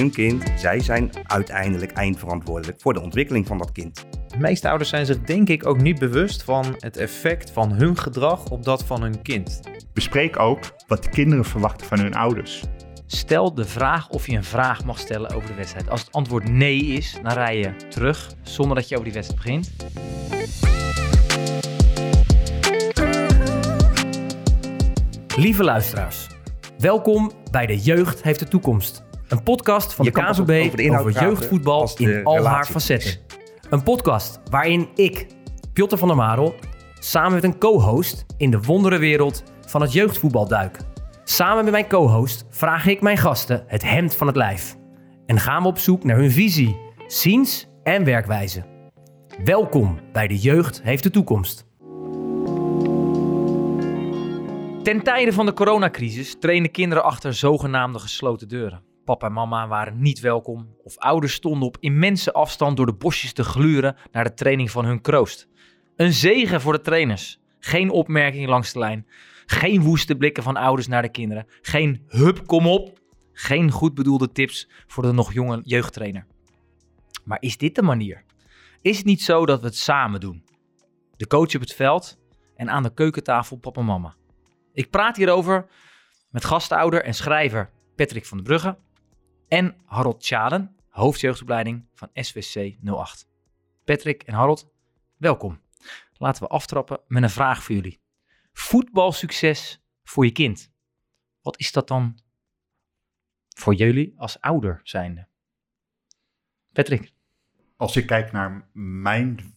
hun 0.00 0.10
kind. 0.10 0.52
Zij 0.56 0.80
zijn 0.80 1.10
uiteindelijk 1.22 1.92
eindverantwoordelijk 1.92 2.80
voor 2.80 2.92
de 2.92 3.00
ontwikkeling 3.00 3.46
van 3.46 3.58
dat 3.58 3.72
kind. 3.72 4.06
De 4.28 4.38
meeste 4.38 4.68
ouders 4.68 4.90
zijn 4.90 5.06
zich 5.06 5.20
denk 5.20 5.48
ik 5.48 5.66
ook 5.66 5.80
niet 5.80 5.98
bewust 5.98 6.42
van 6.42 6.74
het 6.78 6.96
effect 6.96 7.50
van 7.50 7.72
hun 7.72 7.96
gedrag 7.96 8.50
op 8.50 8.64
dat 8.64 8.84
van 8.84 9.02
hun 9.02 9.22
kind. 9.22 9.60
Bespreek 9.92 10.38
ook 10.38 10.58
wat 10.86 11.02
de 11.02 11.10
kinderen 11.10 11.44
verwachten 11.44 11.86
van 11.86 11.98
hun 11.98 12.14
ouders. 12.14 12.62
Stel 13.06 13.54
de 13.54 13.64
vraag 13.64 14.08
of 14.08 14.26
je 14.26 14.36
een 14.36 14.44
vraag 14.44 14.84
mag 14.84 14.98
stellen 14.98 15.34
over 15.34 15.48
de 15.48 15.54
wedstrijd. 15.54 15.90
Als 15.90 16.00
het 16.00 16.12
antwoord 16.12 16.48
nee 16.48 16.78
is, 16.84 17.18
dan 17.22 17.32
rij 17.32 17.58
je 17.58 17.76
terug 17.88 18.32
zonder 18.42 18.76
dat 18.76 18.88
je 18.88 18.94
over 18.94 19.12
die 19.12 19.14
wedstrijd 19.14 19.42
begint. 19.42 19.70
Lieve 25.36 25.64
luisteraars, 25.64 26.26
welkom 26.78 27.32
bij 27.50 27.66
De 27.66 27.78
Jeugd 27.78 28.22
heeft 28.22 28.38
de 28.38 28.48
toekomst. 28.48 29.08
Een 29.30 29.42
podcast 29.42 29.94
van 29.94 30.04
Je 30.04 30.10
de 30.10 30.20
KZB 30.20 30.90
over 30.90 31.12
jeugdvoetbal 31.12 31.90
in 31.96 32.24
al 32.24 32.44
haar 32.44 32.66
facetten. 32.66 33.08
is. 33.08 33.20
Een 33.70 33.82
podcast 33.82 34.40
waarin 34.50 34.88
ik, 34.94 35.26
Piotr 35.72 35.96
van 35.96 36.08
der 36.08 36.16
Marel, 36.16 36.54
samen 36.98 37.32
met 37.32 37.44
een 37.44 37.58
co-host 37.58 38.24
in 38.36 38.50
de 38.50 38.60
wonderenwereld 38.60 39.42
van 39.66 39.80
het 39.80 39.92
jeugdvoetbal 39.92 40.48
duik. 40.48 40.78
Samen 41.24 41.64
met 41.64 41.72
mijn 41.72 41.88
co-host 41.88 42.44
vraag 42.50 42.86
ik 42.86 43.00
mijn 43.00 43.16
gasten 43.16 43.64
het 43.66 43.82
hemd 43.82 44.16
van 44.16 44.26
het 44.26 44.36
lijf. 44.36 44.76
En 45.26 45.40
gaan 45.40 45.62
we 45.62 45.68
op 45.68 45.78
zoek 45.78 46.04
naar 46.04 46.16
hun 46.16 46.30
visie, 46.30 46.76
ziens 47.06 47.68
en 47.82 48.04
werkwijze. 48.04 48.64
Welkom 49.44 49.98
bij 50.12 50.28
De 50.28 50.38
Jeugd 50.38 50.82
heeft 50.82 51.02
de 51.02 51.10
toekomst. 51.10 51.66
Ten 54.82 55.02
tijde 55.02 55.32
van 55.32 55.46
de 55.46 55.52
coronacrisis 55.52 56.36
trainden 56.40 56.70
kinderen 56.70 57.04
achter 57.04 57.34
zogenaamde 57.34 57.98
gesloten 57.98 58.48
deuren. 58.48 58.89
Papa 59.10 59.26
en 59.26 59.32
mama 59.32 59.68
waren 59.68 60.00
niet 60.00 60.20
welkom 60.20 60.76
of 60.82 60.98
ouders 60.98 61.32
stonden 61.32 61.68
op 61.68 61.76
immense 61.80 62.32
afstand 62.32 62.76
door 62.76 62.86
de 62.86 62.94
bosjes 62.94 63.32
te 63.32 63.44
gluren 63.44 63.96
naar 64.12 64.24
de 64.24 64.34
training 64.34 64.70
van 64.70 64.84
hun 64.84 65.00
kroost. 65.00 65.48
Een 65.96 66.12
zegen 66.12 66.60
voor 66.60 66.72
de 66.72 66.80
trainers. 66.80 67.40
Geen 67.58 67.90
opmerking 67.90 68.48
langs 68.48 68.72
de 68.72 68.78
lijn. 68.78 69.06
Geen 69.46 69.82
woeste 69.82 70.16
blikken 70.16 70.42
van 70.42 70.56
ouders 70.56 70.86
naar 70.86 71.02
de 71.02 71.10
kinderen. 71.10 71.46
Geen 71.62 72.04
hup, 72.06 72.46
kom 72.46 72.66
op. 72.66 72.98
Geen 73.32 73.70
goed 73.70 73.94
bedoelde 73.94 74.32
tips 74.32 74.68
voor 74.86 75.02
de 75.02 75.12
nog 75.12 75.32
jonge 75.32 75.60
jeugdtrainer. 75.64 76.26
Maar 77.24 77.38
is 77.40 77.56
dit 77.56 77.74
de 77.74 77.82
manier? 77.82 78.24
Is 78.80 78.96
het 78.96 79.06
niet 79.06 79.22
zo 79.22 79.46
dat 79.46 79.60
we 79.60 79.66
het 79.66 79.76
samen 79.76 80.20
doen? 80.20 80.44
De 81.16 81.26
coach 81.26 81.54
op 81.54 81.60
het 81.60 81.74
veld 81.74 82.18
en 82.56 82.70
aan 82.70 82.82
de 82.82 82.94
keukentafel 82.94 83.56
papa 83.56 83.80
en 83.80 83.86
mama. 83.86 84.14
Ik 84.72 84.90
praat 84.90 85.16
hierover 85.16 85.66
met 86.30 86.44
gastouder 86.44 87.04
en 87.04 87.14
schrijver 87.14 87.70
Patrick 87.96 88.26
van 88.26 88.36
der 88.36 88.46
Brugge 88.46 88.88
en 89.50 89.76
Harold 89.84 90.20
Tjalen, 90.20 90.76
hoofdjeugdopleiding 90.88 91.86
van 91.92 92.08
SVC 92.14 92.76
08. 92.82 93.28
Patrick 93.84 94.22
en 94.22 94.34
Harold, 94.34 94.72
welkom. 95.16 95.60
Laten 96.12 96.42
we 96.42 96.48
aftrappen 96.48 97.00
met 97.06 97.22
een 97.22 97.30
vraag 97.30 97.62
voor 97.62 97.74
jullie. 97.74 98.00
Voetbalsucces 98.52 99.82
voor 100.02 100.24
je 100.24 100.30
kind. 100.32 100.72
Wat 101.42 101.58
is 101.58 101.72
dat 101.72 101.88
dan 101.88 102.18
voor 103.56 103.74
jullie 103.74 104.14
als 104.16 104.40
ouder 104.40 104.80
zijnde? 104.82 105.28
Patrick. 106.72 107.12
Als 107.76 107.96
ik 107.96 108.06
kijk 108.06 108.32
naar 108.32 108.68
mijn 108.72 109.56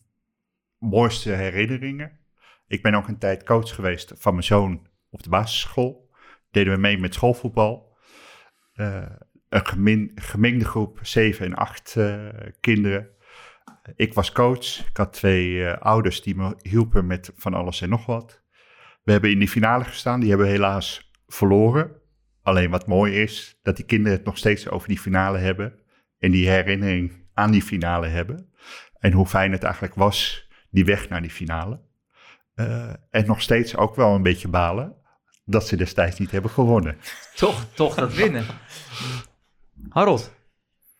mooiste 0.77 1.31
herinneringen. 1.31 2.19
Ik 2.67 2.81
ben 2.81 2.93
ook 2.93 3.07
een 3.07 3.19
tijd 3.19 3.43
coach 3.43 3.75
geweest 3.75 4.13
van 4.15 4.33
mijn 4.33 4.45
zoon 4.45 4.87
op 5.09 5.23
de 5.23 5.29
basisschool. 5.29 6.09
Deden 6.51 6.73
we 6.73 6.79
mee 6.79 6.97
met 6.97 7.13
schoolvoetbal. 7.13 7.97
Eh, 8.73 9.15
een 9.53 10.11
gemengde 10.15 10.65
groep, 10.65 10.99
7 11.01 11.45
en 11.45 11.53
8 11.53 11.95
eh, 11.95 12.27
kinderen. 12.59 13.07
Ik 13.95 14.13
was 14.13 14.31
coach. 14.31 14.87
Ik 14.87 14.97
had 14.97 15.13
twee 15.13 15.65
eh, 15.65 15.81
ouders 15.81 16.21
die 16.21 16.35
me 16.35 16.55
hielpen 16.61 17.07
met 17.07 17.31
van 17.35 17.53
alles 17.53 17.81
en 17.81 17.89
nog 17.89 18.05
wat. 18.05 18.41
We 19.03 19.11
hebben 19.11 19.31
in 19.31 19.39
die 19.39 19.47
finale 19.47 19.83
gestaan. 19.83 20.19
Die 20.19 20.29
hebben 20.29 20.47
helaas 20.47 21.11
verloren. 21.27 21.91
Alleen 22.41 22.69
wat 22.69 22.87
mooi 22.87 23.21
is, 23.21 23.59
dat 23.61 23.75
die 23.75 23.85
kinderen 23.85 24.17
het 24.17 24.25
nog 24.25 24.37
steeds 24.37 24.69
over 24.69 24.87
die 24.87 24.99
finale 24.99 25.37
hebben. 25.37 25.79
En 26.19 26.31
die 26.31 26.49
herinnering 26.49 27.11
aan 27.33 27.51
die 27.51 27.61
finale 27.61 28.07
hebben. 28.07 28.53
En 28.99 29.11
hoe 29.11 29.25
fijn 29.25 29.51
het 29.51 29.63
eigenlijk 29.63 29.95
was, 29.95 30.47
die 30.69 30.85
weg 30.85 31.09
naar 31.09 31.21
die 31.21 31.31
finale. 31.31 31.81
Eh, 32.55 32.93
en 33.09 33.25
nog 33.25 33.41
steeds 33.41 33.75
ook 33.75 33.95
wel 33.95 34.15
een 34.15 34.23
beetje 34.23 34.47
balen 34.47 34.95
dat 35.45 35.67
ze 35.67 35.75
destijds 35.75 36.19
niet 36.19 36.31
hebben 36.31 36.51
gewonnen. 36.51 36.97
Toch, 37.35 37.65
toch 37.73 37.95
dat 37.95 38.13
winnen. 38.13 38.45
Harold. 39.89 40.33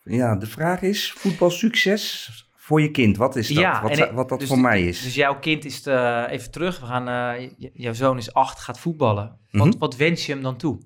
Ja, 0.02 0.36
de 0.36 0.46
vraag 0.46 0.82
is, 0.82 1.12
voetbalsucces 1.12 2.30
voor 2.56 2.80
je 2.80 2.90
kind, 2.90 3.16
wat 3.16 3.36
is 3.36 3.48
dat? 3.48 3.56
Ja, 3.56 3.82
wat, 3.82 3.98
ik- 3.98 4.10
wat 4.10 4.28
dat 4.28 4.38
dus- 4.38 4.48
voor 4.48 4.58
mij 4.58 4.86
is? 4.86 5.02
Dus 5.02 5.14
jouw 5.14 5.38
kind 5.38 5.64
is, 5.64 5.86
eh, 5.86 6.24
even 6.28 6.50
terug, 6.50 6.80
we 6.80 6.86
gaan, 6.86 7.36
eh, 7.38 7.50
jouw 7.74 7.92
zoon 7.92 8.16
is 8.18 8.32
acht, 8.34 8.60
gaat 8.60 8.78
voetballen. 8.80 9.38
Wat, 9.50 9.66
Mhm. 9.66 9.78
wat 9.78 9.96
wens 9.96 10.26
je 10.26 10.32
hem 10.32 10.42
dan 10.42 10.56
toe? 10.56 10.78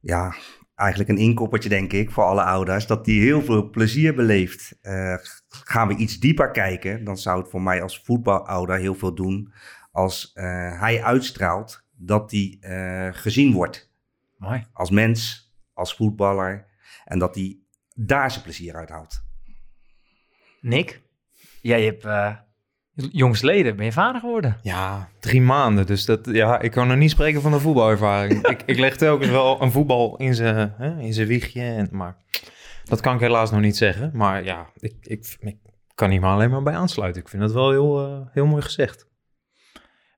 ja, 0.00 0.34
eigenlijk 0.74 1.10
een 1.10 1.16
inkoppertje 1.18 1.68
denk 1.68 1.92
ik 1.92 2.10
voor 2.10 2.24
alle 2.24 2.42
ouders, 2.42 2.86
dat 2.86 3.04
die 3.04 3.20
heel 3.22 3.42
veel 3.42 3.70
plezier 3.70 4.14
beleeft. 4.14 4.78
Eh, 4.82 5.14
gaan 5.48 5.88
we 5.88 5.96
iets 5.96 6.18
dieper 6.18 6.50
kijken, 6.50 7.04
dan 7.04 7.18
zou 7.18 7.40
het 7.40 7.50
voor 7.50 7.62
mij 7.62 7.82
als 7.82 8.00
voetbalouder 8.04 8.78
heel 8.78 8.94
veel 8.94 9.14
doen 9.14 9.52
als 9.92 10.30
eh, 10.34 10.44
hij 10.80 11.02
uitstraalt 11.02 11.84
dat 11.96 12.30
hij 12.30 12.56
eh, 12.60 13.08
gezien 13.12 13.52
wordt. 13.52 13.90
Mooi. 14.38 14.66
Als 14.72 14.90
mens, 14.90 15.50
als 15.74 15.94
voetballer 15.94 16.66
en 17.06 17.18
dat 17.18 17.34
hij 17.34 17.58
daar 17.94 18.30
zijn 18.30 18.42
plezier 18.42 18.74
uit 18.74 18.88
haalt. 18.88 19.24
Nick, 20.60 21.02
jij 21.60 21.84
hebt 21.84 22.04
eh 22.04 22.36
jongsleden, 23.12 23.76
ben 23.76 23.84
je 23.84 23.92
vader 23.92 24.20
geworden? 24.20 24.58
Ja, 24.62 25.08
drie 25.20 25.40
maanden. 25.40 25.86
Dus 25.86 26.04
dat, 26.04 26.26
ja, 26.26 26.60
ik 26.60 26.70
kan 26.70 26.88
nog 26.88 26.96
niet 26.96 27.10
spreken 27.10 27.42
van 27.42 27.52
een 27.52 27.60
voetbalervaring. 27.60 28.46
ik, 28.48 28.62
ik 28.62 28.78
leg 28.78 28.96
telkens 28.96 29.30
wel 29.30 29.62
een 29.62 29.70
voetbal 29.70 30.16
in 30.16 30.34
zijn, 30.34 30.74
hè, 30.76 30.98
in 30.98 31.12
zijn 31.12 31.26
wiegje. 31.26 31.62
En, 31.62 31.88
maar 31.90 32.16
dat 32.84 33.00
kan 33.00 33.14
ik 33.14 33.20
helaas 33.20 33.50
nog 33.50 33.60
niet 33.60 33.76
zeggen. 33.76 34.10
Maar 34.14 34.44
ja, 34.44 34.70
ik, 34.74 34.94
ik, 35.02 35.36
ik 35.40 35.56
kan 35.94 36.10
hier 36.10 36.20
maar 36.20 36.32
alleen 36.32 36.50
maar 36.50 36.62
bij 36.62 36.74
aansluiten. 36.74 37.22
Ik 37.22 37.28
vind 37.28 37.42
het 37.42 37.52
wel 37.52 37.70
heel, 37.70 38.06
eh, 38.06 38.20
heel 38.32 38.46
mooi 38.46 38.62
gezegd. 38.62 39.06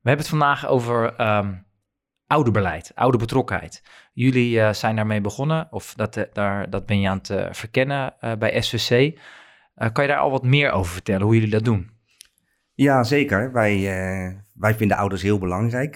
We 0.03 0.15
hebben 0.15 0.25
het 0.27 0.29
vandaag 0.29 0.67
over 0.67 1.15
ehm 1.15 1.55
ouderbeleid, 2.29 2.93
ouderbetrokkenheid. 2.95 3.83
Jullie 4.19 4.61
eh, 4.61 4.73
zijn 4.73 4.97
daarmee 4.97 5.21
begonnen, 5.21 5.67
of 5.71 5.95
dat, 5.95 6.17
eh, 6.17 6.25
daar, 6.33 6.71
dat 6.71 6.87
ben 6.87 7.01
je 7.01 7.09
aan 7.09 7.17
het 7.17 7.31
eh, 7.31 7.47
verkennen 7.51 8.15
bij 8.39 8.61
SVC. 8.63 9.19
Kan 9.93 10.05
je 10.05 10.11
daar 10.11 10.19
al 10.19 10.31
wat 10.31 10.45
meer 10.45 10.71
over 10.71 10.93
vertellen, 10.93 11.23
hoe 11.23 11.35
jullie 11.35 11.51
dat 11.51 11.65
doen? 11.65 11.91
Ja, 12.75 13.03
zeker. 13.03 13.53
Wij, 13.53 13.81
wij 14.55 14.75
vinden 14.75 14.97
ouders 14.97 15.23
heel 15.23 15.39
belangrijk. 15.39 15.95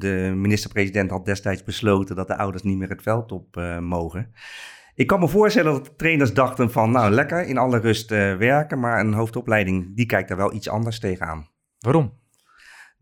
De 0.00 0.32
minister-president 0.34 1.10
had 1.10 1.24
destijds 1.24 1.62
besloten 1.62 2.16
dat 2.16 2.26
de 2.26 2.36
ouders 2.36 2.62
niet 2.62 2.78
meer 2.78 2.88
het 2.88 3.02
veld 3.02 3.32
op 3.32 3.56
mogen. 3.80 4.32
Ik 4.94 5.06
kan 5.06 5.20
me 5.20 5.28
voorstellen 5.28 5.72
dat 5.72 5.84
de 5.84 5.96
trainers 5.96 6.34
dachten 6.34 6.70
van, 6.70 6.90
nou 6.90 7.10
lekker, 7.10 7.46
in 7.46 7.58
alle 7.58 7.78
rust 7.78 8.10
werken. 8.10 8.80
Maar 8.80 9.00
een 9.00 9.12
hoofdopleiding, 9.12 9.96
die 9.96 10.06
kijkt 10.06 10.28
daar 10.28 10.38
wel 10.38 10.54
iets 10.54 10.68
anders 10.68 10.98
tegenaan. 10.98 11.48
Waarom? 11.78 12.12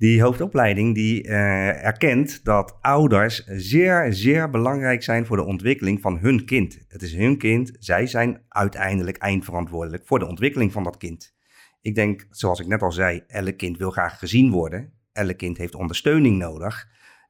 Die 0.02 0.22
hoofdopleiding 0.22 0.94
die 0.94 1.22
eh, 1.22 1.84
erkent 1.84 2.44
dat 2.44 2.78
ouders 2.80 3.44
zeer, 3.46 4.12
zeer 4.12 4.50
belangrijk 4.50 5.02
zijn 5.02 5.26
voor 5.26 5.36
de 5.36 5.44
ontwikkeling 5.44 6.00
van 6.00 6.18
hun 6.18 6.44
kind. 6.44 6.78
Het 6.88 7.02
is 7.02 7.14
hun 7.14 7.38
kind, 7.38 7.72
zij 7.78 8.06
zijn 8.06 8.42
uiteindelijk 8.48 9.16
eindverantwoordelijk 9.16 10.06
voor 10.06 10.18
de 10.18 10.26
ontwikkeling 10.26 10.72
van 10.72 10.84
dat 10.84 10.96
kind. 10.96 11.34
Ik 11.80 11.94
denk, 11.94 12.26
zoals 12.30 12.60
ik 12.60 12.66
net 12.66 12.82
al 12.82 12.92
zei, 12.92 13.22
elk 13.26 13.56
kind 13.56 13.78
wil 13.78 13.90
graag 13.90 14.18
gezien 14.18 14.50
worden. 14.50 14.92
Elk 15.12 15.36
kind 15.36 15.58
heeft 15.58 15.74
ondersteuning 15.74 16.38
nodig. 16.38 16.88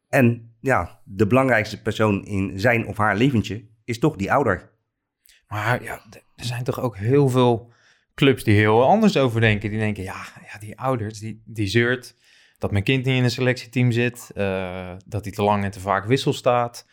En 0.08 0.54
ja, 0.60 1.00
de 1.04 1.26
belangrijkste 1.26 1.82
persoon 1.82 2.24
in 2.24 2.60
zijn 2.60 2.86
of 2.86 2.96
haar 2.96 3.16
leventje 3.16 3.64
is 3.84 3.98
toch 3.98 4.16
die 4.16 4.32
ouder. 4.32 4.70
Maar 5.48 5.82
ja, 5.82 6.00
er 6.36 6.44
zijn 6.44 6.64
toch 6.64 6.80
ook 6.80 6.96
heel 6.96 7.28
veel 7.28 7.72
clubs 8.14 8.44
die 8.44 8.56
heel 8.56 8.84
anders 8.84 9.16
over 9.16 9.40
denken. 9.40 9.70
Die 9.70 9.78
denken, 9.78 10.02
ja, 10.02 10.24
ja 10.52 10.58
die 10.58 10.78
ouders, 10.78 11.18
die, 11.18 11.42
die 11.44 11.66
zeurt 11.66 12.16
dat 12.62 12.70
mijn 12.70 12.84
kind 12.84 13.04
niet 13.04 13.16
in 13.16 13.24
een 13.24 13.30
selectieteam 13.30 13.92
zit. 13.92 14.30
eh, 14.34 14.92
dat 15.06 15.24
hij 15.24 15.32
te 15.32 15.42
lang 15.42 15.64
en 15.64 15.70
te 15.70 15.80
vaak 15.80 16.04
wissel 16.04 16.32
staat. 16.32 16.86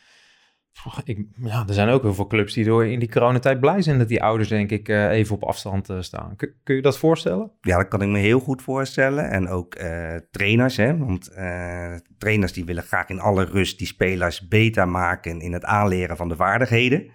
Ik, 1.03 1.25
ja, 1.43 1.63
er 1.67 1.73
zijn 1.73 1.89
ook 1.89 2.01
heel 2.01 2.13
veel 2.13 2.27
clubs 2.27 2.53
die 2.53 2.65
door 2.65 2.85
in 2.85 2.99
die 2.99 3.09
coronatijd 3.09 3.59
blij 3.59 3.81
zijn 3.81 3.97
dat 3.97 4.07
die 4.07 4.23
ouders, 4.23 4.49
denk 4.49 4.71
ik, 4.71 4.89
eh, 4.89 5.09
even 5.09 5.35
op 5.35 5.43
afstand 5.43 5.89
eh, 5.89 6.01
staan. 6.01 6.35
Kun, 6.35 6.53
kun 6.63 6.75
je 6.75 6.81
dat 6.81 6.97
voorstellen? 6.97 7.51
Ja, 7.61 7.77
dat 7.77 7.87
kan 7.87 8.01
ik 8.01 8.07
me 8.07 8.17
heel 8.17 8.39
goed 8.39 8.61
voorstellen. 8.61 9.29
En 9.29 9.47
ook 9.47 9.75
trainers, 10.31 10.77
hè? 10.77 10.97
want 10.97 11.31
trainers 12.17 12.53
die 12.53 12.65
willen 12.65 12.83
graag 12.83 13.09
in 13.09 13.19
alle 13.19 13.43
rust 13.43 13.77
die 13.77 13.87
spelers 13.87 14.47
beter 14.47 14.87
maken 14.87 15.41
in 15.41 15.53
het 15.53 15.65
aanleren 15.65 16.17
van 16.17 16.29
de 16.29 16.35
vaardigheden. 16.35 17.11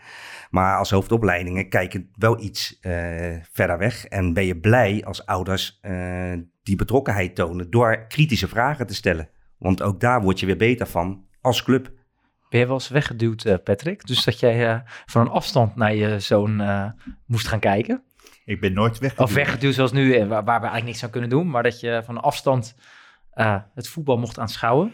Maar 0.55 0.79
als 0.79 0.91
hoofdopleidingen 0.91 1.69
kijken 1.69 2.11
wel 2.15 2.41
iets 2.41 2.79
eh, 2.81 2.93
verder 3.53 3.79
weg. 3.79 4.05
En 4.05 4.33
ben 4.33 4.45
je 4.45 4.59
blij 4.59 5.05
als 5.05 5.27
ouders 5.27 5.79
eh, 5.81 6.33
die 6.63 6.77
betrokkenheid 6.77 7.35
tonen 7.35 7.71
door 7.71 8.07
kritische 8.07 8.49
vragen 8.49 8.87
te 8.87 8.95
stellen. 8.95 9.29
Want 9.59 9.83
ook 9.83 10.01
daar 10.01 10.23
word 10.23 10.41
je 10.41 10.47
weer 10.47 10.57
beter 10.57 10.87
van 10.87 11.25
als 11.41 11.63
club. 11.63 11.93
Ben 12.49 12.61
je 12.61 12.67
wel 12.67 12.75
eens 12.75 12.89
weggeduwd, 12.89 13.45
eh, 13.45 13.55
Patrick? 13.65 14.07
Dus 14.07 14.25
dat 14.25 14.41
jij 14.41 14.69
eh, 14.69 14.81
van 15.07 15.21
een 15.21 15.33
afstand 15.33 15.77
naar 15.77 15.95
je 15.95 16.21
zoon 16.21 16.61
eh, 16.61 16.91
moest 17.27 17.47
gaan 17.47 17.61
kijken? 17.61 18.03
Ik 18.45 18.61
ben 18.61 18.73
nooit 18.73 18.99
weggeduwd. 18.99 19.29
Of 19.29 19.35
weggeduwd 19.35 19.75
zoals 19.75 19.93
nu, 19.93 20.27
waar, 20.27 20.29
waar 20.29 20.61
we 20.61 20.67
eigenlijk 20.67 20.85
niks 20.85 21.05
aan 21.05 21.11
kunnen 21.11 21.31
doen. 21.31 21.51
Maar 21.51 21.63
dat 21.63 21.81
je 21.81 22.03
van 22.05 22.17
een 22.17 22.23
afstand 22.23 22.77
eh, 23.31 23.57
het 23.75 23.89
voetbal 23.89 24.19
mocht 24.19 24.39
aanschouwen. 24.39 24.93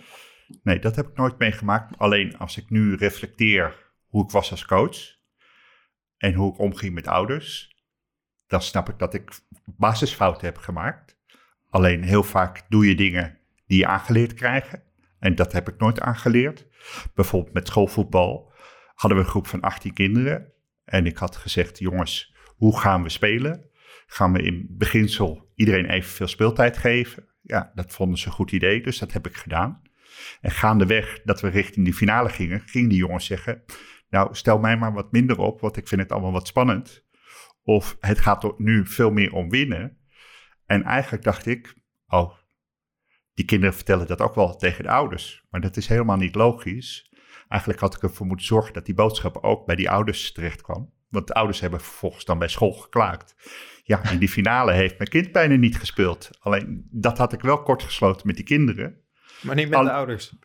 Nee, 0.62 0.78
dat 0.78 0.96
heb 0.96 1.08
ik 1.08 1.16
nooit 1.16 1.38
meegemaakt. 1.38 1.98
Alleen 1.98 2.38
als 2.38 2.56
ik 2.56 2.70
nu 2.70 2.94
reflecteer 2.94 3.92
hoe 4.06 4.24
ik 4.24 4.30
was 4.30 4.50
als 4.50 4.66
coach 4.66 5.18
en 6.20 6.34
hoe 6.34 6.52
ik 6.52 6.58
omging 6.58 6.94
met 6.94 7.06
ouders, 7.06 7.76
dan 8.46 8.62
snap 8.62 8.88
ik 8.88 8.98
dat 8.98 9.14
ik 9.14 9.40
basisfouten 9.64 10.46
heb 10.46 10.56
gemaakt. 10.56 11.16
Alleen 11.70 12.02
heel 12.02 12.22
vaak 12.22 12.64
doe 12.68 12.86
je 12.86 12.94
dingen 12.94 13.38
die 13.66 13.78
je 13.78 13.86
aangeleerd 13.86 14.34
krijgen. 14.34 14.82
En 15.18 15.34
dat 15.34 15.52
heb 15.52 15.68
ik 15.68 15.78
nooit 15.78 16.00
aangeleerd. 16.00 16.66
Bijvoorbeeld 17.14 17.54
met 17.54 17.68
schoolvoetbal 17.68 18.52
hadden 18.94 19.18
we 19.18 19.24
een 19.24 19.30
groep 19.30 19.46
van 19.46 19.60
18 19.60 19.92
kinderen. 19.92 20.52
En 20.84 21.06
ik 21.06 21.16
had 21.16 21.36
gezegd, 21.36 21.78
jongens, 21.78 22.34
hoe 22.56 22.78
gaan 22.78 23.02
we 23.02 23.08
spelen? 23.08 23.70
Gaan 24.06 24.32
we 24.32 24.42
in 24.42 24.66
beginsel 24.70 25.52
iedereen 25.54 25.90
evenveel 25.90 26.26
speeltijd 26.28 26.76
geven? 26.78 27.28
Ja, 27.42 27.72
dat 27.74 27.92
vonden 27.92 28.18
ze 28.18 28.26
een 28.26 28.32
goed 28.32 28.52
idee, 28.52 28.82
dus 28.82 28.98
dat 28.98 29.12
heb 29.12 29.26
ik 29.26 29.36
gedaan. 29.36 29.82
En 30.40 30.50
gaandeweg 30.50 31.20
dat 31.24 31.40
we 31.40 31.48
richting 31.48 31.84
die 31.84 31.94
finale 31.94 32.28
gingen, 32.28 32.60
gingen 32.66 32.88
die 32.88 32.98
jongens 32.98 33.26
zeggen... 33.26 33.62
Nou, 34.10 34.34
stel 34.34 34.58
mij 34.58 34.76
maar 34.76 34.92
wat 34.92 35.12
minder 35.12 35.38
op, 35.38 35.60
want 35.60 35.76
ik 35.76 35.88
vind 35.88 36.00
het 36.00 36.12
allemaal 36.12 36.32
wat 36.32 36.46
spannend. 36.46 37.04
Of 37.62 37.96
het 38.00 38.18
gaat 38.18 38.44
er 38.44 38.54
nu 38.56 38.86
veel 38.86 39.10
meer 39.10 39.32
om 39.32 39.50
winnen. 39.50 39.98
En 40.66 40.82
eigenlijk 40.82 41.22
dacht 41.22 41.46
ik, 41.46 41.74
oh, 42.06 42.32
die 43.34 43.44
kinderen 43.44 43.74
vertellen 43.74 44.06
dat 44.06 44.20
ook 44.20 44.34
wel 44.34 44.56
tegen 44.56 44.84
de 44.84 44.90
ouders. 44.90 45.44
Maar 45.50 45.60
dat 45.60 45.76
is 45.76 45.86
helemaal 45.86 46.16
niet 46.16 46.34
logisch. 46.34 47.14
Eigenlijk 47.48 47.80
had 47.80 47.94
ik 47.94 48.02
ervoor 48.02 48.26
moeten 48.26 48.46
zorgen 48.46 48.72
dat 48.72 48.86
die 48.86 48.94
boodschap 48.94 49.36
ook 49.36 49.66
bij 49.66 49.76
die 49.76 49.90
ouders 49.90 50.32
terecht 50.32 50.62
kwam. 50.62 50.92
Want 51.08 51.26
de 51.26 51.34
ouders 51.34 51.60
hebben 51.60 51.80
vervolgens 51.80 52.24
dan 52.24 52.38
bij 52.38 52.48
school 52.48 52.72
geklaagd. 52.72 53.34
Ja, 53.82 54.10
in 54.10 54.18
die 54.18 54.28
finale 54.28 54.72
heeft 54.72 54.98
mijn 54.98 55.10
kind 55.10 55.32
bijna 55.32 55.54
niet 55.54 55.76
gespeeld. 55.76 56.30
Alleen 56.40 56.86
dat 56.90 57.18
had 57.18 57.32
ik 57.32 57.40
wel 57.40 57.62
kort 57.62 57.82
gesloten 57.82 58.26
met 58.26 58.36
die 58.36 58.44
kinderen. 58.44 59.00
Maar 59.42 59.54
niet 59.54 59.68
met 59.68 59.78
Al- 59.78 59.84
de 59.84 59.92
ouders. 59.92 60.36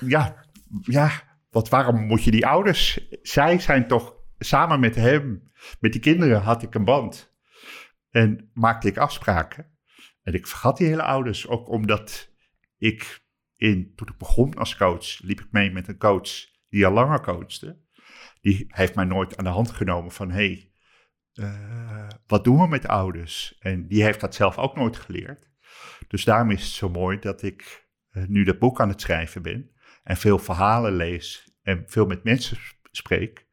Ja, 0.00 0.44
ja, 0.80 1.10
want 1.54 1.68
waarom 1.68 2.06
moet 2.06 2.24
je 2.24 2.30
die 2.30 2.46
ouders... 2.46 3.08
Zij 3.22 3.58
zijn 3.58 3.86
toch 3.86 4.16
samen 4.38 4.80
met 4.80 4.94
hem, 4.94 5.52
met 5.80 5.92
die 5.92 6.00
kinderen 6.00 6.40
had 6.40 6.62
ik 6.62 6.74
een 6.74 6.84
band. 6.84 7.34
En 8.10 8.50
maakte 8.54 8.88
ik 8.88 8.96
afspraken. 8.96 9.66
En 10.22 10.34
ik 10.34 10.46
vergat 10.46 10.76
die 10.76 10.86
hele 10.86 11.02
ouders, 11.02 11.48
ook 11.48 11.68
omdat 11.68 12.30
ik 12.78 13.24
in, 13.56 13.92
toen 13.94 14.08
ik 14.08 14.18
begon 14.18 14.54
als 14.54 14.76
coach, 14.76 15.22
liep 15.22 15.40
ik 15.40 15.48
mee 15.50 15.70
met 15.70 15.88
een 15.88 15.98
coach 15.98 16.28
die 16.68 16.86
al 16.86 16.92
langer 16.92 17.20
coachte. 17.20 17.78
Die 18.40 18.64
heeft 18.68 18.94
mij 18.94 19.04
nooit 19.04 19.36
aan 19.36 19.44
de 19.44 19.50
hand 19.50 19.70
genomen 19.70 20.12
van, 20.12 20.30
hey, 20.30 20.72
eh, 21.34 22.08
wat 22.26 22.44
doen 22.44 22.60
we 22.60 22.68
met 22.68 22.86
ouders? 22.86 23.56
En 23.58 23.86
die 23.86 24.02
heeft 24.02 24.20
dat 24.20 24.34
zelf 24.34 24.58
ook 24.58 24.76
nooit 24.76 24.96
geleerd. 24.96 25.50
Dus 26.08 26.24
daarom 26.24 26.50
is 26.50 26.62
het 26.62 26.72
zo 26.72 26.88
mooi 26.88 27.18
dat 27.18 27.42
ik 27.42 27.88
eh, 28.10 28.24
nu 28.26 28.44
dat 28.44 28.58
boek 28.58 28.80
aan 28.80 28.88
het 28.88 29.00
schrijven 29.00 29.42
ben 29.42 29.73
en 30.04 30.16
veel 30.16 30.38
verhalen 30.38 30.96
lees 30.96 31.52
en 31.62 31.82
veel 31.86 32.06
met 32.06 32.24
mensen 32.24 32.56
sp- 32.56 32.88
spreek, 32.90 33.46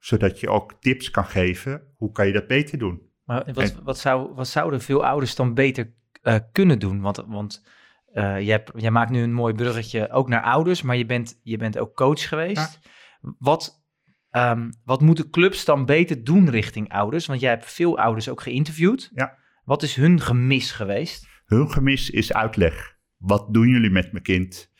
zodat 0.00 0.40
je 0.40 0.48
ook 0.48 0.74
tips 0.80 1.10
kan 1.10 1.24
geven, 1.24 1.82
hoe 1.96 2.12
kan 2.12 2.26
je 2.26 2.32
dat 2.32 2.46
beter 2.46 2.78
doen? 2.78 3.02
Maar 3.24 3.52
wat, 3.52 3.74
wat, 3.82 3.98
zou, 3.98 4.34
wat 4.34 4.48
zouden 4.48 4.80
veel 4.80 5.06
ouders 5.06 5.34
dan 5.34 5.54
beter 5.54 5.92
eh, 6.22 6.36
kunnen 6.52 6.78
doen? 6.78 7.00
Want, 7.00 7.16
want 7.26 7.64
eh, 8.12 8.40
jij 8.76 8.90
maakt 8.90 9.10
nu 9.10 9.22
een 9.22 9.32
mooi 9.32 9.54
bruggetje 9.54 10.10
ook 10.10 10.28
naar 10.28 10.42
ouders, 10.42 10.82
maar 10.82 10.96
je 10.96 11.06
bent, 11.06 11.40
je 11.42 11.56
bent 11.56 11.78
ook 11.78 11.94
coach 11.94 12.28
geweest. 12.28 12.78
Wat, 13.38 13.84
ehm, 14.30 14.70
wat 14.84 15.00
moeten 15.00 15.30
clubs 15.30 15.64
dan 15.64 15.84
beter 15.86 16.24
doen 16.24 16.50
richting 16.50 16.92
ouders? 16.92 17.26
Want 17.26 17.40
jij 17.40 17.50
hebt 17.50 17.72
veel 17.72 17.98
ouders 17.98 18.28
ook 18.28 18.42
geïnterviewd. 18.42 19.10
Ja. 19.14 19.38
Wat 19.64 19.82
is 19.82 19.94
hun 19.94 20.20
gemis 20.20 20.72
geweest? 20.72 21.28
Hun 21.44 21.70
gemis 21.70 22.10
is 22.10 22.32
uitleg. 22.32 22.96
Wat 23.16 23.54
doen 23.54 23.68
jullie 23.68 23.90
met 23.90 24.12
mijn 24.12 24.24
kind? 24.24 24.70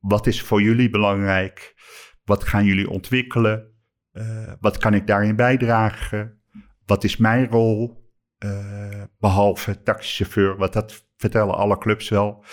Wat 0.00 0.26
is 0.26 0.42
voor 0.42 0.62
jullie 0.62 0.90
belangrijk? 0.90 1.74
Wat 2.24 2.44
gaan 2.44 2.64
jullie 2.64 2.90
ontwikkelen? 2.90 3.74
Eh, 4.10 4.52
wat 4.60 4.78
kan 4.78 4.94
ik 4.94 5.06
daarin 5.06 5.36
bijdragen? 5.36 6.42
Wat 6.84 7.04
is 7.04 7.16
mijn 7.16 7.46
rol? 7.46 8.08
Eh, 8.38 9.02
behalve 9.18 9.82
taxichauffeur, 9.82 10.56
want 10.56 10.72
dat 10.72 11.08
vertellen 11.16 11.54
alle 11.54 11.78
clubs 11.78 12.08
wel. 12.08 12.44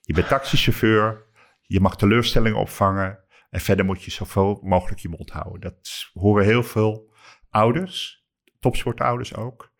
Je 0.00 0.12
bent 0.12 0.28
taxichauffeur, 0.28 1.26
je 1.62 1.80
mag 1.80 1.96
teleurstellingen 1.96 2.58
opvangen 2.58 3.18
en 3.50 3.60
verder 3.60 3.84
moet 3.84 4.02
je 4.02 4.10
zoveel 4.10 4.60
mogelijk 4.62 5.00
je 5.00 5.08
mond 5.08 5.30
houden. 5.30 5.60
Dat 5.60 6.10
horen 6.12 6.44
heel 6.44 6.62
veel 6.62 7.12
ouders, 7.50 8.24
topsportouders 8.58 9.34
ook. 9.34 9.72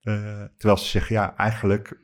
Eh, 0.00 0.44
terwijl 0.56 0.78
ze 0.78 0.88
zeggen, 0.88 1.14
ja, 1.14 1.36
eigenlijk 1.36 1.98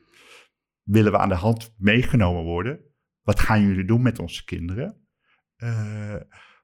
willen 0.83 1.11
we 1.11 1.17
aan 1.17 1.29
de 1.29 1.35
hand 1.35 1.73
meegenomen 1.77 2.43
worden. 2.43 2.90
Wat 3.31 3.39
gaan 3.39 3.61
jullie 3.61 3.85
doen 3.85 4.01
met 4.01 4.19
onze 4.19 4.45
kinderen? 4.45 5.07
Eh, 5.55 6.15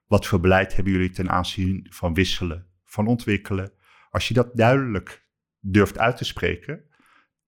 wat 0.06 0.26
voor 0.26 0.40
beleid 0.40 0.74
hebben 0.74 0.92
jullie 0.92 1.10
ten 1.10 1.30
aanzien 1.30 1.86
van 1.90 2.14
wisselen, 2.14 2.66
van 2.84 3.06
ontwikkelen? 3.06 3.72
Als 4.10 4.28
je 4.28 4.34
dat 4.34 4.56
duidelijk 4.56 5.28
durft 5.60 5.98
uit 5.98 6.16
te 6.16 6.24
spreken 6.24 6.84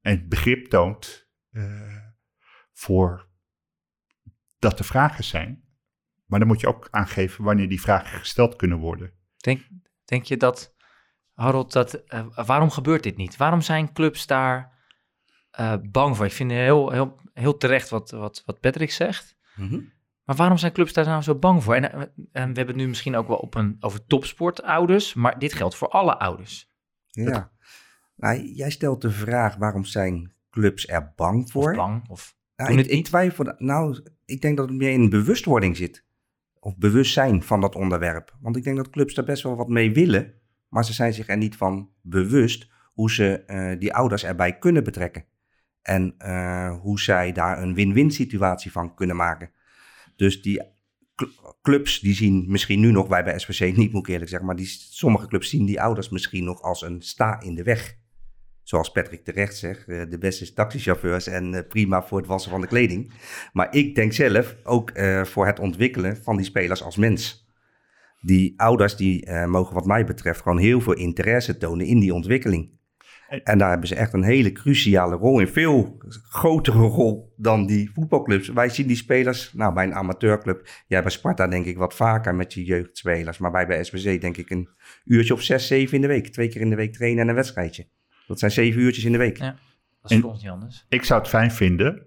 en 0.01 0.29
begrip 0.29 0.67
toont 0.67 1.29
eh, 1.51 2.07
voor 2.73 3.29
dat 4.59 4.79
er 4.79 4.85
vragen 4.85 5.25
zijn, 5.25 5.65
maar 6.27 6.39
dan 6.39 6.49
moet 6.49 6.61
je 6.61 6.69
ook 6.69 6.89
aangeven 6.91 7.45
wanneer 7.45 7.69
die 7.69 7.81
vragen 7.81 8.19
gesteld 8.19 8.57
kunnen 8.57 8.79
worden. 8.79 9.13
Denk, 9.37 9.69
denk 10.05 10.25
je 10.25 10.37
dat, 10.37 10.75
Harold, 11.35 11.73
dat, 11.73 11.95
eh, 11.95 12.27
waarom 12.47 12.71
gebeurt 12.71 13.03
dit 13.03 13.17
niet? 13.17 13.37
Waarom 13.37 13.61
zijn 13.61 13.93
clubs 13.93 14.27
daar 14.27 14.79
eh, 15.51 15.75
bang 15.83 16.17
voor? 16.17 16.27
Ik 16.27 16.33
vind 16.33 16.51
heel, 16.51 16.91
heel, 16.91 17.17
heel 17.35 17.57
terecht 17.57 17.89
wat, 17.89 18.11
wat, 18.11 18.43
wat 18.47 18.61
Patrick 18.61 18.91
zegt. 18.91 19.37
Mhm. 19.57 19.81
Maar 20.25 20.37
waarom 20.37 20.59
zijn 20.59 20.73
clubs 20.73 20.93
daar 20.93 21.05
nou 21.05 21.23
zo 21.23 21.35
bang 21.35 21.63
voor? 21.63 21.75
En, 21.75 21.93
eh, 21.93 22.01
en 22.33 22.49
we 22.49 22.57
hebben 22.57 22.67
het 22.67 22.77
nu 22.77 22.89
misschien 22.89 23.17
ook 23.17 23.29
wel 23.29 23.37
op 23.37 23.55
een, 23.55 23.77
over 23.81 24.07
topsportouders, 24.07 25.15
maar 25.15 25.39
dit 25.39 25.53
geldt 25.53 25.75
voor 25.75 25.89
alle 25.89 26.19
ouders. 26.19 26.71
Ja. 27.07 27.51
Nou, 28.17 28.43
jij 28.43 28.71
stelt 28.71 29.03
de 29.03 29.11
vraag, 29.11 29.57
waarom 29.57 29.85
zijn 29.85 30.33
clubs 30.51 30.89
er 30.89 31.13
bang 31.17 31.51
voor? 31.51 31.71
Of 31.71 31.77
bang, 31.77 32.09
of 32.09 32.37
Nou, 32.57 32.71
doen 32.71 32.79
ik, 32.79 32.85
het 32.85 32.95
ik 32.95 33.05
twijfel, 33.05 33.55
nou, 33.59 34.03
ik 34.25 34.41
denk 34.41 34.57
dat 34.57 34.69
het 34.69 34.77
meer 34.77 34.93
in 34.93 35.09
bewustwording 35.09 35.77
zit. 35.77 36.05
Of 36.59 36.77
bewustzijn 36.77 37.43
van 37.43 37.61
dat 37.61 37.75
onderwerp. 37.75 38.37
Want 38.41 38.57
ik 38.57 38.65
denk 38.65 38.77
dat 38.77 38.91
clubs 38.91 39.15
daar 39.15 39.25
best 39.25 39.43
wel 39.43 39.57
wat 39.57 39.69
mee 39.69 39.93
willen. 39.93 40.35
Maar 40.69 40.85
ze 40.85 40.93
zijn 40.93 41.13
zich 41.13 41.29
er 41.29 41.37
niet 41.37 41.57
van 41.57 41.91
bewust 42.01 42.69
hoe 42.93 43.11
ze 43.11 43.45
eh, 43.45 43.79
die 43.79 43.95
ouders 43.95 44.25
erbij 44.25 44.59
kunnen 44.59 44.85
betrekken. 44.85 45.25
En 45.83 46.15
eh, 46.19 46.79
hoe 46.81 47.01
zij 47.01 47.33
daar 47.33 47.63
een 47.63 47.75
win-win 47.75 48.11
situatie 48.11 48.73
van 48.73 48.95
kunnen 48.95 49.17
maken. 49.17 49.51
Dus 50.17 50.43
die 50.43 50.63
cl- 51.15 51.55
clubs 51.63 52.01
die 52.01 52.15
zien 52.15 52.45
misschien 52.49 52.81
nu 52.81 52.91
nog, 52.91 53.09
wij 53.09 53.25
bij 53.25 53.39
SPC 53.39 53.77
niet 53.77 53.93
moet 53.93 54.03
ik 54.03 54.09
eerlijk 54.09 54.31
zeggen, 54.31 54.47
maar 54.47 54.57
die, 54.57 54.67
sommige 54.91 55.27
clubs 55.27 55.51
zien 55.51 55.67
die 55.67 55.81
ouders 55.81 56.09
misschien 56.09 56.45
nog 56.45 56.63
als 56.63 56.83
een 56.83 57.03
sta 57.03 57.41
in 57.41 57.55
de 57.55 57.63
weg. 57.63 57.99
Zoals 58.63 58.91
Patrick 58.91 59.25
terecht 59.25 59.57
zegt, 59.57 59.89
eh, 59.89 60.03
de 60.11 60.19
beste 60.19 60.53
taxichauffeurs 60.53 61.27
en 61.27 61.55
eh, 61.55 61.69
prima 61.69 62.03
voor 62.03 62.19
het 62.19 62.27
wassen 62.27 62.51
van 62.51 62.61
de 62.61 62.67
kleding. 62.67 63.13
Maar 63.53 63.75
ik 63.75 63.95
denk 63.95 64.13
zelf 64.13 64.57
ook 64.63 64.93
voor 65.23 65.47
het 65.47 65.59
ontwikkelen 65.59 66.17
van 66.17 66.37
die 66.37 66.47
spelers 66.47 66.83
als 66.83 66.97
mens. 66.97 67.49
Die 68.21 68.55
ouders 68.57 68.97
die 68.97 69.31
mogen 69.33 69.75
wat 69.75 69.87
mij 69.87 70.05
betreft 70.05 70.41
gewoon 70.41 70.59
heel 70.59 70.81
veel 70.81 70.93
interesse 70.93 71.57
tonen 71.57 71.87
in 71.87 71.99
die 71.99 72.15
ontwikkeling. 72.15 72.80
En- 73.31 73.59
daar 73.59 73.71
hebben 73.71 73.89
ze 73.89 73.95
echt 73.95 74.13
een 74.13 74.23
hele 74.23 74.53
cruciale 74.53 75.17
rol 75.17 75.41
in. 75.41 75.49
Veel 75.49 75.99
grotere 76.29 76.79
rol 76.79 77.35
dan 77.37 77.67
die 77.67 77.91
voetbalclubs. 77.95 78.49
Wij 78.49 78.69
zien 78.69 78.87
die 78.87 78.97
spelers, 78.97 79.53
nou 79.53 79.75
bij 79.75 79.85
een 79.85 79.95
amateurclub. 79.95 80.69
Jij 80.87 81.03
bij 81.03 81.11
Sparta 81.11 81.47
denk 81.47 81.67
ik 81.67 81.77
wat 81.79 81.95
vaker 81.95 82.35
met 82.35 82.55
je 82.55 82.65
jeugdspelers. 82.65 83.39
Maar 83.39 83.53
wij 83.53 83.67
bij 83.67 83.85
SBC 83.85 84.21
denk 84.21 84.37
ik 84.37 84.51
een 84.51 84.69
uurtje 85.05 85.35
of 85.35 85.43
zes, 85.43 85.67
zeven 85.67 85.95
in 85.95 86.01
de 86.01 86.07
week. 86.07 86.27
Twee 86.29 86.49
keer 86.49 86.61
in 86.61 86.71
de 86.71 86.77
week 86.77 86.93
trainen 86.93 87.23
en 87.23 87.29
een 87.29 87.35
wedstrijdje. 87.35 87.89
Dat 88.27 88.39
zijn 88.39 88.51
zeven 88.51 88.81
uurtjes 88.81 89.05
in 89.05 89.13
de 89.13 89.19
week. 89.19 89.37
Ja. 89.37 89.51
Dat 90.01 90.11
is 90.11 90.17
En- 90.17 90.23
voor 90.23 90.31
ons 90.31 90.43
niet 90.43 90.51
anders. 90.51 90.87
Ik 90.89 91.05
zou 91.05 91.21
het 91.21 91.29
fijn 91.29 91.51
vinden 91.51 92.07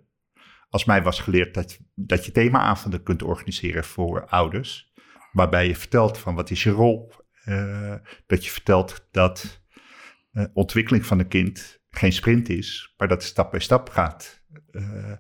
als 0.70 0.86
mij 0.86 1.02
was 1.04 1.20
geleerd 1.20 1.54
dat, 1.54 1.80
dat 1.96 2.26
je 2.26 2.32
themaavonden 2.32 3.04
kunt 3.04 3.24
organiseren 3.24 3.84
voor 3.84 4.26
ouders. 4.28 4.94
Waarbij 5.32 5.68
je 5.68 5.76
vertelt 5.76 6.18
van 6.18 6.36
wat 6.36 6.50
is 6.50 6.64
je 6.64 6.70
rol. 6.70 7.12
Eh, 7.44 7.96
dat 8.28 8.46
je 8.46 8.52
vertelt 8.52 9.08
dat 9.12 9.63
eh, 10.34 10.46
ontwikkeling 10.54 11.06
van 11.06 11.20
een 11.20 11.28
kind 11.28 11.82
geen 11.90 12.14
sprint 12.14 12.50
is, 12.50 12.94
maar 12.98 13.08
dat 13.08 13.22
het 13.22 13.32
stap 13.32 13.52
bij 13.52 13.60
stap 13.60 13.90
gaat. 13.90 14.44
Eh, 14.72 15.14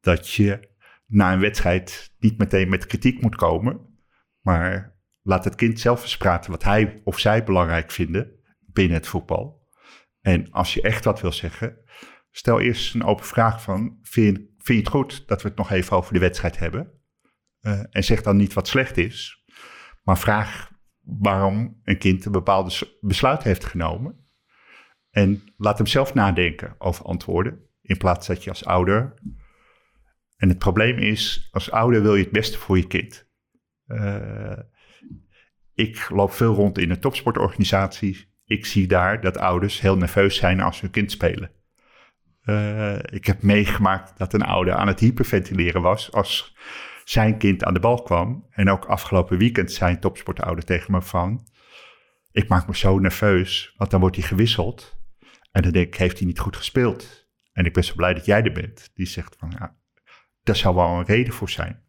dat 0.00 0.30
je 0.30 0.68
na 1.06 1.32
een 1.32 1.40
wedstrijd 1.40 2.14
niet 2.18 2.38
meteen 2.38 2.68
met 2.68 2.86
kritiek 2.86 3.22
moet 3.22 3.36
komen, 3.36 3.98
maar 4.40 4.98
laat 5.22 5.44
het 5.44 5.54
kind 5.54 5.80
zelf 5.80 6.02
eens 6.02 6.16
praten 6.16 6.50
wat 6.50 6.64
hij 6.64 7.00
of 7.04 7.18
zij 7.18 7.44
belangrijk 7.44 7.90
vinden 7.90 8.30
binnen 8.58 8.96
het 8.96 9.06
voetbal. 9.06 9.68
En 10.20 10.50
als 10.50 10.74
je 10.74 10.82
echt 10.82 11.04
wat 11.04 11.20
wil 11.20 11.32
zeggen, 11.32 11.78
stel 12.30 12.60
eerst 12.60 12.94
een 12.94 13.04
open 13.04 13.24
vraag 13.24 13.62
van, 13.62 13.98
vind 14.02 14.48
je, 14.62 14.74
het 14.74 14.88
goed 14.88 15.28
dat 15.28 15.42
we 15.42 15.48
het 15.48 15.56
nog 15.56 15.70
even 15.70 15.96
over 15.96 16.12
de 16.12 16.18
wedstrijd 16.18 16.58
hebben? 16.58 16.92
Eh, 17.60 17.82
en 17.90 18.04
zeg 18.04 18.22
dan 18.22 18.36
niet 18.36 18.52
wat 18.52 18.68
slecht 18.68 18.96
is, 18.96 19.44
Maar 20.02 20.18
vraag 20.18 20.70
waarom 21.00 21.80
een 21.84 21.98
kind 21.98 22.24
een 22.24 22.32
bepaalde 22.32 22.96
besluit 23.00 23.42
heeft 23.42 23.64
genomen. 23.64 24.25
En 25.16 25.42
laat 25.56 25.78
hem 25.78 25.86
zelf 25.86 26.14
nadenken 26.14 26.74
over 26.78 27.04
antwoorden. 27.04 27.60
In 27.82 27.96
plaats 27.96 28.26
dat 28.26 28.44
je 28.44 28.50
als 28.50 28.64
ouder. 28.64 29.14
En 30.36 30.48
het 30.48 30.58
probleem 30.58 30.98
is, 30.98 31.48
als 31.50 31.70
ouder 31.70 32.02
wil 32.02 32.14
je 32.14 32.22
het 32.22 32.32
beste 32.32 32.58
voor 32.58 32.76
je 32.76 32.86
kind. 32.86 33.28
Eh, 33.86 34.58
ik 35.74 36.08
loop 36.10 36.32
veel 36.32 36.54
rond 36.54 36.78
in 36.78 36.90
een 36.90 37.00
topsportorganisatie. 37.00 38.34
Ik 38.44 38.66
zie 38.66 38.86
daar 38.86 39.20
dat 39.20 39.38
ouders 39.38 39.80
heel 39.80 39.96
nerveus 39.96 40.36
zijn 40.36 40.60
als 40.60 40.80
hun 40.80 40.90
kind 40.90 41.10
spelen. 41.10 41.50
Eh, 42.42 42.98
ik 42.98 43.26
heb 43.26 43.42
meegemaakt 43.42 44.18
dat 44.18 44.32
een 44.32 44.42
ouder 44.42 44.74
aan 44.74 44.86
het 44.86 45.00
hyperventileren 45.00 45.82
was 45.82 46.12
als 46.12 46.56
zijn 47.04 47.38
kind 47.38 47.64
aan 47.64 47.74
de 47.74 47.80
bal 47.80 48.02
kwam. 48.02 48.46
En 48.50 48.70
ook 48.70 48.84
afgelopen 48.84 49.38
weekend 49.38 49.72
zei 49.72 49.92
een 49.92 50.00
topsportouder 50.00 50.64
tegen 50.64 50.92
me 50.92 51.02
van... 51.02 51.46
Ik 52.32 52.48
maak 52.48 52.66
me 52.66 52.76
zo 52.76 52.98
nerveus, 52.98 53.74
want 53.76 53.90
dan 53.90 54.00
wordt 54.00 54.16
hij 54.16 54.24
gewisseld. 54.24 54.95
En 55.56 55.62
dan 55.62 55.72
denk 55.72 55.86
ik, 55.86 55.94
heeft 55.94 56.18
hij 56.18 56.26
niet 56.26 56.38
goed 56.38 56.56
gespeeld? 56.56 57.28
En 57.52 57.64
ik 57.64 57.72
ben 57.72 57.84
zo 57.84 57.94
blij 57.94 58.14
dat 58.14 58.24
jij 58.24 58.42
er 58.42 58.52
bent. 58.52 58.90
Die 58.94 59.06
zegt 59.06 59.36
van, 59.38 59.52
ja, 59.58 59.76
daar 60.42 60.56
zou 60.56 60.74
wel 60.74 60.86
een 60.86 61.04
reden 61.04 61.32
voor 61.32 61.50
zijn. 61.50 61.82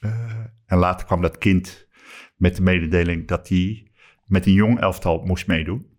Eh, 0.00 0.44
en 0.66 0.78
later 0.78 1.06
kwam 1.06 1.20
dat 1.22 1.38
kind 1.38 1.88
met 2.36 2.56
de 2.56 2.62
mededeling 2.62 3.28
dat 3.28 3.48
hij 3.48 3.90
met 4.26 4.46
een 4.46 4.52
jong 4.52 4.80
elftal 4.80 5.22
moest 5.24 5.46
meedoen. 5.46 5.98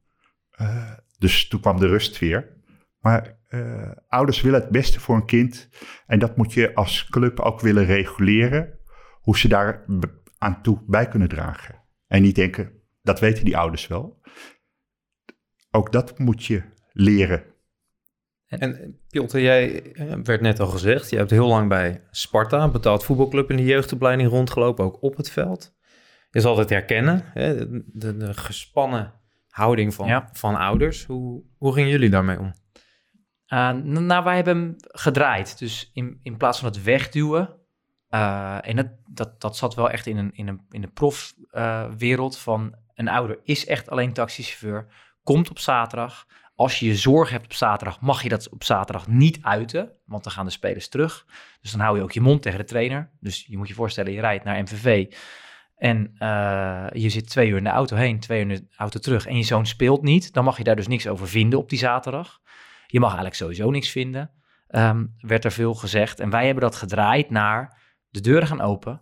Eh, 0.52 0.92
dus 1.18 1.48
toen 1.48 1.60
kwam 1.60 1.80
de 1.80 1.88
rust 1.88 2.20
weer. 2.20 2.58
Maar 3.00 3.38
eh, 3.48 3.92
ouders 4.08 4.42
willen 4.42 4.62
het 4.62 4.70
beste 4.70 5.00
voor 5.00 5.16
een 5.16 5.26
kind. 5.26 5.70
En 6.06 6.20
dat 6.20 6.38
moet 6.38 6.54
je 6.54 6.76
als 6.76 7.10
club 7.10 7.40
ook 7.40 7.60
willen 7.60 7.86
reguleren. 7.86 8.80
Hoe 9.22 9.38
ze 9.38 9.48
daar 9.48 9.86
aan 10.38 10.62
toe 10.62 10.84
bij 10.88 11.08
kunnen 11.08 11.30
dragen. 11.30 11.84
En 12.08 12.22
niet 12.22 12.36
denken, 12.36 12.72
dat 13.02 13.20
weten 13.20 13.46
die 13.46 13.58
ouders 13.58 13.88
wel. 13.88 14.22
Ook 15.72 15.92
dat 15.92 16.20
moet 16.20 16.46
je 16.46 16.72
leren. 16.94 17.44
En 18.48 19.00
Piotr, 19.10 19.38
jij 19.40 19.92
eh, 19.94 20.14
werd 20.24 20.42
net 20.42 20.60
al 20.60 20.68
gezegd, 20.68 21.10
je 21.10 21.18
hebt 21.18 21.30
heel 21.32 21.48
lang 21.48 21.70
bij 21.70 22.04
Sparta, 22.12 22.64
een 22.64 22.72
betaald 22.72 23.04
voetbalclub 23.04 23.50
in 23.50 23.58
de 23.58 23.64
jeugdopleiding 23.66 24.30
rondgelopen, 24.30 24.86
ook 24.86 25.02
op 25.02 25.18
het 25.18 25.30
veld. 25.32 25.76
Je 26.30 26.40
zal 26.40 26.58
het 26.58 26.70
herkennen, 26.70 27.22
hè? 27.26 27.56
De, 27.56 27.84
de, 27.94 28.18
de 28.18 28.34
gespannen 28.34 29.14
houding 29.50 29.94
van, 29.94 30.08
Ja. 30.08 30.30
van 30.34 30.56
ouders. 30.56 31.06
Hoe, 31.06 31.44
hoe 31.58 31.74
gingen 31.74 31.90
jullie 31.90 32.10
daarmee 32.10 32.40
om? 32.40 32.54
Uh, 33.48 33.70
n- 33.70 34.06
nou, 34.06 34.24
wij 34.24 34.36
hebben 34.36 34.56
hem 34.58 34.76
gedraaid. 34.78 35.60
Dus 35.60 35.90
in, 35.94 36.20
in 36.24 36.38
plaats 36.38 36.60
van 36.60 36.68
het 36.68 36.84
wegduwen. 36.84 37.56
eh, 38.08 38.58
en 38.62 38.76
dat, 38.76 38.88
dat, 39.10 39.42
dat 39.42 39.58
zat 39.58 39.76
wel 39.76 39.90
echt 39.90 40.06
in 40.08 40.18
een, 40.18 40.32
in 40.34 40.48
een, 40.48 40.62
in 40.70 40.82
de 40.82 40.88
profwereld 40.88 42.38
van 42.38 42.76
een 42.94 43.08
ouder 43.08 43.40
is 43.44 43.66
echt 43.66 43.90
alleen 43.90 44.14
taxichauffeur. 44.14 44.88
Komt 45.24 45.50
op 45.50 45.60
zaterdag. 45.60 46.26
Als 46.56 46.80
je 46.80 46.86
je 46.86 46.96
zorg 46.96 47.30
hebt 47.30 47.46
op 47.46 47.54
zaterdag, 47.54 48.02
mag 48.02 48.24
je 48.24 48.30
dat 48.30 48.50
op 48.50 48.64
zaterdag 48.64 49.08
niet 49.08 49.40
uiten. 49.42 49.92
Want 50.06 50.24
dan 50.24 50.34
gaan 50.34 50.46
de 50.46 50.52
spelers 50.52 50.90
terug. 50.90 51.26
Dus 51.62 51.72
dan 51.72 51.80
hou 51.80 51.98
je 51.98 52.04
ook 52.04 52.12
je 52.12 52.22
mond 52.22 52.42
tegen 52.42 52.60
de 52.60 52.66
trainer. 52.66 53.12
Dus 53.20 53.46
je 53.48 53.58
moet 53.58 53.68
je 53.68 53.74
voorstellen, 53.74 54.12
je 54.12 54.20
rijdt 54.20 54.44
naar 54.44 54.62
MVV. 54.62 55.14
En 55.76 56.16
eh, 56.18 56.88
je 56.92 57.10
zit 57.10 57.30
twee 57.30 57.50
uur 57.50 57.58
in 57.58 57.64
de 57.64 57.70
auto 57.70 57.96
heen, 57.96 58.20
twee 58.20 58.44
uur 58.44 58.52
in 58.52 58.56
de 58.56 58.76
auto 58.78 59.00
terug. 59.00 59.26
En 59.26 59.38
je 59.38 59.44
zoon 59.44 59.66
speelt 59.66 60.02
niet. 60.02 60.34
Dan 60.34 60.44
mag 60.44 60.58
je 60.58 60.64
daar 60.64 60.76
dus 60.76 60.88
niks 60.88 61.08
over 61.08 61.28
vinden 61.28 61.60
op 61.60 61.70
die 61.70 61.80
zaterdag. 61.80 62.42
Je 62.88 63.00
mag 63.00 63.08
eigenlijk 63.08 63.40
sowieso 63.40 63.70
niks 63.70 63.90
vinden, 63.90 64.32
ehm, 64.68 65.06
werd 65.20 65.46
er 65.46 65.52
veel 65.52 65.74
gezegd. 65.74 66.20
En 66.20 66.30
wij 66.30 66.46
hebben 66.46 66.64
dat 66.64 66.76
gedraaid 66.76 67.30
naar 67.30 67.82
de 68.10 68.22
deuren 68.22 68.48
gaan 68.48 68.62
open. 68.62 69.02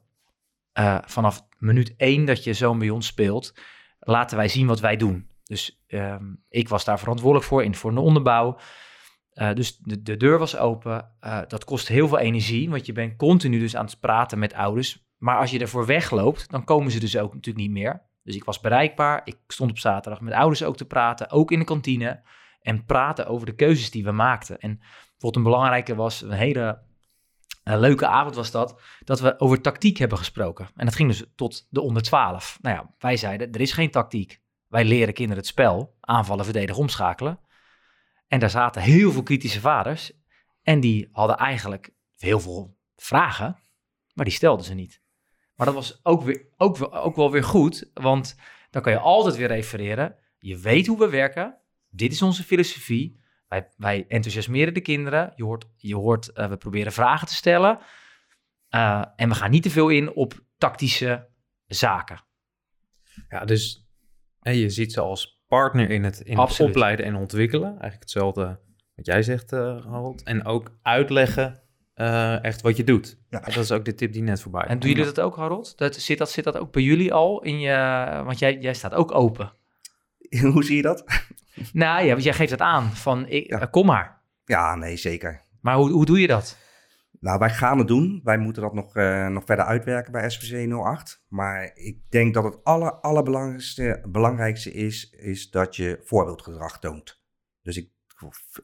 Eh, 0.74 0.98
vanaf 1.06 1.42
minuut 1.58 1.94
één 1.98 2.26
dat 2.26 2.44
je 2.44 2.54
zoon 2.54 2.80
bij 2.80 2.90
ons 2.90 3.06
speelt, 3.06 3.54
laten 4.00 4.38
wij 4.38 4.48
zien 4.48 4.68
wat 4.68 4.80
wij 4.80 4.96
doen. 4.96 5.31
Dus 5.52 5.84
ehm, 5.88 6.34
ik 6.50 6.70
was 6.70 6.86
daar 6.86 7.00
verantwoordelijk 7.00 7.50
voor, 7.50 7.64
in 7.64 7.76
voor 7.76 7.94
de 7.94 8.00
onderbouw. 8.00 8.58
Eh, 9.32 9.54
dus 9.54 9.78
de, 9.78 10.02
de 10.02 10.18
deur 10.18 10.40
was 10.40 10.58
open. 10.58 11.12
Eh, 11.20 11.40
dat 11.48 11.64
kost 11.64 11.88
heel 11.88 12.08
veel 12.08 12.20
energie, 12.20 12.70
want 12.70 12.86
je 12.86 12.92
bent 12.92 13.16
continu 13.16 13.60
dus 13.60 13.76
aan 13.76 13.86
het 13.86 14.00
praten 14.00 14.40
met 14.40 14.54
ouders. 14.54 15.06
Maar 15.18 15.38
als 15.38 15.52
je 15.52 15.60
ervoor 15.60 15.86
wegloopt, 15.86 16.50
dan 16.50 16.64
komen 16.64 16.92
ze 16.92 17.00
dus 17.00 17.18
ook 17.18 17.34
natuurlijk 17.34 17.66
niet 17.66 17.76
meer. 17.76 18.02
Dus 18.24 18.36
ik 18.36 18.44
was 18.44 18.60
bereikbaar. 18.60 19.22
Ik 19.24 19.38
stond 19.48 19.70
op 19.70 19.78
zaterdag 19.78 20.22
met 20.22 20.34
ouders 20.34 20.64
ook 20.64 20.78
te 20.78 20.86
praten, 20.86 21.30
ook 21.30 21.52
in 21.52 21.60
de 21.60 21.66
kantine 21.66 22.24
en 22.62 22.86
praten 22.86 23.28
over 23.28 23.46
de 23.46 23.56
keuzes 23.56 23.92
die 23.92 24.04
we 24.04 24.12
maakten. 24.12 24.60
En 24.60 24.78
bijvoorbeeld 24.78 25.36
een 25.36 25.52
belangrijke 25.52 25.96
was, 25.96 26.22
een 26.22 26.32
hele 26.32 26.82
eh, 27.64 27.80
leuke 27.80 28.08
avond 28.08 28.36
was 28.36 28.52
dat, 28.52 28.82
dat 29.04 29.20
we 29.20 29.40
over 29.40 29.62
tactiek 29.62 29.98
hebben 29.98 30.18
gesproken. 30.18 30.68
En 30.76 30.86
dat 30.86 30.96
ging 30.96 31.10
dus 31.10 31.26
tot 31.36 31.68
de 31.70 31.82
onder 31.82 32.02
12. 32.02 32.60
Nou 32.62 32.76
ja, 32.76 32.94
wij 33.00 33.18
zeiden, 33.18 33.52
er 33.52 33.62
is 33.62 33.72
geen 33.72 33.92
tactiek. 33.92 34.42
Wij 34.72 34.86
leren 34.86 35.14
kinderen 35.14 35.42
het 35.42 35.52
spel, 35.52 35.98
aanvallen, 36.00 36.46
verdedigen, 36.46 36.82
omschakelen. 36.82 37.40
En 38.28 38.40
daar 38.40 38.50
zaten 38.50 38.82
heel 38.82 39.12
veel 39.12 39.24
kritische 39.24 39.60
vaders. 39.60 40.12
En 40.62 40.80
die 40.80 41.10
hadden 41.12 41.38
eigenlijk 41.38 41.94
heel 42.18 42.40
veel 42.40 42.78
vragen, 42.96 43.60
maar 44.14 44.26
die 44.26 44.34
stelden 44.34 44.66
ze 44.66 44.74
niet. 44.74 45.02
Maar 45.56 45.66
dat 45.66 45.76
was 45.76 46.00
ook, 46.06 46.24
weer, 46.24 46.48
ook, 46.58 46.96
ook 46.96 47.16
wel 47.16 47.32
weer 47.32 47.44
goed, 47.44 47.90
want 47.94 48.36
dan 48.70 48.82
kan 48.82 48.92
je 48.92 49.00
altijd 49.00 49.36
weer 49.36 49.48
refereren. 49.48 50.16
Je 50.40 50.58
weet 50.58 50.88
hoe 50.88 51.00
we 51.00 51.10
werken, 51.10 51.58
dit 51.90 52.12
is 52.12 52.22
onze 52.22 52.44
filosofie. 52.44 53.20
Wij, 53.48 53.70
wij 53.78 54.06
enthousiasmeren 54.08 54.74
de 54.74 54.82
kinderen. 54.82 55.34
Je 55.36 55.44
hoort, 55.44 55.68
je 55.78 55.96
hoort 55.96 56.32
eh, 56.32 56.50
we 56.50 56.58
proberen 56.58 56.92
vragen 56.92 57.28
te 57.28 57.36
stellen. 57.36 57.80
Eh, 58.70 59.06
en 59.16 59.30
we 59.30 59.36
gaan 59.36 59.52
niet 59.52 59.64
te 59.64 59.70
veel 59.70 59.90
in 59.90 60.14
op 60.14 60.44
tactische 60.58 61.30
zaken. 61.66 62.24
Ja, 63.30 63.46
dus 63.46 63.91
hè, 64.42 64.52
je 64.52 64.70
ziet 64.70 64.94
ze 64.94 65.02
als 65.02 65.42
partner 65.48 65.90
in 65.90 66.04
het, 66.04 66.20
in 66.20 66.38
het 66.40 66.60
opleiden 66.60 67.06
en 67.06 67.16
ontwikkelen. 67.16 67.68
Eigenlijk 67.70 68.00
hetzelfde 68.02 68.60
wat 68.96 69.06
jij 69.06 69.24
zegt, 69.24 69.52
eh 69.54 69.60
Harold. 69.86 70.24
En 70.24 70.46
ook 70.46 70.72
uitleggen 70.82 71.62
eh, 71.94 72.44
echt 72.44 72.62
wat 72.62 72.78
je 72.78 72.84
doet. 72.84 73.18
Ja. 73.30 73.38
En 73.44 73.54
dat 73.54 73.64
is 73.64 73.72
ook 73.72 73.86
de 73.86 73.94
tip 73.94 74.14
die 74.14 74.22
net 74.24 74.42
voorbij 74.42 74.62
En 74.64 74.80
doen 74.80 74.90
jullie 74.90 75.06
dat 75.06 75.20
ook, 75.20 75.36
Harold? 75.36 75.78
Dat, 75.78 75.96
zit, 75.96 76.18
dat, 76.18 76.32
zit 76.32 76.44
dat 76.44 76.58
ook 76.58 76.72
bij 76.72 76.84
jullie 76.84 77.14
al 77.14 77.42
in 77.44 77.60
je... 77.60 77.76
Want 78.26 78.40
jij, 78.40 78.58
jij 78.58 78.74
staat 78.74 78.94
ook 78.94 79.14
open. 79.16 79.54
Hoe 80.54 80.64
zie 80.64 80.76
je 80.76 80.82
dat? 80.82 81.04
Nou 81.74 82.04
ja, 82.06 82.12
want 82.12 82.24
jij 82.24 82.34
geeft 82.34 82.52
het 82.52 82.62
aan 82.62 82.84
van 82.92 83.28
ik, 83.28 83.48
Ja. 83.50 83.60
eh, 83.62 83.68
kom 83.72 83.86
maar. 83.86 84.22
Ja, 84.46 84.76
nee, 84.76 84.98
zeker. 84.98 85.42
Maar 85.62 85.76
hoe, 85.76 85.92
hoe 85.92 86.06
doe 86.06 86.20
je 86.22 86.28
dat? 86.28 86.58
Nou, 87.22 87.40
wij 87.40 87.50
gaan 87.50 87.78
het 87.78 87.88
doen. 87.88 88.22
Wij 88.24 88.38
moeten 88.38 88.62
dat 88.62 88.74
nog, 88.74 88.96
eh, 88.96 89.28
nog 89.28 89.46
verder 89.46 89.66
uitwerken 89.66 90.12
bij 90.12 90.30
SVC 90.30 90.68
08. 90.68 91.26
Maar 91.28 91.72
ik 91.74 91.98
denk 92.10 92.34
dat 92.34 92.44
het 92.44 92.64
aller, 92.64 92.92
allerbelangrijkste 92.92 94.04
belangrijkste 94.08 94.74
is, 94.74 95.10
is 95.10 95.50
dat 95.50 95.76
je 95.76 96.00
voorbeeldgedrag 96.04 96.80
toont. 96.80 97.24
Dus 97.62 97.78
ik, 97.78 97.90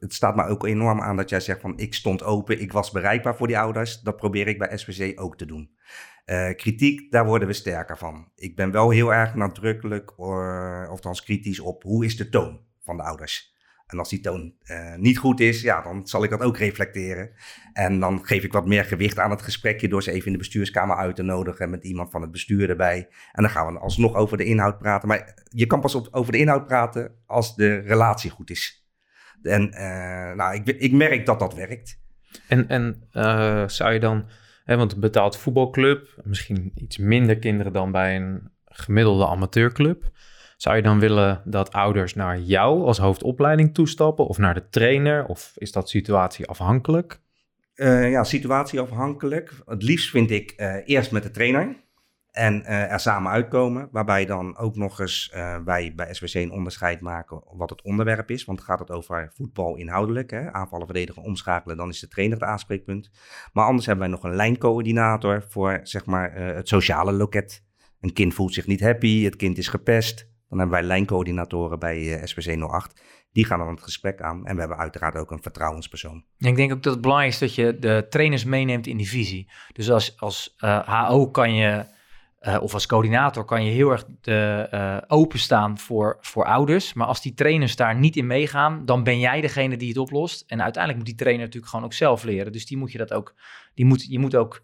het 0.00 0.14
staat 0.14 0.36
me 0.36 0.44
ook 0.44 0.66
enorm 0.66 1.00
aan 1.00 1.16
dat 1.16 1.28
jij 1.28 1.40
zegt 1.40 1.60
van 1.60 1.78
ik 1.78 1.94
stond 1.94 2.22
open, 2.22 2.60
ik 2.60 2.72
was 2.72 2.90
bereikbaar 2.90 3.36
voor 3.36 3.46
die 3.46 3.58
ouders. 3.58 4.00
Dat 4.00 4.16
probeer 4.16 4.46
ik 4.46 4.58
bij 4.58 4.76
SVC 4.76 5.20
ook 5.20 5.36
te 5.36 5.46
doen. 5.46 5.76
Eh, 6.24 6.54
kritiek, 6.54 7.10
daar 7.10 7.26
worden 7.26 7.48
we 7.48 7.54
sterker 7.54 7.98
van. 7.98 8.32
Ik 8.34 8.56
ben 8.56 8.70
wel 8.70 8.90
heel 8.90 9.14
erg 9.14 9.34
nadrukkelijk, 9.34 10.10
uh, 10.10 10.82
of 10.82 10.88
althans 10.88 11.22
kritisch 11.22 11.60
op 11.60 11.82
hoe 11.82 12.04
is 12.04 12.16
de 12.16 12.28
toon 12.28 12.60
van 12.80 12.96
de 12.96 13.02
ouders. 13.02 13.56
En 13.88 13.98
als 13.98 14.08
die 14.08 14.20
toon 14.20 14.54
eh, 14.62 14.94
niet 14.94 15.18
goed 15.18 15.40
is, 15.40 15.60
ja, 15.60 15.82
dan 15.82 16.06
zal 16.06 16.24
ik 16.24 16.30
dat 16.30 16.40
ook 16.40 16.56
reflecteren. 16.56 17.30
En 17.72 18.00
dan 18.00 18.26
geef 18.26 18.44
ik 18.44 18.52
wat 18.52 18.66
meer 18.66 18.84
gewicht 18.84 19.18
aan 19.18 19.30
het 19.30 19.42
gesprekje 19.42 19.88
door 19.88 20.02
ze 20.02 20.10
even 20.12 20.26
in 20.26 20.32
de 20.32 20.38
bestuurskamer 20.38 20.96
uit 20.96 21.16
te 21.16 21.22
nodigen 21.22 21.70
met 21.70 21.84
iemand 21.84 22.10
van 22.10 22.22
het 22.22 22.30
bestuur 22.30 22.70
erbij. 22.70 23.08
En 23.32 23.42
dan 23.42 23.50
gaan 23.50 23.72
we 23.72 23.78
alsnog 23.78 24.14
over 24.14 24.36
de 24.36 24.44
inhoud 24.44 24.78
praten. 24.78 25.08
Maar 25.08 25.34
je 25.44 25.66
kan 25.66 25.80
pas 25.80 26.12
over 26.12 26.32
de 26.32 26.38
inhoud 26.38 26.66
praten 26.66 27.14
als 27.26 27.56
de 27.56 27.78
relatie 27.78 28.30
goed 28.30 28.50
is. 28.50 28.86
En 29.42 29.62
uh, 29.62 30.34
nou, 30.34 30.54
ik, 30.54 30.66
ik, 30.66 30.92
merk 30.92 31.26
dat 31.26 31.38
dat 31.38 31.54
werkt. 31.54 32.00
En, 32.48 32.68
en 32.68 33.08
uh, 33.12 33.68
zou 33.68 33.92
je 33.92 34.00
dan, 34.00 34.28
hè, 34.64 34.76
want 34.76 34.92
een 34.92 35.00
betaald 35.00 35.36
voetbalclub, 35.36 36.20
misschien 36.24 36.72
iets 36.74 36.98
minder 36.98 37.38
kinderen 37.38 37.72
dan 37.72 37.92
bij 37.92 38.16
een 38.16 38.50
gemiddelde 38.64 39.26
amateurclub. 39.26 40.10
Zou 40.58 40.76
je 40.76 40.82
dan 40.82 40.98
willen 40.98 41.42
dat 41.44 41.72
ouders 41.72 42.14
naar 42.14 42.38
jou 42.38 42.84
als 42.84 42.98
hoofdopleiding 42.98 43.74
toestappen 43.74 44.26
of 44.26 44.38
naar 44.38 44.54
de 44.54 44.68
trainer? 44.68 45.26
Of 45.26 45.52
is 45.56 45.72
dat 45.72 45.88
situatieafhankelijk? 45.88 47.20
Uh, 47.74 48.10
ja, 48.10 48.24
situatieafhankelijk. 48.24 49.52
Het 49.66 49.82
liefst 49.82 50.10
vind 50.10 50.30
ik 50.30 50.54
uh, 50.56 50.74
eerst 50.84 51.12
met 51.12 51.22
de 51.22 51.30
trainer 51.30 51.76
en 52.30 52.60
uh, 52.60 52.92
er 52.92 53.00
samen 53.00 53.32
uitkomen. 53.32 53.88
Waarbij 53.92 54.26
dan 54.26 54.56
ook 54.56 54.76
nog 54.76 55.00
eens 55.00 55.32
wij 55.64 55.92
bij 55.96 56.14
SWC 56.14 56.34
een 56.34 56.50
onderscheid 56.50 57.00
maken 57.00 57.42
wat 57.52 57.70
het 57.70 57.82
onderwerp 57.82 58.30
is. 58.30 58.44
Want 58.44 58.60
gaat 58.60 58.78
het 58.78 58.90
over 58.90 59.30
voetbal 59.34 59.76
inhoudelijk, 59.76 60.30
hè? 60.30 60.52
aanvallen, 60.52 60.86
verdedigen, 60.86 61.22
omschakelen, 61.22 61.76
dan 61.76 61.88
is 61.88 62.00
de 62.00 62.08
trainer 62.08 62.38
het 62.38 62.48
aanspreekpunt. 62.48 63.10
Maar 63.52 63.64
anders 63.64 63.86
hebben 63.86 64.08
wij 64.08 64.14
nog 64.14 64.24
een 64.24 64.36
lijncoördinator 64.36 65.44
voor 65.48 65.80
zeg 65.82 66.06
maar, 66.06 66.34
het 66.34 66.68
sociale 66.68 67.12
loket. 67.12 67.64
Een 68.00 68.12
kind 68.12 68.34
voelt 68.34 68.54
zich 68.54 68.66
niet 68.66 68.80
happy, 68.80 69.24
het 69.24 69.36
kind 69.36 69.58
is 69.58 69.68
gepest. 69.68 70.36
Dan 70.48 70.58
hebben 70.58 70.78
wij 70.78 70.86
lijncoördinatoren 70.86 71.78
bij 71.78 71.98
uh, 71.98 72.24
SPC 72.24 72.62
08. 72.62 73.02
Die 73.32 73.44
gaan 73.44 73.58
dan 73.58 73.68
het 73.68 73.82
gesprek 73.82 74.20
aan. 74.20 74.46
En 74.46 74.54
we 74.54 74.60
hebben 74.60 74.78
uiteraard 74.78 75.16
ook 75.16 75.30
een 75.30 75.42
vertrouwenspersoon. 75.42 76.24
Ik 76.38 76.56
denk 76.56 76.72
ook 76.72 76.82
dat 76.82 76.92
het 76.92 77.02
belangrijk 77.02 77.32
is 77.32 77.38
dat 77.38 77.54
je 77.54 77.78
de 77.78 78.06
trainers 78.08 78.44
meeneemt 78.44 78.86
in 78.86 78.96
die 78.96 79.08
visie. 79.08 79.50
Dus 79.72 79.90
als, 79.90 80.20
als 80.20 80.54
uh, 80.58 81.08
HO 81.08 81.30
kan 81.30 81.54
je 81.54 81.84
eh, 82.38 82.62
of 82.62 82.74
als 82.74 82.86
coördinator 82.86 83.44
kan 83.44 83.64
je 83.64 83.70
heel 83.70 83.90
erg 83.90 84.04
de, 84.20 84.66
eh, 84.70 84.96
openstaan 85.06 85.78
voor, 85.78 86.16
voor 86.20 86.44
ouders. 86.44 86.92
Maar 86.92 87.06
als 87.06 87.22
die 87.22 87.34
trainers 87.34 87.76
daar 87.76 87.96
niet 87.96 88.16
in 88.16 88.26
meegaan, 88.26 88.84
dan 88.84 89.02
ben 89.02 89.18
jij 89.18 89.40
degene 89.40 89.76
die 89.76 89.88
het 89.88 89.98
oplost. 89.98 90.44
En 90.46 90.62
uiteindelijk 90.62 90.96
moet 90.96 91.12
die 91.12 91.24
trainer 91.24 91.44
natuurlijk 91.44 91.70
gewoon 91.70 91.86
ook 91.86 91.92
zelf 91.92 92.24
leren. 92.24 92.52
Dus 92.52 92.66
die 92.66 92.76
moet 92.76 92.92
je 92.92 92.98
dat 92.98 93.12
ook, 93.12 93.34
die 93.74 93.84
moet, 93.84 94.06
je 94.08 94.18
moet 94.18 94.36
ook 94.36 94.62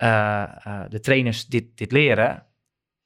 eh, 0.00 0.42
eh, 0.42 0.80
de 0.88 1.00
trainers 1.00 1.46
dit, 1.46 1.76
dit 1.76 1.92
leren. 1.92 2.46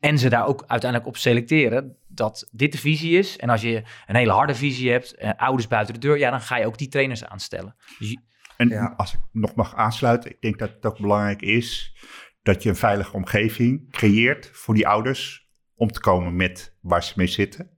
En 0.04 0.18
ze 0.18 0.28
daar 0.28 0.46
ook 0.46 0.64
uiteindelijk 0.66 1.11
op 1.11 1.16
selecteren 1.16 1.96
dat 2.08 2.49
dit 2.52 2.73
de 2.73 2.78
visie 2.78 3.18
is. 3.18 3.37
En 3.38 3.49
als 3.50 3.61
je 3.61 3.82
een 4.06 4.16
hele 4.16 4.32
harde 4.32 4.54
visie 4.54 4.90
hebt, 4.90 5.14
eh, 5.14 5.30
ouders 5.37 5.68
buiten 5.68 5.94
de 5.94 6.00
deur, 6.00 6.18
ja, 6.18 6.30
dan 6.30 6.40
ga 6.40 6.56
je 6.56 6.66
ook 6.66 6.78
die 6.78 6.88
trainers 6.88 7.25
aanstellen. 7.25 7.76
Dus 7.99 8.11
je- 8.11 8.20
En 8.56 8.68
Ja. 8.68 8.94
als 8.96 9.14
ik 9.14 9.20
nog 9.32 9.54
mag 9.54 9.75
aansluiten, 9.75 10.30
ik 10.30 10.40
denk 10.40 10.58
dat 10.58 10.70
het 10.70 10.87
ook 10.87 10.99
belangrijk 11.00 11.42
is 11.42 11.96
dat 12.42 12.62
je 12.62 12.68
een 12.68 12.76
veilige 12.76 13.12
omgeving 13.16 13.90
creëert 13.90 14.50
voor 14.52 14.75
die 14.75 14.88
ouders 14.88 15.49
om 15.75 15.88
te 15.88 16.00
komen 16.00 16.37
met 16.37 16.76
waar 16.80 17.02
ze 17.02 17.12
mee 17.16 17.26
zitten. 17.26 17.70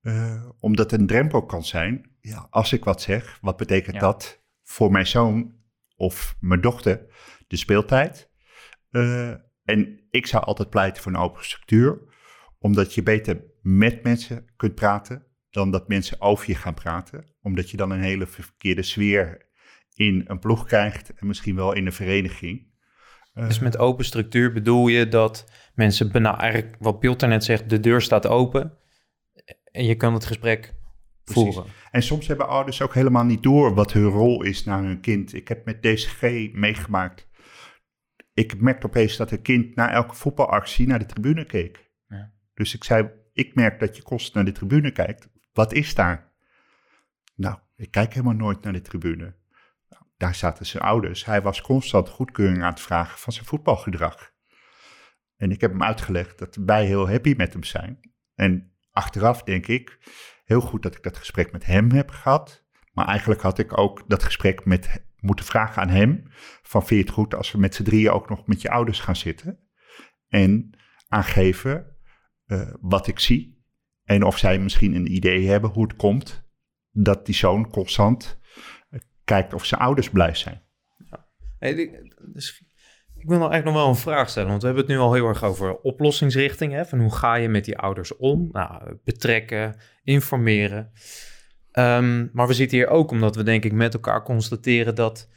Eh, 0.00 0.48
omdat 0.60 0.90
het 0.90 1.00
een 1.00 1.06
drempel 1.06 1.44
kan 1.46 1.64
zijn. 1.64 2.16
Ja, 2.20 2.46
als 2.50 2.72
ik 2.72 2.84
wat 2.84 3.02
zeg, 3.02 3.38
wat 3.40 3.56
betekent 3.56 3.94
Ja. 3.94 4.00
dat 4.00 4.42
voor 4.62 4.90
mijn 4.90 5.06
zoon 5.06 5.54
of 5.96 6.36
mijn 6.40 6.60
dochter 6.60 7.06
de 7.48 7.56
speeltijd? 7.56 8.30
Eh, 8.90 9.30
en 9.64 9.99
ik 10.10 10.26
zou 10.26 10.44
altijd 10.44 10.70
pleiten 10.70 11.02
voor 11.02 11.12
een 11.12 11.18
open 11.18 11.44
structuur, 11.44 11.98
omdat 12.58 12.94
je 12.94 13.02
beter 13.02 13.44
met 13.62 14.02
mensen 14.02 14.44
kunt 14.56 14.74
praten 14.74 15.26
dan 15.50 15.70
dat 15.70 15.88
mensen 15.88 16.20
over 16.20 16.48
je 16.48 16.54
gaan 16.54 16.74
praten. 16.74 17.24
Omdat 17.42 17.70
je 17.70 17.76
dan 17.76 17.90
een 17.90 18.02
hele 18.02 18.26
verkeerde 18.26 18.82
sfeer 18.82 19.48
in 19.94 20.24
een 20.26 20.38
ploeg 20.38 20.64
krijgt 20.64 21.12
en 21.14 21.26
misschien 21.26 21.56
wel 21.56 21.72
in 21.72 21.86
een 21.86 21.92
vereniging. 21.92 22.68
Eh, 23.34 23.46
Dus 23.46 23.58
met 23.58 23.78
open 23.78 24.04
structuur 24.04 24.52
bedoel 24.52 24.88
je 24.88 25.08
dat 25.08 25.52
mensen, 25.74 26.12
eigenlijk 26.12 26.76
wat 26.78 26.98
Piotr 26.98 27.26
net 27.26 27.44
zegt, 27.44 27.70
de 27.70 27.80
deur 27.80 28.02
staat 28.02 28.26
open 28.26 28.78
en 29.72 29.84
je 29.84 29.94
kan 29.94 30.14
het 30.14 30.24
gesprek 30.24 30.74
Precies. 31.24 31.54
voeren. 31.54 31.72
En 31.90 32.02
soms 32.02 32.26
hebben 32.26 32.48
ouders 32.48 32.82
ook 32.82 32.94
helemaal 32.94 33.24
niet 33.24 33.42
door 33.42 33.74
wat 33.74 33.92
hun 33.92 34.04
rol 34.08 34.42
is 34.42 34.64
naar 34.64 34.82
hun 34.82 35.00
kind. 35.00 35.34
Ik 35.34 35.48
heb 35.48 35.64
met 35.64 35.82
DCG 35.82 36.52
meegemaakt. 36.52 37.28
Ik 38.40 38.60
merkte 38.60 38.86
opeens 38.86 39.16
dat 39.16 39.30
een 39.30 39.42
kind 39.42 39.74
na 39.74 39.90
elke 39.90 40.14
voetbalactie 40.14 40.86
naar 40.86 40.98
de 40.98 41.06
tribune 41.06 41.44
keek. 41.44 41.90
Ja. 42.08 42.32
Dus 42.54 42.74
ik 42.74 42.84
zei, 42.84 43.10
ik 43.32 43.54
merk 43.54 43.80
dat 43.80 43.96
je 43.96 44.02
constant 44.02 44.34
naar 44.34 44.44
de 44.44 44.52
tribune 44.52 44.90
kijkt. 44.90 45.28
Wat 45.52 45.72
is 45.72 45.94
daar? 45.94 46.32
Nou, 47.34 47.58
ik 47.76 47.90
kijk 47.90 48.12
helemaal 48.12 48.34
nooit 48.34 48.62
naar 48.62 48.72
de 48.72 48.80
tribune. 48.80 49.34
Nou, 49.88 50.02
daar 50.16 50.34
zaten 50.34 50.66
zijn 50.66 50.82
ouders. 50.82 51.24
Hij 51.24 51.42
was 51.42 51.60
constant 51.60 52.08
goedkeuring 52.08 52.62
aan 52.62 52.70
het 52.70 52.80
vragen 52.80 53.18
van 53.18 53.32
zijn 53.32 53.46
voetbalgedrag. 53.46 54.32
En 55.36 55.50
ik 55.50 55.60
heb 55.60 55.70
hem 55.70 55.82
uitgelegd 55.82 56.38
dat 56.38 56.56
wij 56.56 56.86
heel 56.86 57.08
happy 57.08 57.34
met 57.36 57.52
hem 57.52 57.64
zijn. 57.64 58.00
En 58.34 58.72
achteraf 58.90 59.42
denk 59.42 59.66
ik, 59.66 59.98
heel 60.44 60.60
goed 60.60 60.82
dat 60.82 60.96
ik 60.96 61.02
dat 61.02 61.16
gesprek 61.16 61.52
met 61.52 61.66
hem 61.66 61.90
heb 61.90 62.10
gehad. 62.10 62.64
Maar 62.92 63.06
eigenlijk 63.06 63.40
had 63.40 63.58
ik 63.58 63.78
ook 63.78 64.04
dat 64.08 64.22
gesprek 64.22 64.64
met, 64.64 65.02
moeten 65.20 65.44
vragen 65.44 65.82
aan 65.82 65.88
hem. 65.88 66.22
Van 66.62 66.86
vind 66.86 67.00
je 67.00 67.06
het 67.06 67.14
goed 67.14 67.34
als 67.34 67.52
we 67.52 67.58
met 67.58 67.74
z'n 67.74 67.82
drieën 67.82 68.10
ook 68.10 68.28
nog 68.28 68.46
met 68.46 68.62
je 68.62 68.70
ouders 68.70 69.00
gaan 69.00 69.16
zitten? 69.16 69.58
En 70.28 70.78
aangeven 71.08 71.96
eh, 72.46 72.72
wat 72.80 73.06
ik 73.06 73.18
zie. 73.18 73.64
En 74.04 74.24
of 74.24 74.38
zij 74.38 74.58
misschien 74.58 74.94
een 74.94 75.14
idee 75.14 75.48
hebben 75.48 75.70
hoe 75.70 75.82
het 75.82 75.96
komt 75.96 76.48
dat 76.90 77.26
die 77.26 77.34
zoon 77.34 77.70
constant 77.70 78.40
eh, 78.90 79.00
kijkt 79.24 79.54
of 79.54 79.64
zijn 79.64 79.80
ouders 79.80 80.10
blij 80.10 80.34
zijn. 80.34 80.62
Hey, 81.58 81.72
ik, 81.72 82.14
dus, 82.32 82.64
ik 83.16 83.28
wil 83.28 83.38
nou 83.38 83.50
eigenlijk 83.50 83.64
nog 83.64 83.74
wel 83.74 83.88
een 83.88 83.96
vraag 83.96 84.28
stellen, 84.28 84.48
want 84.48 84.60
we 84.60 84.66
hebben 84.66 84.86
het 84.86 84.94
nu 84.94 85.00
al 85.00 85.14
heel 85.14 85.26
erg 85.26 85.44
over 85.44 85.76
oplossingsrichting. 85.76 86.72
Hè, 86.72 86.84
van 86.84 87.00
hoe 87.00 87.14
ga 87.14 87.34
je 87.34 87.48
met 87.48 87.64
die 87.64 87.78
ouders 87.78 88.16
om? 88.16 88.48
Nou, 88.52 88.98
betrekken, 89.04 89.76
informeren. 90.02 90.92
Ehm, 91.72 92.26
maar 92.32 92.46
we 92.46 92.54
zitten 92.54 92.78
hier 92.78 92.88
ook 92.88 93.10
omdat 93.10 93.36
we 93.36 93.42
denk 93.42 93.64
ik 93.64 93.72
met 93.72 93.94
elkaar 93.94 94.22
constateren 94.22 94.94
dat 94.94 95.28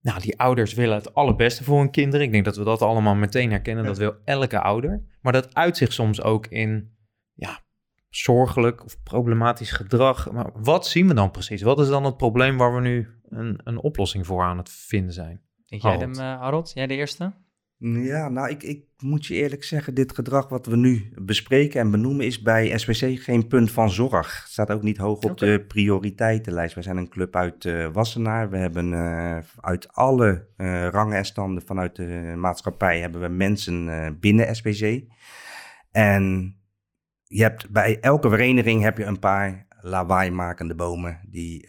nou, 0.00 0.20
die 0.20 0.38
ouders 0.38 0.74
willen 0.74 0.96
het 0.96 1.14
allerbeste 1.14 1.64
voor 1.64 1.78
hun 1.78 1.90
kinderen. 1.90 2.26
Ik 2.26 2.32
denk 2.32 2.44
dat 2.44 2.56
we 2.56 2.64
dat 2.64 2.82
allemaal 2.82 3.14
meteen 3.14 3.50
herkennen. 3.50 3.84
Dat 3.84 3.98
wil 3.98 4.14
elke 4.24 4.60
ouder. 4.60 5.04
Maar 5.20 5.32
dat 5.32 5.54
uit 5.54 5.76
zich 5.76 5.92
soms 5.92 6.22
ook 6.22 6.46
in 6.46 6.96
ja, 7.32 7.60
zorgelijk 8.08 8.84
of 8.84 9.02
problematisch 9.02 9.70
gedrag. 9.70 10.30
Maar 10.30 10.50
wat 10.54 10.86
zien 10.86 11.08
we 11.08 11.14
dan 11.14 11.30
precies? 11.30 11.62
Wat 11.62 11.80
is 11.80 11.88
dan 11.88 12.04
het 12.04 12.16
probleem 12.16 12.56
waar 12.56 12.74
we 12.74 12.80
nu 12.80 13.08
een, 13.28 13.60
een 13.64 13.78
oplossing 13.78 14.26
voor 14.26 14.42
aan 14.42 14.58
het 14.58 14.70
vinden 14.70 15.12
zijn? 15.12 15.40
Denk 15.66 15.82
jij 15.82 15.92
Harold. 15.92 16.16
hem, 16.16 16.26
eh, 16.26 16.40
Harold? 16.40 16.70
Jij 16.74 16.86
de 16.86 16.94
eerste? 16.94 17.32
Ja, 17.82 18.28
nou, 18.28 18.48
ik, 18.48 18.62
ik 18.62 18.84
moet 18.98 19.26
je 19.26 19.34
eerlijk 19.34 19.64
zeggen, 19.64 19.94
dit 19.94 20.14
gedrag 20.14 20.48
wat 20.48 20.66
we 20.66 20.76
nu 20.76 21.12
bespreken 21.14 21.80
en 21.80 21.90
benoemen 21.90 22.26
is 22.26 22.42
bij 22.42 22.78
SPC 22.78 23.20
geen 23.20 23.46
punt 23.46 23.70
van 23.70 23.90
zorg. 23.90 24.40
Het 24.42 24.52
staat 24.52 24.70
ook 24.70 24.82
niet 24.82 24.96
hoog 24.96 25.22
op 25.22 25.38
de 25.38 25.64
prioriteitenlijst. 25.68 26.74
We 26.74 26.82
zijn 26.82 26.96
een 26.96 27.08
club 27.08 27.36
uit 27.36 27.64
eh, 27.64 27.86
Wassenaar. 27.92 28.50
We 28.50 28.56
hebben 28.56 28.92
eh, 28.92 29.38
uit 29.60 29.92
alle 29.92 30.46
eh, 30.56 30.88
rangen 30.88 31.16
en 31.16 31.24
standen 31.24 31.62
vanuit 31.66 31.96
de 31.96 32.34
maatschappij 32.36 33.00
hebben 33.00 33.20
we 33.20 33.28
mensen 33.28 34.16
binnen 34.20 34.56
SPC. 34.56 35.02
En 35.90 36.54
je 37.24 37.42
hebt 37.42 37.70
bij 37.70 38.00
elke 38.00 38.28
vereniging 38.28 38.82
heb 38.82 38.98
je 38.98 39.04
een 39.04 39.18
paar 39.18 39.66
lawaaimakende 39.80 40.74
bomen 40.74 41.20
die 41.28 41.68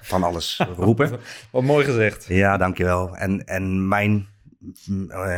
van 0.00 0.22
alles 0.22 0.60
roepen. 0.76 1.20
Wat 1.50 1.62
mooi 1.62 1.84
gezegd. 1.84 2.26
Ja, 2.26 2.56
dankjewel. 2.56 3.16
En, 3.16 3.44
en 3.44 3.88
mijn 3.88 4.28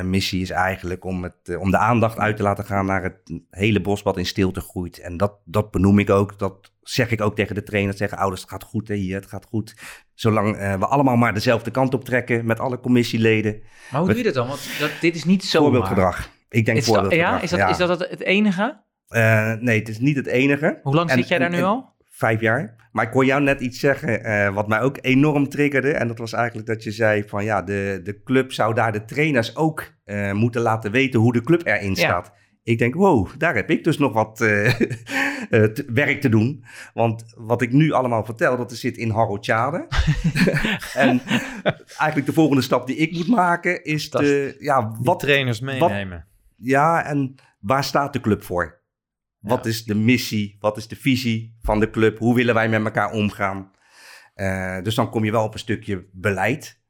missie 0.03 0.41
is 0.41 0.51
eigenlijk 0.51 1.05
om, 1.05 1.23
het, 1.23 1.35
eh, 1.43 1.61
om 1.61 1.71
de 1.71 1.77
aandacht 1.79 2.19
uit 2.19 2.37
te 2.37 2.43
laten 2.43 2.65
gaan 2.65 2.87
naar 2.87 3.03
het 3.03 3.41
hele 3.51 3.81
bos 3.81 4.03
wat 4.03 4.17
in 4.17 4.27
stilte 4.27 4.61
groeit. 4.61 4.99
En 4.99 5.17
dat, 5.17 5.33
dat 5.45 5.71
benoem 5.71 5.99
ik 5.99 6.11
ook. 6.11 6.39
Dat 6.39 6.73
zeg 6.81 7.11
ik 7.11 7.21
ook 7.21 7.37
tegen 7.37 7.55
de 7.55 7.63
trainers. 7.63 7.97
Zeggen 7.97 8.19
ouders, 8.19 8.41
het 8.41 8.51
gaat 8.51 8.63
goed 8.63 8.89
hè, 8.89 8.95
hier, 8.95 9.17
het 9.17 9.27
gaat 9.27 9.47
goed. 9.47 9.75
Zolang 10.15 10.57
eh, 10.57 10.79
we 10.79 10.87
allemaal 10.87 11.17
maar 11.17 11.35
dezelfde 11.35 11.71
kant 11.71 11.95
op 11.95 12.05
trekken 12.05 12.47
met 12.47 12.61
alle 12.61 12.81
commissieleden. 12.81 13.63
Maar 13.91 14.01
hoe 14.01 14.09
doe 14.09 14.19
je 14.19 14.25
dat 14.25 14.35
dan? 14.35 14.49
Want 14.49 14.69
dat, 14.81 14.91
dit 15.01 15.15
is 15.15 15.25
niet 15.25 15.45
zo. 15.45 15.63
Voorbeeldgedrag. 15.63 16.31
Ik 16.49 16.65
denk 16.65 16.79
Is 16.79 16.85
dat, 16.85 16.95
voorbeeldgedrag. 16.95 17.37
ja, 17.37 17.43
is 17.43 17.51
dat, 17.51 17.71
is 17.71 17.77
dat 17.99 18.11
het, 18.11 18.21
enige? 18.21 18.81
Eh, 19.09 19.53
nee, 19.53 19.79
het 19.79 19.89
is 19.89 19.99
niet 19.99 20.17
het 20.17 20.27
enige. 20.27 20.81
Hoe 20.83 20.95
lang 20.95 21.11
En- 21.11 21.19
zit 21.19 21.29
jij 21.29 21.39
daar 21.39 21.51
nu 21.51 21.57
en- 21.57 21.65
al? 21.65 21.92
Vijf 22.23 22.41
jaar. 22.41 22.75
Maar 22.93 23.07
ik 23.07 23.13
hoor 23.13 23.25
jou 23.25 23.43
net 23.43 23.61
iets 23.61 23.81
zeggen 23.81 24.25
eh, 24.25 24.55
wat 24.55 24.69
mij 24.69 24.81
ook 24.81 24.99
enorm 25.01 25.49
triggerde. 25.49 25.93
En 25.93 26.09
dat 26.09 26.19
was 26.19 26.33
eigenlijk 26.33 26.67
dat 26.67 26.83
je 26.83 26.91
zei 26.91 27.25
van 27.27 27.45
ja, 27.45 27.63
de, 27.63 28.01
de 28.05 28.23
club 28.23 28.53
zou 28.53 28.75
daar 28.75 28.93
de 28.93 29.05
trainers 29.05 29.57
ook 29.57 29.93
eh, 30.05 30.33
moeten 30.33 30.61
laten 30.61 30.91
weten 30.91 31.21
hoe 31.21 31.33
de 31.33 31.43
club 31.43 31.67
erin 31.67 31.89
Ja. 31.89 31.95
staat. 31.95 32.33
Ik 32.63 32.79
denk, 32.79 32.95
wow, 32.95 33.29
daar 33.39 33.55
heb 33.55 33.71
ik 33.71 33.85
dus 33.85 33.99
nog 33.99 34.13
wat 34.13 34.41
eh, 34.41 34.75
werk 36.03 36.21
te 36.21 36.29
doen. 36.29 36.65
Want 36.95 37.25
wat 37.37 37.63
ik 37.63 37.73
nu 37.73 37.93
allemaal 37.93 38.25
vertel, 38.25 38.57
dat 38.57 38.73
zit 38.73 38.97
in 38.97 39.11
Harrotjade. 39.11 39.87
en 40.95 41.21
eigenlijk 41.99 42.27
de 42.27 42.33
volgende 42.33 42.63
stap 42.63 42.87
die 42.87 42.97
ik 42.97 43.13
moet 43.13 43.29
maken 43.29 43.85
is 43.85 44.11
de, 44.11 44.57
ja, 44.59 44.89
Wat 44.89 44.99
wat, 45.03 45.19
trainers 45.21 45.61
meenemen. 45.61 46.27
ja, 46.57 47.05
en 47.05 47.35
waar 47.61 47.85
staat 47.85 48.13
de 48.13 48.21
club 48.21 48.43
voor? 48.45 48.81
Wat 49.43 49.65
Ja. 49.65 49.71
is 49.71 49.85
de 49.85 49.95
missie? 49.95 50.57
Wat 50.61 50.77
is 50.77 50.89
de 50.89 50.97
visie 50.97 51.57
van 51.61 51.81
de 51.81 51.91
club? 51.91 52.19
Hoe 52.19 52.35
willen 52.35 52.55
wij 52.55 52.69
met 52.69 52.85
elkaar 52.85 53.11
omgaan? 53.13 53.71
Eh, 54.35 54.83
dus 54.83 54.95
dan 54.95 55.11
kom 55.11 55.25
je 55.25 55.31
wel 55.31 55.45
op 55.45 55.53
een 55.53 55.59
stukje 55.59 56.07
beleid. 56.13 56.81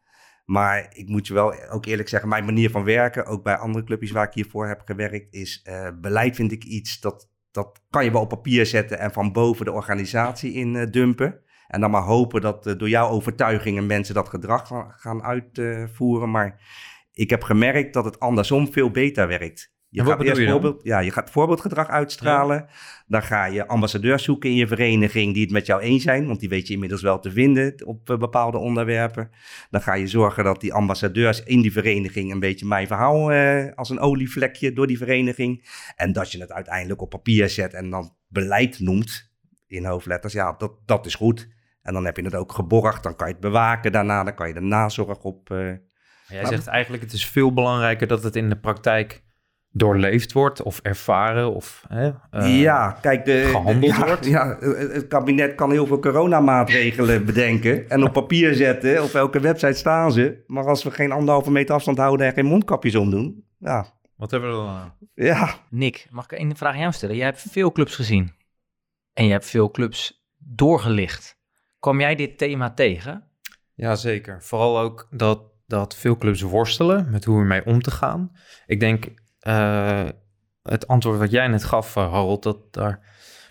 Maar 0.45 0.87
ik 0.93 1.09
moet 1.09 1.27
je 1.27 1.35
wel 1.35 1.55
ook 1.71 1.87
eerlijk 1.87 2.09
zeggen, 2.09 2.29
mijn 2.29 2.45
manier 2.45 2.71
van 2.71 2.85
werken, 2.85 3.27
ook 3.27 3.43
bij 3.43 3.57
andere 3.57 3.85
clubjes 3.85 4.11
waar 4.11 4.27
ik 4.27 4.35
hiervoor 4.35 4.69
heb 4.69 4.83
gewerkt, 4.85 5.35
is 5.35 5.61
eh, 5.65 5.89
beleid 6.01 6.37
vind 6.37 6.53
ik 6.53 6.65
iets 6.65 7.01
dat, 7.01 7.29
dat 7.51 7.83
kan 7.91 8.05
je 8.05 8.11
wel 8.13 8.21
op 8.21 8.29
papier 8.29 8.67
zetten 8.67 8.99
en 8.99 9.13
van 9.13 9.33
boven 9.33 9.65
de 9.65 9.73
organisatie 9.73 10.53
in 10.53 10.77
eh, 10.77 10.91
dumpen. 10.91 11.41
En 11.69 11.81
dan 11.81 11.91
maar 11.91 12.03
hopen 12.03 12.41
dat 12.41 12.65
door 12.65 12.89
jouw 12.89 13.09
overtuigingen 13.09 13.87
mensen 13.87 14.15
dat 14.15 14.29
gedrag 14.29 14.67
gaan, 14.67 14.93
gaan 14.93 15.23
uitvoeren. 15.23 16.31
maar 16.31 16.61
ik 17.13 17.31
heb 17.31 17.43
gemerkt 17.43 17.95
dat 17.95 18.05
het 18.05 18.21
andersom 18.21 18.73
veel 18.73 18.91
beter 18.91 19.29
werkt. 19.29 19.73
Je 19.95 20.01
gaat 20.05 20.19
eerst 20.27 20.41
je 20.41 20.47
voorbeeld, 20.53 20.83
ja, 20.85 20.99
je 20.99 21.11
gaat 21.11 21.31
voorbeeldgedrag 21.31 21.89
uitstralen. 21.89 22.67
Dan 23.07 23.23
ga 23.23 23.45
je 23.45 23.67
ambassadeurs 23.67 24.25
zoeken 24.25 24.51
in 24.51 24.57
je 24.57 24.67
vereniging 24.67 25.33
die 25.33 25.43
het 25.43 25.53
met 25.53 25.67
jou 25.67 25.81
eens 25.81 26.03
zijn, 26.03 26.27
want 26.27 26.41
die 26.41 26.49
weet 26.49 26.67
je 26.67 26.73
inmiddels 26.73 27.03
wel 27.03 27.19
te 27.19 27.31
vinden 27.31 27.87
op 27.87 28.11
eh, 28.11 28.17
bepaalde 28.19 28.59
onderwerpen. 28.59 29.31
Dan 29.71 29.83
ga 29.83 29.95
je 29.95 30.07
zorgen 30.07 30.45
dat 30.45 30.61
die 30.61 30.73
ambassadeurs 30.73 31.43
in 31.43 31.61
die 31.61 31.73
vereniging 31.73 32.33
een 32.33 32.41
beetje 32.41 32.67
mijn 32.67 32.87
verhaal 32.87 33.33
eh, 33.33 33.73
als 33.75 33.91
een 33.91 33.99
olievlekje 33.99 34.73
door 34.73 34.87
die 34.87 34.99
vereniging. 34.99 35.69
En 35.97 36.13
dat 36.13 36.33
je 36.33 36.41
het 36.41 36.53
uiteindelijk 36.53 37.01
op 37.03 37.11
papier 37.11 37.49
zet 37.49 37.75
en 37.75 37.91
dan 37.91 38.15
beleid 38.29 38.81
noemt 38.81 39.31
in 39.67 39.85
hoofdletters. 39.85 40.33
Ja, 40.33 40.55
dat, 40.59 40.73
dat 40.87 41.07
is 41.07 41.15
goed. 41.15 41.49
En 41.83 41.93
dan 41.95 42.05
heb 42.05 42.17
je 42.17 42.25
het 42.25 42.35
ook 42.35 42.53
geborgd, 42.53 43.03
dan 43.03 43.17
kan 43.17 43.27
je 43.27 43.33
het 43.33 43.43
bewaken 43.43 43.93
daarna, 43.93 44.25
dan 44.25 44.35
kan 44.35 44.49
je 44.49 44.55
de 44.55 44.61
nazorg 44.61 45.19
op. 45.19 45.51
eh, 45.51 45.73
Jij 46.29 46.45
zegt 46.45 46.67
eigenlijk, 46.67 47.03
het 47.03 47.13
is 47.13 47.27
veel 47.27 47.53
belangrijker 47.53 48.07
dat 48.07 48.23
het 48.23 48.37
in 48.37 48.49
de 48.49 48.59
praktijk 48.59 49.23
doorleefd 49.73 50.33
wordt 50.33 50.63
of 50.63 50.81
ervaren 50.83 51.55
of... 51.55 51.85
Hè, 51.89 52.13
eh, 52.31 52.61
ja, 52.61 52.99
kijk, 53.01 53.25
de, 53.25 53.49
gehandeld 53.51 53.97
ja, 53.97 54.07
wordt. 54.07 54.27
Ja, 54.27 54.57
het 54.61 55.07
kabinet 55.09 55.55
kan 55.55 55.71
heel 55.71 55.87
veel 55.87 55.99
coronamaatregelen 55.99 57.25
bedenken 57.33 57.91
en 57.91 58.03
op 58.03 58.13
papier 58.13 58.55
zetten. 58.55 59.03
Op 59.03 59.11
welke 59.11 59.41
website 59.41 59.73
staan 59.73 60.13
ze? 60.13 60.43
Maar 60.47 60.67
als 60.67 60.83
we 60.83 60.91
geen 60.91 61.13
anderhalve 61.13 61.51
meter 61.51 61.75
afstand 61.75 61.99
houden 61.99 62.27
en 62.27 62.33
geen 62.33 62.47
mondkapjes 62.47 62.95
omdoen, 62.95 63.45
ja, 63.59 63.87
Wat 64.17 64.31
hebben 64.31 64.51
we 64.51 64.57
dan 64.57 64.69
aan? 64.69 64.95
Ja, 65.15 65.55
Nick, 65.71 66.07
mag 66.11 66.25
ik 66.25 66.39
een 66.39 66.57
vraag 66.57 66.73
aan 66.73 66.81
jou 66.81 66.93
stellen? 66.93 67.17
Jij 67.17 67.27
hebt 67.27 67.45
veel 67.51 67.73
clubs 67.73 67.95
gezien. 67.95 68.33
En 69.13 69.25
je 69.25 69.31
hebt 69.31 69.47
veel 69.47 69.71
clubs 69.71 70.25
doorgelicht. 70.39 71.41
Kwam 71.79 72.01
jij 72.01 72.15
dit 72.15 72.39
thema 72.39 72.71
tegen? 72.71 73.25
Ja, 73.75 73.95
zeker. 73.95 74.43
Vooral 74.43 74.79
ook 74.79 75.09
dat, 75.11 75.43
dat 75.67 75.97
veel 75.97 76.17
clubs 76.17 76.41
worstelen 76.41 77.11
met 77.11 77.25
hoe 77.25 77.41
ermee 77.41 77.65
om 77.65 77.83
te 77.83 77.91
gaan. 77.91 78.33
Ik 78.67 78.81
denk, 78.81 79.22
eh, 79.43 80.09
het 80.63 80.89
antwoord 80.89 81.19
wat 81.19 81.31
jij 81.31 81.49
net 81.49 81.65
gaf, 81.65 81.97
eh, 81.97 82.13
Harold, 82.13 82.43
dat 82.43 82.73
daar 82.73 83.01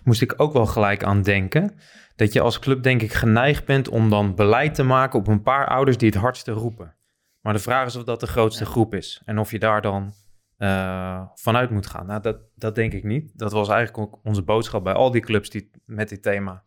moest 0.04 0.22
ik 0.22 0.34
ook 0.36 0.52
wel 0.52 0.66
gelijk 0.66 1.04
aan 1.04 1.22
denken. 1.22 1.74
Dat 2.16 2.32
je 2.32 2.40
als 2.40 2.58
club 2.58 2.82
denk 2.82 3.02
ik 3.02 3.12
geneigd 3.12 3.64
bent 3.64 3.88
om 3.88 4.10
dan 4.10 4.34
beleid 4.34 4.74
te 4.74 4.82
maken 4.82 5.18
op 5.18 5.26
een 5.26 5.42
paar 5.42 5.66
ouders 5.66 5.96
die 5.96 6.08
het 6.08 6.18
hardste 6.18 6.52
roepen. 6.52 6.94
Maar 7.40 7.52
de 7.52 7.58
vraag 7.58 7.86
is 7.86 7.96
of 7.96 8.04
dat 8.04 8.20
de 8.20 8.26
grootste 8.26 8.64
groep 8.64 8.94
is. 8.94 9.22
En 9.24 9.38
of 9.38 9.50
je 9.50 9.58
daar 9.58 9.80
dan 9.80 10.12
eh, 10.56 11.22
vanuit 11.34 11.70
moet 11.70 11.86
gaan. 11.86 12.06
Nou, 12.06 12.20
dat, 12.20 12.36
dat 12.54 12.74
denk 12.74 12.92
ik 12.92 13.04
niet. 13.04 13.38
Dat 13.38 13.52
was 13.52 13.68
eigenlijk 13.68 13.98
ook 13.98 14.20
onze 14.22 14.42
boodschap 14.42 14.84
bij 14.84 14.92
al 14.92 15.10
die 15.10 15.20
clubs 15.20 15.50
die 15.50 15.70
met 15.84 16.08
dit 16.08 16.22
thema 16.22 16.64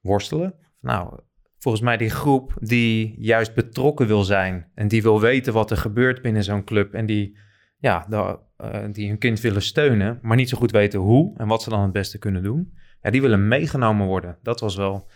worstelen. 0.00 0.54
Nou, 0.80 1.20
volgens 1.58 1.84
mij 1.84 1.96
die 1.96 2.10
groep 2.10 2.52
die 2.60 3.14
juist 3.18 3.54
betrokken 3.54 4.06
wil 4.06 4.24
zijn 4.24 4.70
en 4.74 4.88
die 4.88 5.02
wil 5.02 5.20
weten 5.20 5.52
wat 5.52 5.70
er 5.70 5.76
gebeurt 5.76 6.22
binnen 6.22 6.44
zo'n 6.44 6.64
club 6.64 6.94
en 6.94 7.06
die, 7.06 7.38
ja, 7.76 8.06
eh, 8.56 8.84
die 8.92 9.08
hun 9.08 9.18
kind 9.18 9.40
willen 9.40 9.62
steunen, 9.62 10.18
maar 10.22 10.36
niet 10.36 10.48
zo 10.48 10.58
goed 10.58 10.70
weten 10.70 11.00
hoe 11.00 11.38
en 11.38 11.46
wat 11.46 11.62
ze 11.62 11.70
dan 11.70 11.82
het 11.82 11.92
beste 11.92 12.18
kunnen 12.18 12.42
doen. 12.42 12.74
Ja, 13.02 13.10
die 13.10 13.20
willen 13.20 13.48
meegenomen 13.48 14.06
worden. 14.06 14.38
Dat 14.42 14.60
was 14.60 14.76
wel 14.76 15.08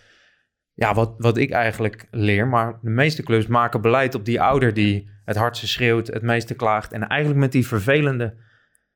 ja, 0.75 0.95
wat, 0.95 1.15
wat 1.19 1.37
ik 1.37 1.51
eigenlijk 1.51 2.07
leer. 2.11 2.49
Maar 2.49 2.79
de 2.83 2.91
meeste 2.91 3.23
clubs 3.23 3.47
maken 3.47 3.81
beleid 3.81 4.15
op 4.15 4.25
die 4.25 4.41
ouder 4.41 4.75
die 4.75 5.11
het 5.25 5.37
hardste 5.37 5.69
schreeuwt, 5.69 6.07
het 6.07 6.23
meeste 6.23 6.55
klaagt 6.55 6.93
en 6.93 7.09
eigenlijk 7.09 7.41
met 7.41 7.53
die 7.53 7.67
vervelende, 7.67 8.35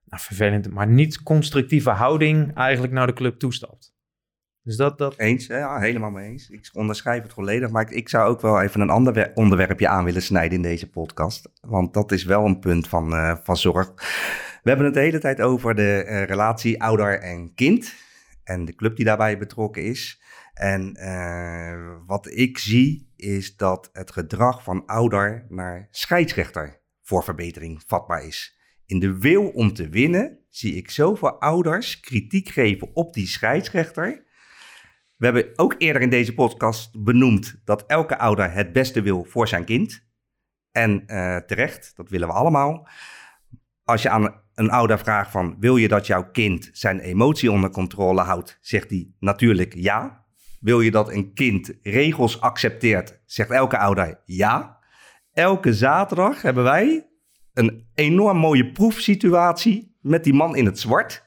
nou 0.05 0.23
vervelend, 0.23 0.71
maar 0.71 0.87
niet 0.87 1.23
constructieve 1.23 1.91
houding 1.91 2.55
eigenlijk 2.55 2.93
naar 2.93 3.07
de 3.07 3.13
club 3.13 3.39
toestapt. 3.39 3.94
Dus 4.65 4.77
dat, 4.77 4.99
dat, 4.99 5.19
eens. 5.19 5.47
Ja, 5.47 5.79
helemaal 5.79 6.11
mee 6.11 6.31
eens. 6.31 6.49
Ik 6.51 6.71
onderschrijf 6.73 7.23
het 7.23 7.33
volledig. 7.33 7.71
Maar 7.71 7.93
ik, 7.93 8.09
zou 8.09 8.29
ook 8.29 8.41
wel 8.41 8.63
even 8.63 8.81
een 8.81 8.91
ander 8.91 9.13
wer- 9.13 9.33
onderwerpje 9.35 9.89
aan 9.89 10.05
willen 10.05 10.23
snijden 10.23 10.57
in 10.57 10.63
deze 10.63 10.91
podcast. 10.91 11.51
Want 11.61 11.95
dat 11.95 12.13
is 12.13 12.25
wel 12.25 12.45
een 12.45 12.59
punt 12.59 12.89
van, 12.89 13.15
eh, 13.15 13.37
van 13.43 13.57
zorg. 13.57 13.93
We 14.63 14.69
hebben 14.69 14.87
het 14.87 14.95
de 14.95 15.01
hele 15.01 15.19
tijd 15.19 15.41
over 15.41 15.75
de 15.75 16.05
eh, 16.05 16.25
relatie 16.25 16.83
ouder 16.83 17.21
en 17.21 17.55
kind. 17.55 17.95
En 18.45 18.65
de 18.65 18.75
club 18.75 18.97
die 18.97 19.05
daarbij 19.05 19.39
betrokken 19.39 19.83
is. 19.85 20.23
En 20.55 20.95
eh, 20.95 21.97
wat 22.07 22.31
ik 22.31 22.59
zie 22.59 23.13
is 23.17 23.57
dat 23.57 23.91
het 23.93 24.11
gedrag 24.11 24.63
van 24.63 24.87
ouder 24.87 25.47
naar 25.49 25.89
scheidsrechter 25.91 26.81
voor 27.03 27.25
verbetering 27.25 27.83
vatbaar 27.87 28.25
is. 28.27 28.59
In 28.87 28.99
de 28.99 29.19
wil 29.19 29.49
om 29.49 29.73
te 29.73 29.89
winnen 29.89 30.39
zie 30.49 30.75
ik 30.75 30.91
zoveel 30.91 31.41
ouders 31.41 32.01
kritiek 32.01 32.49
geven 32.49 32.91
op 32.95 33.15
die 33.15 33.27
scheidsrechter. 33.27 34.24
We 35.17 35.25
hebben 35.25 35.59
ook 35.59 35.75
eerder 35.79 36.03
in 36.03 36.11
deze 36.11 36.35
podcast 36.35 37.03
benoemd 37.05 37.61
dat 37.65 37.85
elke 37.87 38.19
ouder 38.19 38.53
het 38.53 38.73
beste 38.73 39.03
wil 39.03 39.25
voor 39.25 39.49
zijn 39.49 39.65
kind. 39.65 40.07
En 40.73 41.07
eh, 41.07 41.37
terecht, 41.37 41.93
dat 41.97 42.09
willen 42.09 42.29
we 42.29 42.35
allemaal. 42.35 42.89
Als 43.85 44.03
je 44.03 44.11
aan 44.11 44.43
een 44.55 44.71
ouder 44.71 44.99
vraagt 44.99 45.31
van 45.31 45.57
wil 45.59 45.77
je 45.77 45.89
dat 45.89 46.07
jouw 46.07 46.31
kind 46.31 46.71
zijn 46.73 47.01
emotie 47.01 47.53
onder 47.53 47.71
controle 47.71 48.21
houdt, 48.21 48.59
zegt 48.61 48.91
hij 48.91 49.11
natuurlijk 49.19 49.75
ja. 49.75 50.25
Wil 50.61 50.81
je 50.81 50.91
dat 50.91 51.11
een 51.11 51.35
kind 51.35 51.73
regels 51.83 52.41
accepteert, 52.41 53.23
zegt 53.27 53.51
elke 53.51 53.79
ouder 53.79 54.21
ja. 54.25 54.79
Elke 55.33 55.75
zaterdag 55.75 56.43
hebben 56.43 56.65
wij 56.65 57.09
een 57.53 57.87
enorm 57.95 58.39
mooie 58.39 58.73
proefsituatie 58.73 59.97
met 60.01 60.25
die 60.25 60.35
man 60.35 60.57
in 60.57 60.67
het 60.67 60.79
zwart. 60.79 61.24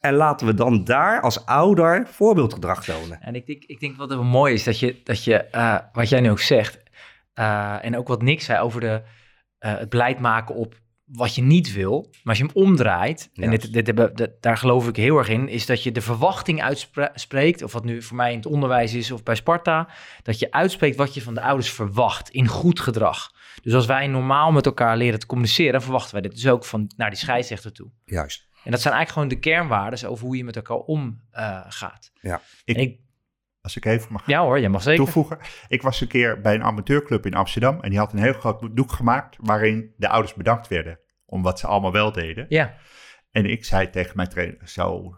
En 0.00 0.14
laten 0.14 0.46
we 0.46 0.54
dan 0.54 0.84
daar 0.84 1.20
als 1.20 1.46
ouder 1.46 2.06
voorbeeldgedrag 2.08 2.84
tonen. 2.84 3.20
En 3.20 3.34
ik 3.34 3.46
denk, 3.46 3.64
ik 3.64 3.80
denk 3.80 3.96
wat 3.96 4.10
er 4.10 4.24
mooi 4.24 4.54
is, 4.54 4.64
dat 4.64 4.78
je, 4.78 5.00
dat 5.04 5.24
je 5.24 5.36
eh, 5.36 5.78
wat 5.92 6.08
jij 6.08 6.20
nu 6.20 6.30
ook 6.30 6.40
zegt, 6.40 6.82
eh, 7.32 7.84
en 7.84 7.96
ook 7.96 8.08
wat 8.08 8.22
Nick 8.22 8.40
zei 8.40 8.60
over 8.60 8.80
de, 8.80 9.02
eh, 9.58 9.78
het 9.78 9.88
beleid 9.88 10.18
maken 10.20 10.54
op 10.54 10.74
wat 11.04 11.34
je 11.34 11.42
niet 11.42 11.72
wil. 11.72 12.00
Maar 12.10 12.20
als 12.24 12.38
je 12.38 12.44
hem 12.44 12.54
omdraait, 12.54 13.30
en 13.34 13.50
dit, 13.50 13.72
dit, 13.72 13.86
hebben- 13.86 14.14
dit- 14.16 14.30
daar 14.40 14.56
geloof 14.56 14.88
ik 14.88 14.96
heel 14.96 15.18
erg 15.18 15.28
in, 15.28 15.48
is 15.48 15.66
dat 15.66 15.82
je 15.82 15.92
de 15.92 16.00
verwachting 16.00 16.62
uitspreekt, 16.62 17.62
of 17.62 17.72
wat 17.72 17.84
nu 17.84 18.02
voor 18.02 18.16
mij 18.16 18.30
in 18.30 18.36
het 18.36 18.46
onderwijs 18.46 18.94
is 18.94 19.10
of 19.10 19.22
bij 19.22 19.34
Sparta, 19.34 19.88
dat 20.22 20.38
je 20.38 20.52
uitspreekt 20.52 20.96
wat 20.96 21.14
je 21.14 21.22
van 21.22 21.34
de 21.34 21.40
ouders 21.40 21.70
verwacht 21.70 22.28
in 22.30 22.46
goed 22.46 22.80
gedrag. 22.80 23.30
Dus 23.62 23.74
als 23.74 23.86
wij 23.86 24.06
normaal 24.06 24.52
met 24.52 24.66
elkaar 24.66 24.96
leren 24.96 25.18
te 25.18 25.26
communiceren, 25.26 25.82
verwachten 25.82 26.12
wij 26.12 26.22
dit 26.22 26.32
dus 26.32 26.48
ook 26.48 26.64
van 26.64 26.90
naar 26.96 27.10
die 27.10 27.18
scheidsrechter 27.18 27.72
toe. 27.72 27.90
Juist. 28.04 28.48
En 28.64 28.70
dat 28.70 28.80
zijn 28.80 28.94
eigenlijk 28.94 29.12
gewoon 29.12 29.28
de 29.28 29.48
kernwaarden 29.50 30.08
over 30.08 30.24
hoe 30.26 30.36
je 30.36 30.44
met 30.44 30.56
elkaar 30.56 30.76
omgaat. 30.76 31.74
gaat. 31.74 32.12
Ja. 32.20 32.40
Ik- 32.64 33.00
Als 33.60 33.76
ik 33.76 33.84
even 33.84 34.12
mag 34.12 34.26
ja 34.26 34.42
hoor, 34.42 34.60
jij 34.60 34.68
mag 34.68 34.82
zeker. 34.82 35.04
toevoegen. 35.04 35.38
Ik 35.68 35.82
was 35.82 36.00
een 36.00 36.08
keer 36.08 36.40
bij 36.40 36.54
een 36.54 36.62
amateurclub 36.62 37.26
in 37.26 37.34
Amsterdam 37.34 37.80
en 37.80 37.90
die 37.90 37.98
had 37.98 38.12
een 38.12 38.18
heel 38.18 38.32
groot 38.32 38.76
doek 38.76 38.92
gemaakt 38.92 39.36
waarin 39.40 39.94
de 39.96 40.08
ouders 40.08 40.34
bedankt 40.34 40.68
werden 40.68 40.98
om 41.24 41.42
wat 41.42 41.58
ze 41.58 41.66
allemaal 41.66 41.92
wel 41.92 42.12
deden. 42.12 42.46
Ja, 42.48 42.76
En 43.30 43.46
ik 43.46 43.64
zei 43.64 43.90
tegen 43.90 44.16
mijn 44.16 44.28
trainer, 44.28 44.68
zo, 44.68 45.14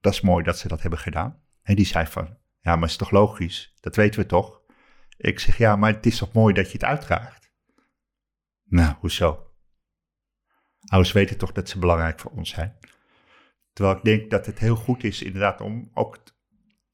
dat 0.00 0.12
is 0.12 0.20
mooi 0.20 0.44
dat 0.44 0.58
ze 0.58 0.68
dat 0.68 0.80
hebben 0.82 0.98
gedaan. 0.98 1.42
En 1.62 1.74
die 1.76 1.86
zei 1.86 2.06
van, 2.06 2.36
ja, 2.60 2.76
maar 2.76 2.88
is 2.88 2.96
toch 2.96 3.10
logisch? 3.10 3.74
Dat 3.80 3.96
weten 3.96 4.20
we 4.20 4.26
toch? 4.26 4.60
Ik 5.16 5.38
zeg, 5.40 5.58
ja, 5.58 5.76
maar 5.76 5.92
het 5.92 6.06
is 6.06 6.18
toch 6.18 6.32
mooi 6.32 6.54
dat 6.54 6.66
je 6.66 6.72
het 6.72 6.84
uitdraagt? 6.84 7.52
Nou, 8.64 8.94
hoezo? 8.98 9.46
Ouders 10.86 11.12
weten 11.12 11.36
toch 11.38 11.52
dat 11.52 11.68
ze 11.68 11.78
belangrijk 11.78 12.20
voor 12.20 12.30
ons 12.30 12.50
zijn? 12.50 12.76
Terwijl 13.72 13.96
ik 13.96 14.04
denk 14.04 14.30
dat 14.30 14.46
het 14.46 14.58
heel 14.58 14.76
goed 14.76 15.04
is 15.04 15.22
inderdaad 15.22 15.60
om 15.60 15.90
ook 15.94 16.18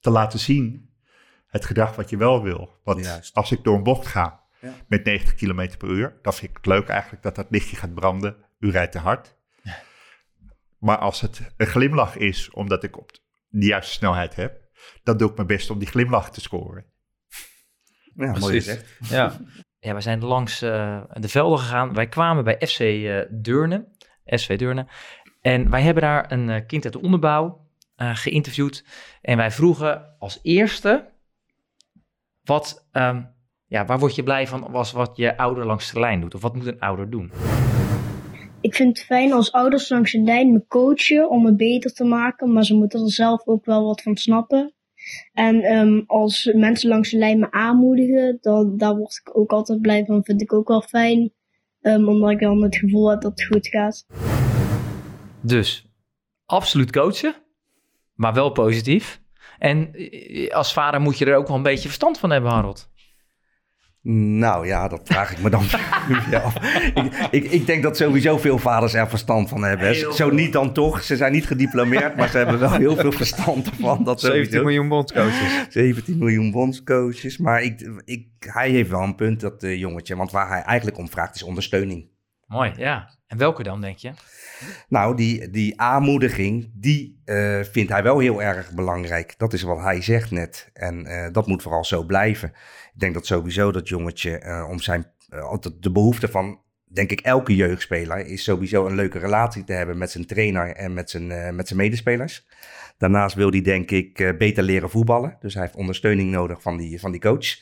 te 0.00 0.10
laten 0.10 0.38
zien 0.38 0.90
het 1.46 1.64
gedrag 1.64 1.96
wat 1.96 2.10
je 2.10 2.16
wel 2.16 2.42
wil. 2.42 2.80
Want 2.84 3.04
Juist. 3.04 3.34
als 3.34 3.52
ik 3.52 3.64
door 3.64 3.76
een 3.76 3.82
bocht 3.82 4.06
ga 4.06 4.38
Ja. 4.60 4.72
met 4.88 5.04
90 5.04 5.34
km 5.34 5.76
per 5.78 5.88
uur, 5.88 6.18
dan 6.22 6.32
vind 6.34 6.50
ik 6.50 6.56
het 6.56 6.66
leuk 6.66 6.88
eigenlijk 6.88 7.22
dat 7.22 7.34
dat 7.34 7.46
lichtje 7.50 7.76
gaat 7.76 7.94
branden. 7.94 8.36
U 8.58 8.70
rijdt 8.70 8.92
te 8.92 8.98
hard. 8.98 9.36
Maar 10.78 10.98
als 10.98 11.20
het 11.20 11.40
een 11.56 11.66
glimlach 11.66 12.16
is, 12.16 12.50
omdat 12.50 12.82
ik 12.84 12.98
op 12.98 13.10
de 13.48 13.66
juiste 13.66 13.92
snelheid 13.92 14.34
heb, 14.34 14.60
dan 15.02 15.16
doe 15.16 15.30
ik 15.30 15.34
mijn 15.36 15.46
best 15.48 15.70
om 15.70 15.78
die 15.78 15.88
glimlach 15.88 16.30
te 16.30 16.40
scoren. 16.40 16.84
Ja, 18.14 18.38
mooi 18.38 18.54
gezegd. 18.54 18.96
ja. 19.08 19.36
ja, 19.80 19.94
we 19.94 20.00
zijn 20.00 20.24
langs 20.24 20.62
eh, 20.62 21.02
de 21.12 21.28
velden 21.28 21.58
gegaan. 21.58 21.94
Wij 21.94 22.08
kwamen 22.08 22.44
bij 22.44 22.66
FC 22.66 22.80
eh 22.80 23.18
Deurne, 23.30 23.88
SV 24.24 24.58
Deurne. 24.58 24.86
En 25.40 25.70
wij 25.70 25.82
hebben 25.82 26.02
daar 26.02 26.32
een 26.32 26.50
eh, 26.50 26.66
kind 26.66 26.84
uit 26.84 26.92
de 26.92 27.00
onderbouw 27.00 27.68
geïnterviewd. 27.96 28.84
En 29.22 29.36
wij 29.36 29.50
vroegen 29.50 30.14
als 30.18 30.38
eerste, 30.42 31.08
wat, 32.44 32.88
ehm, 32.92 33.22
ja, 33.66 33.84
waar 33.84 33.98
word 33.98 34.14
je 34.14 34.22
blij 34.22 34.46
van 34.46 34.70
was 34.70 34.92
wat 34.92 35.16
je 35.16 35.36
ouder 35.36 35.66
langs 35.66 35.92
de 35.92 36.00
lijn 36.00 36.20
doet? 36.20 36.34
Of 36.34 36.42
wat 36.42 36.54
moet 36.54 36.66
een 36.66 36.80
ouder 36.80 37.10
doen? 37.10 37.32
Ik 38.60 38.74
vind 38.74 38.98
het 38.98 39.06
fijn 39.06 39.32
als 39.32 39.52
ouders 39.52 39.88
langs 39.88 40.12
de 40.12 40.20
lijn 40.20 40.52
me 40.52 40.64
coachen 40.68 41.30
om 41.30 41.46
het 41.46 41.56
beter 41.56 41.92
te 41.92 42.04
maken, 42.04 42.52
maar 42.52 42.64
ze 42.64 42.74
moeten 42.74 43.00
er 43.00 43.10
zelf 43.10 43.46
ook 43.46 43.64
wel 43.64 43.84
wat 43.84 44.02
van 44.02 44.16
snappen. 44.16 44.74
En 45.32 45.62
ehm, 45.62 46.00
als 46.06 46.52
mensen 46.54 46.88
langs 46.88 47.10
de 47.10 47.18
lijn 47.18 47.38
me 47.38 47.50
aanmoedigen, 47.50 48.38
dan 48.40 48.76
daar 48.76 48.96
word 48.96 49.20
ik 49.24 49.38
ook 49.38 49.50
altijd 49.50 49.80
blij 49.80 50.04
van. 50.04 50.24
Vind 50.24 50.42
ik 50.42 50.52
ook 50.52 50.68
wel 50.68 50.82
fijn, 50.82 51.32
ehm, 51.80 52.08
omdat 52.08 52.30
ik 52.30 52.40
dan 52.40 52.62
het 52.62 52.76
gevoel 52.76 53.10
heb 53.10 53.20
dat 53.20 53.30
het 53.30 53.46
goed 53.46 53.66
gaat. 53.66 54.06
Dus 55.40 55.86
absoluut 56.46 56.92
coachen, 56.92 57.34
maar 58.14 58.34
wel 58.34 58.50
positief. 58.50 59.20
En 59.58 59.94
eh, 59.94 60.50
als 60.50 60.72
vader 60.72 61.00
moet 61.00 61.18
je 61.18 61.24
er 61.24 61.36
ook 61.36 61.46
wel 61.46 61.56
een 61.56 61.62
beetje 61.62 61.88
verstand 61.88 62.18
van 62.18 62.30
hebben, 62.30 62.50
Harold. 62.50 62.90
Nou 64.02 64.66
ja, 64.66 64.88
dat 64.88 65.00
vraag 65.04 65.32
ik 65.32 65.40
me 65.42 65.50
dan 65.50 65.60
af. 66.44 66.54
Ik, 66.94 67.28
ik, 67.30 67.50
ik 67.50 67.66
denk 67.66 67.82
dat 67.82 67.96
sowieso 67.96 68.38
veel 68.38 68.58
vaders 68.58 68.94
er 68.94 69.08
verstand 69.08 69.48
van 69.48 69.64
hebben. 69.64 69.88
Heel 69.88 70.12
Zo 70.12 70.30
niet 70.30 70.52
dan 70.52 70.72
toch. 70.72 71.02
Ze 71.02 71.16
zijn 71.16 71.32
niet 71.32 71.46
gediplomeerd, 71.46 72.16
maar 72.16 72.28
ze 72.28 72.36
hebben 72.36 72.58
wel 72.58 72.72
heel 72.72 72.96
veel 72.96 73.12
verstand 73.12 73.70
ervan. 73.70 74.04
Dat 74.04 74.20
17 74.20 74.44
sowieso. 74.44 74.64
miljoen 74.64 74.88
bondscoaches. 74.88 75.66
17 75.68 76.18
miljoen 76.18 76.50
bondscoaches. 76.50 77.38
Maar 77.38 77.62
ik, 77.62 77.90
ik, 78.04 78.26
hij 78.38 78.70
heeft 78.70 78.90
wel 78.90 79.02
een 79.02 79.14
punt, 79.14 79.40
dat 79.40 79.62
eh, 79.62 79.78
jongetje. 79.78 80.16
Want 80.16 80.30
waar 80.30 80.48
hij 80.48 80.62
eigenlijk 80.62 80.98
om 80.98 81.08
vraagt 81.10 81.34
is 81.34 81.42
ondersteuning. 81.42 82.08
Mooi, 82.46 82.72
ja. 82.76 83.10
En 83.26 83.38
welke 83.38 83.62
dan, 83.62 83.80
denk 83.80 83.98
je? 83.98 84.10
Nou, 84.88 85.16
die, 85.16 85.50
die 85.50 85.80
aanmoediging, 85.80 86.70
die 86.74 87.20
eh, 87.24 87.60
vindt 87.62 87.92
hij 87.92 88.02
wel 88.02 88.18
heel 88.18 88.42
erg 88.42 88.72
belangrijk. 88.72 89.34
Dat 89.38 89.52
is 89.52 89.62
wat 89.62 89.80
hij 89.80 90.02
zegt 90.02 90.30
net. 90.30 90.70
En 90.72 91.06
eh, 91.06 91.32
dat 91.32 91.46
moet 91.46 91.62
vooral 91.62 91.84
zo 91.84 92.02
blijven. 92.02 92.48
Ik 92.94 93.00
denk 93.00 93.14
dat 93.14 93.26
sowieso 93.26 93.72
dat 93.72 93.88
jongetje 93.88 94.38
eh, 94.38 94.66
om 94.70 94.78
zijn, 94.78 95.06
de 95.80 95.90
behoefte 95.92 96.28
van 96.28 96.60
denk 96.92 97.10
ik, 97.10 97.20
elke 97.20 97.56
jeugdspeler 97.56 98.26
is 98.26 98.44
sowieso 98.44 98.86
een 98.86 98.94
leuke 98.94 99.18
relatie 99.18 99.64
te 99.64 99.72
hebben 99.72 99.98
met 99.98 100.10
zijn 100.10 100.26
trainer 100.26 100.76
en 100.76 100.94
met 100.94 101.10
zijn, 101.10 101.30
eh, 101.30 101.52
met 101.52 101.68
zijn 101.68 101.80
medespelers. 101.80 102.46
Daarnaast 102.98 103.34
wil 103.34 103.50
hij, 103.50 103.62
denk 103.62 103.90
ik, 103.90 104.18
eh, 104.18 104.36
beter 104.36 104.62
leren 104.62 104.90
voetballen. 104.90 105.36
Dus 105.40 105.54
hij 105.54 105.62
heeft 105.62 105.74
ondersteuning 105.74 106.30
nodig 106.30 106.62
van 106.62 106.76
die, 106.76 107.00
van 107.00 107.10
die 107.10 107.20
coach. 107.20 107.58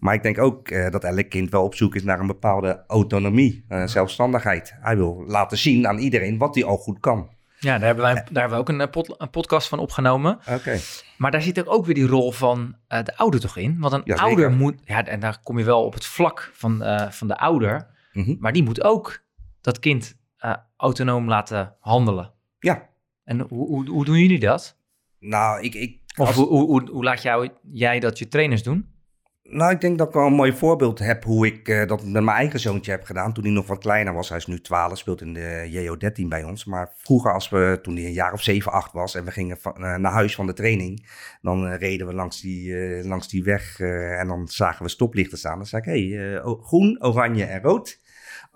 Maar 0.00 0.14
ik 0.14 0.22
denk 0.22 0.38
ook 0.38 0.68
eh, 0.68 0.90
dat 0.90 1.04
elk 1.04 1.28
kind 1.28 1.50
wel 1.50 1.64
op 1.64 1.74
zoek 1.74 1.94
is 1.94 2.02
naar 2.02 2.20
een 2.20 2.26
bepaalde 2.26 2.84
autonomie, 2.86 3.64
zelfstandigheid. 3.84 4.74
Hij 4.80 4.96
wil 4.96 5.24
laten 5.26 5.58
zien 5.58 5.86
aan 5.88 5.98
iedereen 5.98 6.38
wat 6.38 6.54
hij 6.54 6.64
al 6.64 6.76
goed 6.76 7.00
kan. 7.00 7.34
Ja, 7.58 7.78
daar 7.78 7.86
hebben, 7.86 8.04
wij, 8.04 8.14
daar 8.14 8.24
hebben 8.48 8.50
we 8.50 8.56
ook 8.56 8.68
een, 8.68 8.90
pod, 8.90 9.14
een 9.18 9.30
podcast 9.30 9.68
van 9.68 9.78
opgenomen. 9.78 10.38
Oké. 10.50 10.78
Maar 11.16 11.30
daar 11.30 11.42
zit 11.42 11.66
ook 11.66 11.86
weer 11.86 11.94
die 11.94 12.06
rol 12.06 12.32
van 12.32 12.76
de 12.88 13.16
ouder 13.16 13.40
toch 13.40 13.56
in? 13.56 13.76
Want 13.78 13.92
een 13.92 14.02
Ja, 14.04 14.14
ouder 14.14 14.50
moet, 14.50 14.74
ja, 14.84 15.06
en 15.06 15.20
daar 15.20 15.38
kom 15.42 15.58
je 15.58 15.64
wel 15.64 15.84
op 15.84 15.94
het 15.94 16.06
vlak 16.06 16.50
van, 16.54 16.82
van 17.10 17.28
de 17.28 17.38
ouder, 17.38 17.86
Mhm. 18.16 18.36
maar 18.38 18.52
die 18.52 18.62
moet 18.62 18.82
ook 18.82 19.24
dat 19.60 19.78
kind 19.78 20.16
eh, 20.36 20.54
autonoom 20.76 21.28
laten 21.28 21.76
handelen. 21.80 22.32
Ja, 22.58 22.88
En 23.24 23.40
hoe, 23.40 23.66
hoe, 23.66 23.88
hoe 23.88 24.04
doen 24.04 24.18
jullie 24.18 24.38
dat? 24.40 24.78
nou, 25.18 25.62
ik, 25.62 25.74
ik, 25.74 26.00
Of 26.16 26.26
als- 26.26 26.36
hoe, 26.36 26.88
hoe, 26.90 27.04
laat 27.04 27.22
jou, 27.22 27.48
jij 27.62 28.00
dat 28.00 28.18
je 28.18 28.28
trainers 28.28 28.62
doen? 28.62 28.94
Nou, 29.42 29.72
ik 29.72 29.80
denk 29.80 29.98
dat 29.98 30.08
ik 30.08 30.14
wel 30.14 30.26
een 30.26 30.32
mooi 30.32 30.52
voorbeeld 30.52 30.98
heb 30.98 31.24
hoe 31.24 31.46
ik 31.46 31.68
eh, 31.68 31.86
dat 31.86 32.02
met 32.04 32.22
mijn 32.24 32.36
eigen 32.36 32.60
zoontje 32.60 32.90
heb 32.90 33.04
gedaan. 33.04 33.32
Toen 33.32 33.44
hij 33.44 33.52
nog 33.52 33.66
wat 33.66 33.78
kleiner 33.78 34.14
was. 34.14 34.28
Hij 34.28 34.38
is 34.38 34.46
nu 34.46 34.60
12, 34.60 34.98
speelt 34.98 35.20
in 35.20 35.32
de 35.32 35.70
JO13 35.72 36.28
bij 36.28 36.44
ons. 36.44 36.64
Maar 36.64 36.92
vroeger, 36.96 37.32
als 37.32 37.48
we, 37.48 37.78
toen 37.82 37.94
hij 37.96 38.04
een 38.04 38.12
jaar 38.12 38.32
of 38.32 38.42
7, 38.42 38.72
8 38.72 38.92
was 38.92 39.14
en 39.14 39.24
we 39.24 39.30
gingen 39.30 39.56
van, 39.60 39.74
eh, 39.74 39.96
naar 39.96 40.12
huis 40.12 40.34
van 40.34 40.46
de 40.46 40.52
training. 40.52 41.08
Dan 41.40 41.66
reden 41.72 42.06
we 42.06 42.12
langs 42.14 42.40
die, 42.40 42.74
langs 43.04 43.28
die 43.28 43.42
weg 43.44 43.80
en 43.80 44.26
dan 44.28 44.48
zagen 44.48 44.82
we 44.84 44.90
stoplichten 44.90 45.38
staan. 45.38 45.56
Dan 45.56 45.66
zei 45.66 45.82
ik, 45.82 45.88
hé, 45.88 46.16
hey, 46.16 46.40
groen, 46.62 47.02
oranje 47.04 47.44
en 47.44 47.60
rood. 47.62 48.00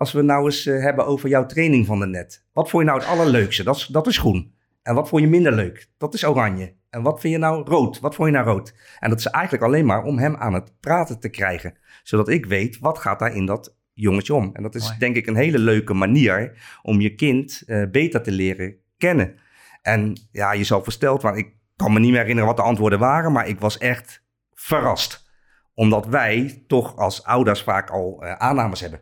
Als 0.01 0.11
we 0.11 0.21
nou 0.21 0.45
eens 0.45 0.65
eh, 0.65 0.83
hebben 0.83 1.05
over 1.05 1.29
jouw 1.29 1.45
training 1.45 1.85
van 1.85 1.99
de 1.99 2.05
net. 2.05 2.45
Wat 2.53 2.69
vond 2.69 2.83
je 2.83 2.89
nou 2.89 3.01
het 3.01 3.09
allerleukste? 3.09 3.63
Dat 3.63 3.75
is, 3.75 3.85
dat 3.85 4.07
is 4.07 4.17
groen. 4.17 4.53
En 4.81 4.95
wat 4.95 5.09
vond 5.09 5.21
je 5.21 5.27
minder 5.27 5.51
leuk? 5.51 5.89
Dat 5.97 6.13
is 6.13 6.25
oranje. 6.25 6.75
En 6.89 7.01
wat 7.01 7.19
vind 7.19 7.33
je 7.33 7.39
nou 7.39 7.63
rood? 7.63 7.99
Wat 7.99 8.15
vond 8.15 8.29
je 8.29 8.35
nou 8.35 8.47
rood? 8.47 8.73
En 8.99 9.09
dat 9.09 9.19
is 9.19 9.25
eigenlijk 9.25 9.63
alleen 9.63 9.85
maar 9.85 10.03
om 10.03 10.17
hem 10.17 10.35
aan 10.35 10.53
het 10.53 10.73
praten 10.79 11.19
te 11.19 11.29
krijgen. 11.29 11.77
Zodat 12.03 12.29
ik 12.29 12.45
weet, 12.45 12.79
wat 12.79 12.97
gaat 12.97 13.19
daar 13.19 13.35
in 13.35 13.45
dat 13.45 13.77
jongetje 13.93 14.33
om? 14.33 14.49
En 14.53 14.63
dat 14.63 14.75
is 14.75 14.83
Mooi. 14.83 14.99
denk 14.99 15.15
ik 15.15 15.27
een 15.27 15.35
hele 15.35 15.59
leuke 15.59 15.93
manier 15.93 16.61
om 16.81 17.01
je 17.01 17.15
kind 17.15 17.63
eh, 17.65 17.83
beter 17.91 18.21
te 18.21 18.31
leren 18.31 18.75
kennen. 18.97 19.35
En 19.81 20.27
ja, 20.31 20.53
je 20.53 20.63
zal 20.63 20.83
versteld 20.83 21.21
waren. 21.21 21.39
Ik 21.39 21.53
kan 21.75 21.93
me 21.93 21.99
niet 21.99 22.11
meer 22.11 22.19
herinneren 22.19 22.49
wat 22.49 22.57
de 22.57 22.63
antwoorden 22.63 22.99
waren, 22.99 23.31
maar 23.31 23.47
ik 23.47 23.59
was 23.59 23.77
echt 23.77 24.23
verrast. 24.53 25.29
Omdat 25.73 26.05
wij 26.05 26.63
toch 26.67 26.97
als 26.97 27.23
ouders 27.23 27.63
vaak 27.63 27.89
al 27.89 28.23
eh, 28.23 28.31
aannames 28.31 28.79
hebben. 28.79 29.01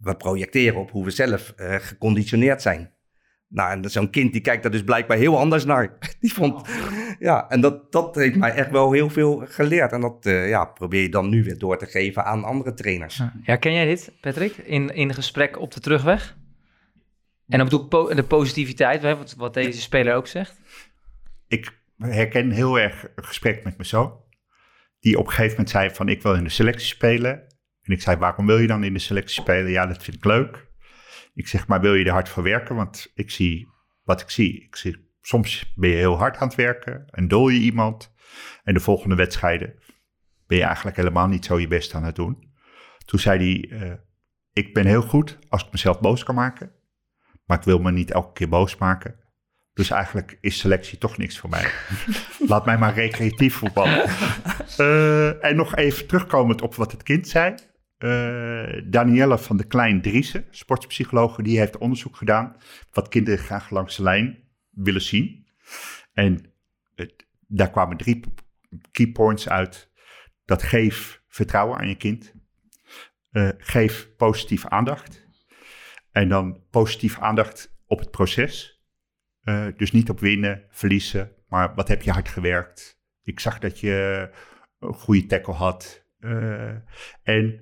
We 0.00 0.16
projecteren 0.16 0.80
op 0.80 0.90
hoe 0.90 1.04
we 1.04 1.10
zelf 1.10 1.50
eh, 1.56 1.74
geconditioneerd 1.74 2.62
zijn. 2.62 2.96
Nou, 3.48 3.70
en 3.70 3.90
zo'n 3.90 4.10
kind 4.10 4.32
die 4.32 4.40
kijkt 4.40 4.62
daar 4.62 4.72
dus 4.72 4.84
blijkbaar 4.84 5.16
heel 5.16 5.38
anders 5.38 5.64
naar. 5.64 5.98
Die 6.20 6.32
vond, 6.32 6.68
ja, 7.18 7.48
en 7.48 7.60
dat, 7.60 7.92
dat 7.92 8.14
heeft 8.14 8.36
mij 8.36 8.50
echt 8.54 8.70
wel 8.70 8.92
heel 8.92 9.10
veel 9.10 9.42
geleerd. 9.46 9.92
En 9.92 10.00
dat 10.00 10.26
eh, 10.26 10.48
ja, 10.48 10.64
probeer 10.64 11.02
je 11.02 11.08
dan 11.08 11.28
nu 11.28 11.44
weer 11.44 11.58
door 11.58 11.78
te 11.78 11.86
geven 11.86 12.24
aan 12.24 12.44
andere 12.44 12.74
trainers. 12.74 13.22
Ja, 13.42 13.56
ken 13.56 13.72
jij 13.72 13.84
dit, 13.84 14.12
Patrick? 14.20 14.56
In, 14.56 14.94
in 14.94 15.14
gesprek 15.14 15.58
op 15.58 15.72
de 15.72 15.80
terugweg? 15.80 16.36
En 17.48 17.58
dan 17.58 17.64
bedoel 17.68 17.82
ik 17.82 17.88
po- 17.88 18.14
de 18.14 18.22
positiviteit, 18.22 19.02
wat, 19.02 19.34
wat 19.34 19.54
deze 19.54 19.80
speler 19.80 20.14
ook 20.14 20.26
zegt. 20.26 20.60
ik 21.46 21.78
herken 21.96 22.50
heel 22.50 22.78
erg 22.78 23.06
een 23.14 23.24
gesprek 23.24 23.64
met 23.64 23.76
mijn 23.76 23.88
zoon. 23.88 24.12
Die 25.00 25.18
op 25.18 25.24
een 25.26 25.30
gegeven 25.32 25.50
moment 25.50 25.70
zei 25.70 25.90
van 25.90 26.08
ik 26.08 26.22
wil 26.22 26.34
in 26.34 26.44
de 26.44 26.50
selectie 26.50 26.86
spelen. 26.86 27.46
En 27.88 27.94
ik 27.94 28.02
zei 28.02 28.16
waarom 28.16 28.46
wil 28.46 28.58
je 28.58 28.66
dan 28.66 28.84
in 28.84 28.92
de 28.92 28.98
selectie 28.98 29.42
spelen? 29.42 29.70
Ja, 29.70 29.86
dat 29.86 30.02
vind 30.02 30.16
ik 30.16 30.24
leuk. 30.24 30.66
Ik 31.34 31.48
zeg 31.48 31.66
maar 31.66 31.80
wil 31.80 31.94
je 31.94 32.04
er 32.04 32.12
hard 32.12 32.28
voor 32.28 32.42
werken? 32.42 32.74
Want 32.74 33.10
ik 33.14 33.30
zie 33.30 33.68
wat 34.04 34.20
ik 34.20 34.30
zie. 34.30 34.62
Ik 34.62 34.76
zie 34.76 35.10
soms 35.20 35.72
ben 35.74 35.90
je 35.90 35.96
heel 35.96 36.18
hard 36.18 36.36
aan 36.36 36.48
het 36.48 36.56
werken 36.56 37.04
en 37.10 37.28
dol 37.28 37.48
je 37.48 37.58
iemand. 37.58 38.14
En 38.64 38.74
de 38.74 38.80
volgende 38.80 39.14
wedstrijden 39.14 39.74
ben 40.46 40.58
je 40.58 40.64
eigenlijk 40.64 40.96
helemaal 40.96 41.26
niet 41.26 41.44
zo 41.44 41.58
je 41.58 41.68
best 41.68 41.94
aan 41.94 42.04
het 42.04 42.16
doen. 42.16 42.52
Toen 43.04 43.18
zei 43.18 43.38
hij, 43.38 43.80
eh, 43.80 43.94
ik 44.52 44.74
ben 44.74 44.86
heel 44.86 45.02
goed 45.02 45.38
als 45.48 45.64
ik 45.64 45.72
mezelf 45.72 46.00
boos 46.00 46.24
kan 46.24 46.34
maken. 46.34 46.72
Maar 47.44 47.58
ik 47.58 47.64
wil 47.64 47.78
me 47.78 47.90
niet 47.92 48.10
elke 48.10 48.32
keer 48.32 48.48
boos 48.48 48.76
maken. 48.76 49.14
Dus 49.72 49.90
eigenlijk 49.90 50.38
is 50.40 50.58
selectie 50.58 50.98
toch 50.98 51.16
niks 51.16 51.38
voor 51.38 51.50
mij. 51.50 51.70
Laat 52.48 52.66
mij 52.66 52.78
maar 52.78 52.94
recreatief 52.94 53.54
voetballen. 53.54 54.04
Eh, 54.76 55.44
en 55.44 55.56
nog 55.56 55.76
even 55.76 56.06
terugkomend 56.06 56.62
op 56.62 56.74
wat 56.74 56.92
het 56.92 57.02
kind 57.02 57.28
zei. 57.28 57.54
Eh 57.98 58.82
Danielle 58.84 59.38
van 59.38 59.56
de 59.56 59.66
Klein 59.66 60.02
Driessen, 60.02 60.44
sportpsychologe, 60.50 61.42
die 61.42 61.58
heeft 61.58 61.78
onderzoek 61.78 62.16
gedaan. 62.16 62.56
Wat 62.92 63.08
kinderen 63.08 63.38
graag 63.38 63.70
langs 63.70 63.96
de 63.96 64.02
lijn 64.02 64.38
willen 64.70 65.00
zien. 65.02 65.46
En 66.12 66.52
het- 66.94 67.26
daar 67.46 67.70
kwamen 67.70 67.96
drie 67.96 68.20
key 68.90 69.06
points 69.06 69.48
uit. 69.48 69.90
Dat 70.44 70.62
geef 70.62 71.22
vertrouwen 71.28 71.78
aan 71.78 71.88
je 71.88 71.96
kind. 71.96 72.34
Eh, 73.30 73.48
geef 73.58 74.08
positieve 74.16 74.68
aandacht. 74.70 75.26
En 76.10 76.28
dan 76.28 76.62
positieve 76.70 77.20
aandacht 77.20 77.74
op 77.86 77.98
het 77.98 78.10
proces. 78.10 78.82
Eh, 79.40 79.66
dus 79.76 79.92
niet 79.92 80.10
op 80.10 80.20
winnen, 80.20 80.64
verliezen, 80.70 81.32
maar 81.48 81.74
wat 81.74 81.88
heb 81.88 82.02
je 82.02 82.10
hard 82.10 82.28
gewerkt? 82.28 83.00
Ik 83.22 83.40
zag 83.40 83.58
dat 83.58 83.80
je 83.80 84.28
een 84.78 84.94
goede 84.94 85.26
tackle 85.26 85.52
had. 85.54 86.06
En 87.22 87.60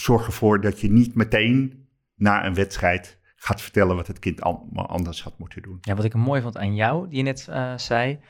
zorg 0.00 0.26
ervoor 0.26 0.60
dat 0.60 0.80
je 0.80 0.90
niet 0.90 1.14
meteen 1.14 1.88
na 2.14 2.44
een 2.46 2.54
wedstrijd 2.54 3.18
gaat 3.36 3.60
vertellen 3.62 3.96
wat 3.96 4.06
het 4.06 4.18
kind 4.18 4.40
allemaal 4.42 4.86
anders 4.88 5.22
had 5.22 5.38
moeten 5.38 5.62
doen. 5.62 5.78
Ja, 5.80 5.94
wat 5.94 6.04
ik 6.04 6.14
mooi 6.14 6.42
vond 6.42 6.56
aan 6.56 6.74
jou, 6.74 7.08
die 7.08 7.16
je 7.16 7.22
net 7.22 7.48
eh, 7.48 7.76
zei. 7.78 8.20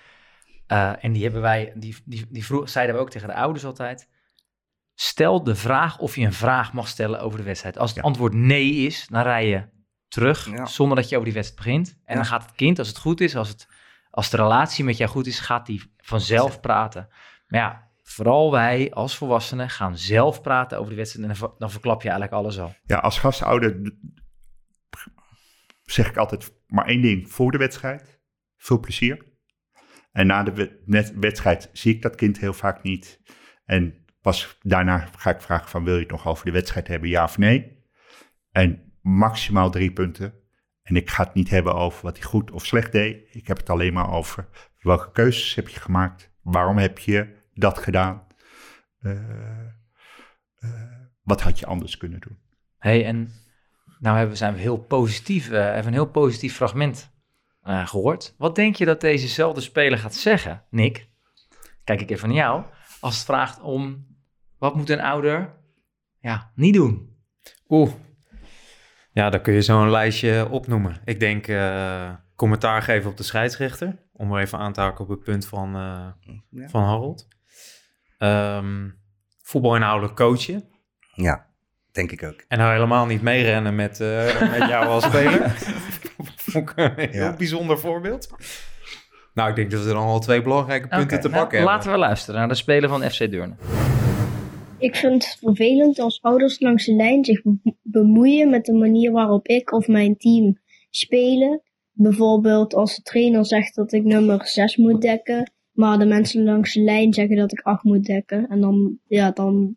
eh, 0.66 1.04
en 1.04 1.12
die 1.12 1.22
hebben 1.22 1.40
wij, 1.40 1.72
die, 1.76 1.96
die, 2.04 2.26
die 2.28 2.44
vroeg, 2.44 2.68
zeiden 2.68 2.94
we 2.94 3.00
ook 3.00 3.10
tegen 3.10 3.28
de 3.28 3.34
ouders 3.34 3.64
altijd. 3.64 4.08
Stel 4.94 5.42
de 5.44 5.54
vraag 5.54 5.98
of 5.98 6.16
je 6.16 6.24
een 6.24 6.32
vraag 6.32 6.72
mag 6.72 6.88
stellen 6.88 7.20
over 7.20 7.38
de 7.38 7.44
wedstrijd. 7.44 7.78
Als 7.78 7.90
het 7.90 7.98
Ja. 7.98 8.04
antwoord 8.04 8.34
nee 8.34 8.70
is, 8.72 9.06
dan 9.10 9.22
rij 9.22 9.48
je 9.48 9.62
terug 10.08 10.50
Ja. 10.50 10.66
zonder 10.66 10.96
dat 10.96 11.08
je 11.08 11.14
over 11.14 11.26
die 11.28 11.34
wedstrijd 11.34 11.64
begint. 11.66 11.88
En 12.04 12.14
Ja. 12.14 12.14
dan 12.14 12.24
gaat 12.24 12.42
het 12.42 12.54
kind, 12.54 12.78
als 12.78 12.88
het 12.88 12.98
goed 12.98 13.20
is, 13.20 13.36
als, 13.36 13.48
het, 13.48 13.68
als 14.10 14.30
de 14.30 14.36
relatie 14.36 14.84
met 14.84 14.96
jou 14.96 15.10
goed 15.10 15.26
is, 15.26 15.40
gaat 15.40 15.66
die 15.66 15.92
vanzelf 15.96 16.60
praten. 16.60 17.08
Maar 17.48 17.60
ja, 17.60 17.85
vooral 18.08 18.50
wij 18.50 18.92
als 18.92 19.16
volwassenen 19.16 19.70
gaan 19.70 19.98
zelf 19.98 20.40
praten 20.40 20.76
over 20.78 20.88
die 20.88 20.98
wedstrijd. 20.98 21.28
En 21.28 21.34
dan, 21.38 21.48
ver- 21.48 21.58
dan 21.58 21.70
verklap 21.70 22.02
je 22.02 22.08
eigenlijk 22.08 22.38
alles 22.38 22.58
al. 22.58 22.74
Ja, 22.84 22.96
als 22.96 23.18
gastouder 23.18 23.92
zeg 25.82 26.08
ik 26.08 26.16
altijd 26.16 26.52
maar 26.66 26.86
één 26.86 27.02
ding 27.02 27.30
voor 27.30 27.50
de 27.50 27.58
wedstrijd. 27.58 28.20
Veel 28.56 28.80
plezier. 28.80 29.34
En 30.12 30.26
na 30.26 30.42
de 30.42 30.80
wedstrijd 31.14 31.70
zie 31.72 31.94
ik 31.94 32.02
dat 32.02 32.14
kind 32.14 32.38
heel 32.38 32.52
vaak 32.52 32.82
niet. 32.82 33.20
En 33.64 34.04
pas 34.20 34.58
daarna 34.60 35.08
ga 35.16 35.30
ik 35.30 35.40
vragen 35.40 35.68
van 35.68 35.84
wil 35.84 35.94
je 35.94 36.00
het 36.00 36.10
nog 36.10 36.26
over 36.26 36.44
de 36.44 36.50
wedstrijd 36.50 36.88
hebben, 36.88 37.08
ja 37.08 37.24
of 37.24 37.38
nee? 37.38 37.84
En 38.50 38.98
maximaal 39.02 39.70
drie 39.70 39.92
punten. 39.92 40.34
En 40.82 40.96
ik 40.96 41.10
ga 41.10 41.24
het 41.24 41.34
niet 41.34 41.50
hebben 41.50 41.74
over 41.74 42.02
wat 42.02 42.16
hij 42.16 42.26
goed 42.26 42.50
of 42.50 42.66
slecht 42.66 42.92
deed. 42.92 43.34
Ik 43.34 43.46
heb 43.46 43.56
het 43.56 43.70
alleen 43.70 43.92
maar 43.92 44.10
over 44.10 44.48
welke 44.78 45.12
keuzes 45.12 45.54
heb 45.54 45.68
je 45.68 45.80
gemaakt? 45.80 46.34
Waarom 46.42 46.78
heb 46.78 46.98
je 46.98 47.35
dat 47.58 47.78
gedaan? 47.78 48.26
Eh, 49.00 49.10
eh, 50.56 50.70
wat 51.22 51.40
had 51.40 51.58
je 51.58 51.66
anders 51.66 51.96
kunnen 51.96 52.20
doen? 52.20 52.38
hey, 52.78 53.04
en 53.04 53.32
nou 53.98 54.18
hebben, 54.18 54.36
zijn 54.36 54.54
we 54.54 54.60
heel 54.60 54.76
positief, 54.78 55.50
eh 55.50 55.60
hebben 55.64 55.86
een 55.86 55.92
heel 55.92 56.10
positief 56.10 56.54
fragment 56.54 57.10
eh, 57.62 57.86
gehoord. 57.86 58.34
Wat 58.38 58.54
denk 58.54 58.76
je 58.76 58.84
dat 58.84 59.00
dezezelfde 59.00 59.60
speler 59.60 59.98
gaat 59.98 60.14
zeggen, 60.14 60.64
Nick? 60.70 61.08
Kijk 61.84 62.00
ik 62.00 62.10
even 62.10 62.28
naar 62.28 62.36
jou. 62.36 62.64
Als 63.00 63.16
het 63.16 63.24
vraagt 63.24 63.60
om, 63.60 64.06
wat 64.58 64.74
moet 64.74 64.90
een 64.90 65.00
ouder 65.00 65.54
ja, 66.20 66.52
niet 66.54 66.74
doen? 66.74 67.16
Oeh. 67.68 67.90
Ja, 69.12 69.30
dan 69.30 69.40
kun 69.42 69.54
je 69.54 69.62
zo'n 69.62 69.90
lijstje 69.90 70.48
opnoemen. 70.50 71.00
Ik 71.04 71.20
denk 71.20 71.46
eh, 71.48 72.14
commentaar 72.34 72.82
geven 72.82 73.10
op 73.10 73.16
de 73.16 73.22
scheidsrechter. 73.22 74.08
Om 74.12 74.32
er 74.32 74.40
even 74.40 74.58
aan 74.58 74.72
te 74.72 74.80
haken 74.80 75.04
op 75.04 75.08
het 75.10 75.22
punt 75.22 75.46
van, 75.46 75.74
eh, 75.74 76.08
Ja. 76.50 76.68
van 76.68 76.82
Harold. 76.82 77.28
Ehm 78.18 78.88
voetbal 79.42 79.74
inhoudelijk 79.76 80.16
coachen. 80.16 80.64
Ja, 81.14 81.46
denk 81.92 82.12
ik 82.12 82.22
ook. 82.22 82.44
En 82.48 82.58
nou 82.58 82.72
helemaal 82.72 83.06
niet 83.06 83.22
meerennen 83.22 83.74
met, 83.74 84.00
eh, 84.00 84.40
met 84.58 84.68
jou 84.68 84.86
als 84.86 85.04
speler. 85.04 85.50
Vond 86.36 86.70
ik 86.70 86.76
een 86.76 86.92
heel 87.10 87.22
Ja. 87.22 87.36
bijzonder 87.36 87.78
voorbeeld. 87.78 88.28
Nou, 89.34 89.48
ik 89.50 89.56
denk 89.56 89.70
dat 89.70 89.82
we 89.84 89.88
dan 89.92 90.06
al 90.06 90.20
twee 90.20 90.42
belangrijke 90.42 90.88
punten 90.88 91.20
te 91.20 91.28
nou, 91.28 91.40
pakken 91.40 91.58
hebben. 91.58 91.74
Laten 91.76 91.92
we 91.92 91.98
luisteren 91.98 92.38
naar 92.40 92.48
de 92.48 92.54
speler 92.54 92.88
van 92.88 93.02
FC 93.10 93.18
Deurne. 93.30 93.54
Ik 94.78 94.96
vind 94.96 95.24
het 95.24 95.36
vervelend 95.40 95.98
als 95.98 96.22
ouders 96.22 96.60
langs 96.60 96.84
de 96.84 96.92
lijn 96.94 97.24
zich 97.24 97.42
be- 97.42 97.74
bemoeien 97.82 98.50
met 98.50 98.64
de 98.64 98.72
manier 98.72 99.12
waarop 99.12 99.46
ik 99.46 99.72
of 99.72 99.86
mijn 99.86 100.16
team 100.16 100.58
spelen. 100.90 101.62
Bijvoorbeeld 101.92 102.74
als 102.74 102.96
de 102.96 103.02
trainer 103.02 103.46
zegt 103.46 103.74
dat 103.74 103.92
ik 103.92 104.04
nummer 104.04 104.46
6 104.46 104.76
moet 104.76 105.00
dekken, 105.02 105.52
maar 105.76 105.98
de 105.98 106.06
mensen 106.06 106.44
langs 106.44 106.74
de 106.74 106.80
lijn 106.80 107.12
zeggen 107.12 107.36
dat 107.36 107.52
ik 107.52 107.60
8 107.60 107.82
moet 107.82 108.04
dekken. 108.04 108.48
En 108.48 108.60
dan, 108.60 108.98
ja, 109.06 109.30
dan, 109.30 109.76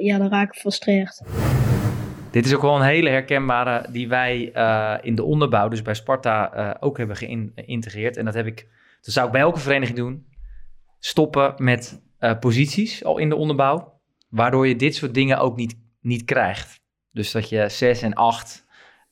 ja, 0.00 0.18
dan 0.18 0.28
raak 0.28 0.48
ik 0.48 0.54
gefrustreerd. 0.54 1.22
Dit 2.30 2.46
is 2.46 2.54
ook 2.54 2.62
wel 2.62 2.76
een 2.76 2.82
hele 2.82 3.08
herkenbare 3.08 3.86
die 3.92 4.08
wij 4.08 4.50
uh, 4.54 4.94
in 5.02 5.14
de 5.14 5.24
onderbouw, 5.24 5.68
dus 5.68 5.82
bij 5.82 5.94
Sparta, 5.94 6.56
uh, 6.56 6.74
ook 6.80 6.98
hebben 6.98 7.16
geïntegreerd. 7.16 8.16
En 8.16 8.24
dat 8.24 8.34
heb 8.34 8.46
ik, 8.46 8.68
dat 9.00 9.14
zou 9.14 9.26
ik 9.26 9.32
bij 9.32 9.40
elke 9.40 9.58
vereniging 9.58 9.98
doen. 9.98 10.26
Stoppen 10.98 11.54
met 11.56 12.02
uh, 12.20 12.38
posities 12.38 13.04
al 13.04 13.18
in 13.18 13.28
de 13.28 13.36
onderbouw, 13.36 14.00
waardoor 14.28 14.68
je 14.68 14.76
dit 14.76 14.94
soort 14.94 15.14
dingen 15.14 15.38
ook 15.38 15.56
niet, 15.56 15.74
niet 16.00 16.24
krijgt. 16.24 16.80
Dus 17.12 17.32
dat 17.32 17.48
je 17.48 17.68
6 17.68 18.02
en 18.02 18.14
8 18.14 18.66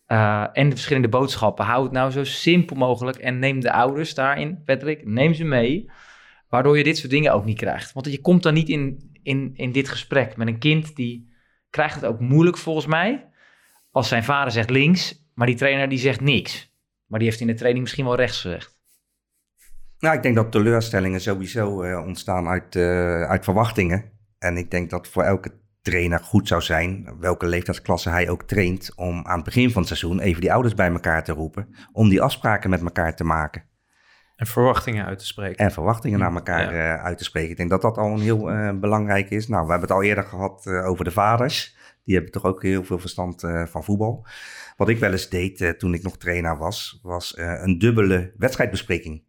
en 0.07 0.69
de 0.69 0.71
verschillende 0.71 1.09
boodschappen, 1.09 1.65
hou 1.65 1.83
het 1.83 1.93
nou 1.93 2.11
zo 2.11 2.25
simpel 2.25 2.77
mogelijk 2.77 3.17
en 3.17 3.39
neem 3.39 3.61
de 3.61 3.73
ouders 3.73 4.15
daarin, 4.15 4.63
Patrick, 4.65 5.07
neem 5.07 5.35
ze 5.35 5.45
mee. 5.45 5.91
Waardoor 6.49 6.79
je 6.79 6.85
dit 6.85 6.99
soort 6.99 7.11
dingen 7.11 7.33
ook 7.33 7.45
niet 7.45 7.59
krijgt. 7.59 7.93
Want 7.93 8.13
je 8.13 8.21
komt 8.21 8.43
dan 8.43 8.55
niet 8.55 8.69
in, 8.69 9.11
in, 9.23 9.51
in 9.55 9.73
dit 9.73 9.89
gesprek 9.89 10.37
met 10.37 10.49
een 10.49 10.59
kind 10.59 10.97
die 10.97 11.35
krijgt 11.71 11.95
het 11.95 12.05
ook 12.05 12.21
moeilijk 12.21 12.57
volgens 12.57 12.87
mij. 12.87 13.29
Als 13.91 14.09
zijn 14.09 14.25
vader 14.25 14.53
zegt 14.53 14.71
links, 14.71 15.31
maar 15.35 15.47
die 15.47 15.57
trainer 15.57 15.89
die 15.89 15.99
zegt 15.99 16.21
niks. 16.21 16.75
Maar 17.07 17.19
die 17.19 17.29
heeft 17.29 17.41
in 17.41 17.47
de 17.47 17.55
training 17.55 17.83
misschien 17.83 18.05
wel 18.05 18.17
rechts 18.17 18.41
gezegd. 18.41 18.79
Nou, 19.99 20.17
ik 20.17 20.23
denk 20.23 20.35
dat 20.35 20.53
teleurstellingen 20.53 21.21
sowieso 21.21 21.83
uh, 21.83 22.07
ontstaan 22.07 22.49
uit, 22.49 22.75
uh, 22.75 23.23
uit 23.23 23.45
verwachtingen. 23.45 24.13
En 24.39 24.57
ik 24.57 24.71
denk 24.71 24.91
dat 24.91 25.09
voor 25.09 25.23
elke 25.23 25.53
trainer 25.87 26.19
goed 26.19 26.49
zou 26.49 26.63
zijn, 26.63 27.09
welke 27.21 27.47
leeftijdsklasse 27.47 28.11
hij 28.11 28.29
ook 28.29 28.43
traint, 28.43 28.93
om 28.97 29.27
aan 29.27 29.37
het 29.37 29.45
begin 29.45 29.71
van 29.71 29.83
het 29.83 29.97
seizoen 29.97 30.21
even 30.21 30.41
die 30.41 30.53
ouders 30.53 30.75
bij 30.75 30.91
elkaar 30.91 31.25
te 31.25 31.33
roepen, 31.33 31.75
om 31.93 32.09
die 32.09 32.23
afspraken 32.23 32.71
met 32.71 32.83
elkaar 32.83 33.17
te 33.17 33.25
maken. 33.25 33.65
En 34.37 34.47
verwachtingen 34.47 35.05
uit 35.05 35.19
te 35.19 35.27
spreken. 35.27 35.57
En 35.57 35.73
verwachtingen 35.73 36.19
naar 36.19 36.35
elkaar 36.35 36.75
ja. 36.75 36.97
uh, 36.97 37.05
uit 37.05 37.19
te 37.19 37.25
spreken. 37.25 37.51
Ik 37.51 37.57
denk 37.57 37.71
dat 37.71 37.83
dat 37.83 37.99
al 37.99 38.13
een 38.13 38.21
heel 38.21 38.53
uh, 38.53 38.71
belangrijk 38.79 39.31
is. 39.31 39.49
Nou, 39.49 39.65
we 39.65 39.71
hebben 39.71 39.89
het 39.89 39.99
al 39.99 40.05
eerder 40.05 40.25
gehad 40.25 40.67
uh, 40.69 40.87
over 40.87 41.05
de 41.05 41.11
vaders. 41.11 41.77
Die 42.05 42.15
hebben 42.15 42.33
toch 42.33 42.45
ook 42.45 42.63
heel 42.63 42.85
veel 42.85 42.99
verstand 42.99 43.41
van 43.65 43.85
voetbal. 43.85 44.27
Wat 44.77 44.89
ik 44.89 44.99
wel 44.99 45.13
eens 45.13 45.29
deed 45.29 45.75
toen 45.79 45.95
ik 45.95 46.03
nog 46.03 46.19
trainer 46.19 46.57
was, 46.57 47.01
was 47.03 47.35
een 47.37 47.79
dubbele 47.79 48.33
wedstrijdbespreking. 48.37 49.26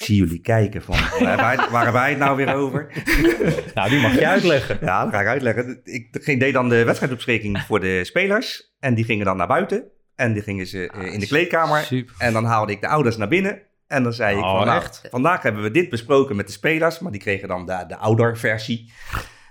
Ik 0.00 0.06
zie 0.06 0.16
jullie 0.16 0.40
kijken 0.40 0.82
van, 0.82 0.96
waar, 1.36 1.68
waar 1.70 1.92
wij 1.92 2.10
het 2.10 2.18
nou 2.18 2.36
weer 2.36 2.54
over? 2.54 2.86
nou, 3.74 3.90
die 3.90 4.00
mag 4.00 4.14
je 4.14 4.26
uitleggen. 4.26 4.78
Ja, 4.80 5.04
dat 5.04 5.12
ga 5.12 5.20
ik 5.20 5.26
uitleggen. 5.26 5.80
Ik 5.84 6.40
deed 6.40 6.52
dan 6.52 6.68
de 6.68 6.84
wedstrijdbespreking 6.84 7.58
voor 7.58 7.80
de 7.80 8.04
spelers. 8.04 8.74
En 8.78 8.94
die 8.94 9.04
gingen 9.04 9.24
dan 9.24 9.36
naar 9.36 9.46
buiten. 9.46 9.84
En 10.16 10.32
die 10.32 10.42
gingen 10.42 10.66
ze 10.66 10.92
uh, 10.96 11.12
in 11.12 11.20
de 11.20 11.26
kleedkamer. 11.26 11.80
Super. 11.80 12.14
En 12.18 12.32
dan 12.32 12.44
haalde 12.44 12.72
ik 12.72 12.80
de 12.80 12.88
ouders 12.88 13.16
naar 13.16 13.28
binnen. 13.28 13.62
En 13.86 14.02
dan 14.02 14.12
zei 14.12 14.36
ik, 14.36 14.44
Oh, 14.44 14.56
van, 14.56 14.66
nou, 14.66 14.80
echt? 14.82 15.08
vandaag 15.10 15.42
hebben 15.42 15.62
we 15.62 15.70
dit 15.70 15.88
besproken 15.88 16.36
met 16.36 16.46
de 16.46 16.52
spelers. 16.52 16.98
Maar 16.98 17.12
die 17.12 17.20
kregen 17.20 17.48
dan 17.48 17.66
de, 17.66 17.84
de 17.88 17.96
ouderversie. 17.96 18.92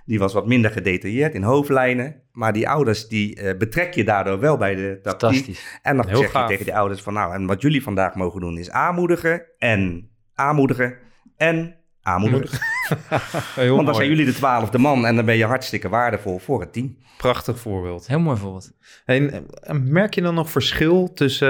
Die 0.05 0.19
was 0.19 0.33
wat 0.33 0.47
minder 0.47 0.71
gedetailleerd 0.71 1.33
in 1.33 1.43
hoofdlijnen. 1.43 2.21
Maar 2.31 2.53
die 2.53 2.69
ouders, 2.69 3.07
die 3.07 3.35
eh, 3.35 3.57
betrek 3.57 3.93
je 3.93 4.03
daardoor 4.03 4.39
wel 4.39 4.57
bij 4.57 4.75
de 4.75 4.99
tactiek. 5.01 5.29
Fantastisch. 5.29 5.79
En 5.81 5.95
dan 5.95 6.07
Heel 6.07 6.17
zeg 6.17 6.31
gaaf. 6.31 6.41
je 6.41 6.49
tegen 6.49 6.65
die 6.65 6.75
ouders 6.75 7.01
van, 7.01 7.13
nou, 7.13 7.33
en 7.33 7.45
wat 7.45 7.61
jullie 7.61 7.83
vandaag 7.83 8.15
mogen 8.15 8.41
doen 8.41 8.57
is 8.57 8.69
aanmoedigen. 8.71 9.45
En 9.57 10.08
aanmoedigen. 10.39 10.97
En 11.37 11.75
aanmoedigen. 12.01 12.59
Heel 13.55 13.75
Want 13.75 13.85
dan 13.85 13.95
zijn 13.95 14.07
jullie 14.07 14.25
de 14.25 14.33
twaalfde 14.33 14.77
man. 14.77 15.05
En 15.05 15.15
dan 15.15 15.25
ben 15.25 15.37
je 15.37 15.45
hartstikke 15.45 15.89
waardevol 15.89 16.39
voor 16.39 16.59
het 16.59 16.73
team. 16.73 16.97
Prachtig 17.17 17.59
voorbeeld. 17.59 18.07
Heel 18.07 18.19
mooi 18.19 18.37
voorbeeld. 18.37 18.71
En, 19.05 19.47
merk 19.83 20.13
je 20.13 20.21
dan 20.21 20.33
nog 20.33 20.49
verschil 20.49 21.13
tussen, 21.13 21.47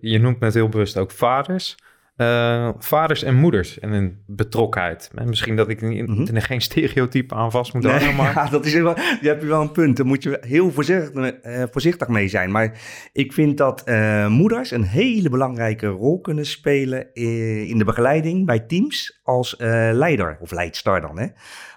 je 0.00 0.18
noemt 0.18 0.40
net 0.40 0.54
heel 0.54 0.68
bewust 0.68 0.96
ook 0.96 1.10
vaders, 1.10 1.76
eh, 2.16 2.68
vaders 2.78 3.22
en 3.22 3.34
moeders 3.34 3.78
en 3.78 3.92
een 3.92 4.22
betrokkenheid? 4.26 5.10
En 5.14 5.28
misschien 5.28 5.56
dat 5.56 5.68
ik 5.68 5.82
niet, 5.82 6.06
Mhm. 6.06 6.34
er 6.34 6.42
geen 6.42 6.60
stereotype 6.70 7.34
aan 7.34 7.50
vast 7.50 7.74
moet 7.74 7.84
hangen, 7.84 8.14
maar 8.16 8.34
ja, 8.44 8.48
dat 8.48 8.64
is 8.66 8.74
wel, 8.74 8.96
je 8.98 9.28
hebt 9.28 9.44
wel 9.44 9.60
een 9.60 9.72
punt. 9.72 9.96
Daar 9.96 10.06
moet 10.06 10.22
je 10.22 10.38
heel 10.40 10.70
voorzichtig, 10.70 11.30
eh, 11.30 11.62
voorzichtig 11.70 12.08
mee 12.08 12.28
zijn. 12.28 12.50
Maar 12.50 12.80
ik 13.12 13.32
vind 13.32 13.56
dat 13.58 13.84
eh, 13.84 14.26
moeders 14.26 14.70
een 14.70 14.82
hele 14.84 15.28
belangrijke 15.28 15.86
rol 15.86 16.20
kunnen 16.20 16.46
spelen 16.46 17.14
in 17.14 17.78
de 17.78 17.84
begeleiding 17.84 18.46
bij 18.46 18.60
teams 18.60 19.20
als 19.22 19.54
leider 19.92 20.36
of 20.40 20.50
leidster 20.50 21.00
dan. 21.00 21.18
Hè? 21.18 21.26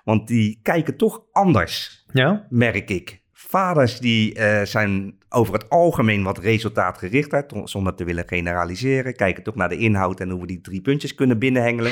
Want 0.03 0.27
die 0.27 0.59
kijken 0.61 0.97
toch 0.97 1.23
anders, 1.31 2.05
ja, 2.13 2.45
merk 2.49 2.89
ik. 2.89 3.23
Vaders 3.33 3.99
die 3.99 4.39
zijn 4.63 5.15
over 5.35 5.53
het 5.53 5.69
algemeen 5.69 6.23
wat 6.23 6.37
resultaatgerichter, 6.37 7.45
to- 7.47 7.67
zonder 7.67 7.95
te 7.95 8.03
willen 8.03 8.27
generaliseren. 8.27 9.15
Kijken 9.15 9.43
toch 9.43 9.55
naar 9.55 9.69
de 9.69 9.77
inhoud 9.77 10.19
en 10.19 10.29
hoe 10.29 10.41
we 10.41 10.47
die 10.47 10.61
drie 10.61 10.81
puntjes 10.81 11.15
kunnen 11.15 11.39
binnenhengelen. 11.39 11.91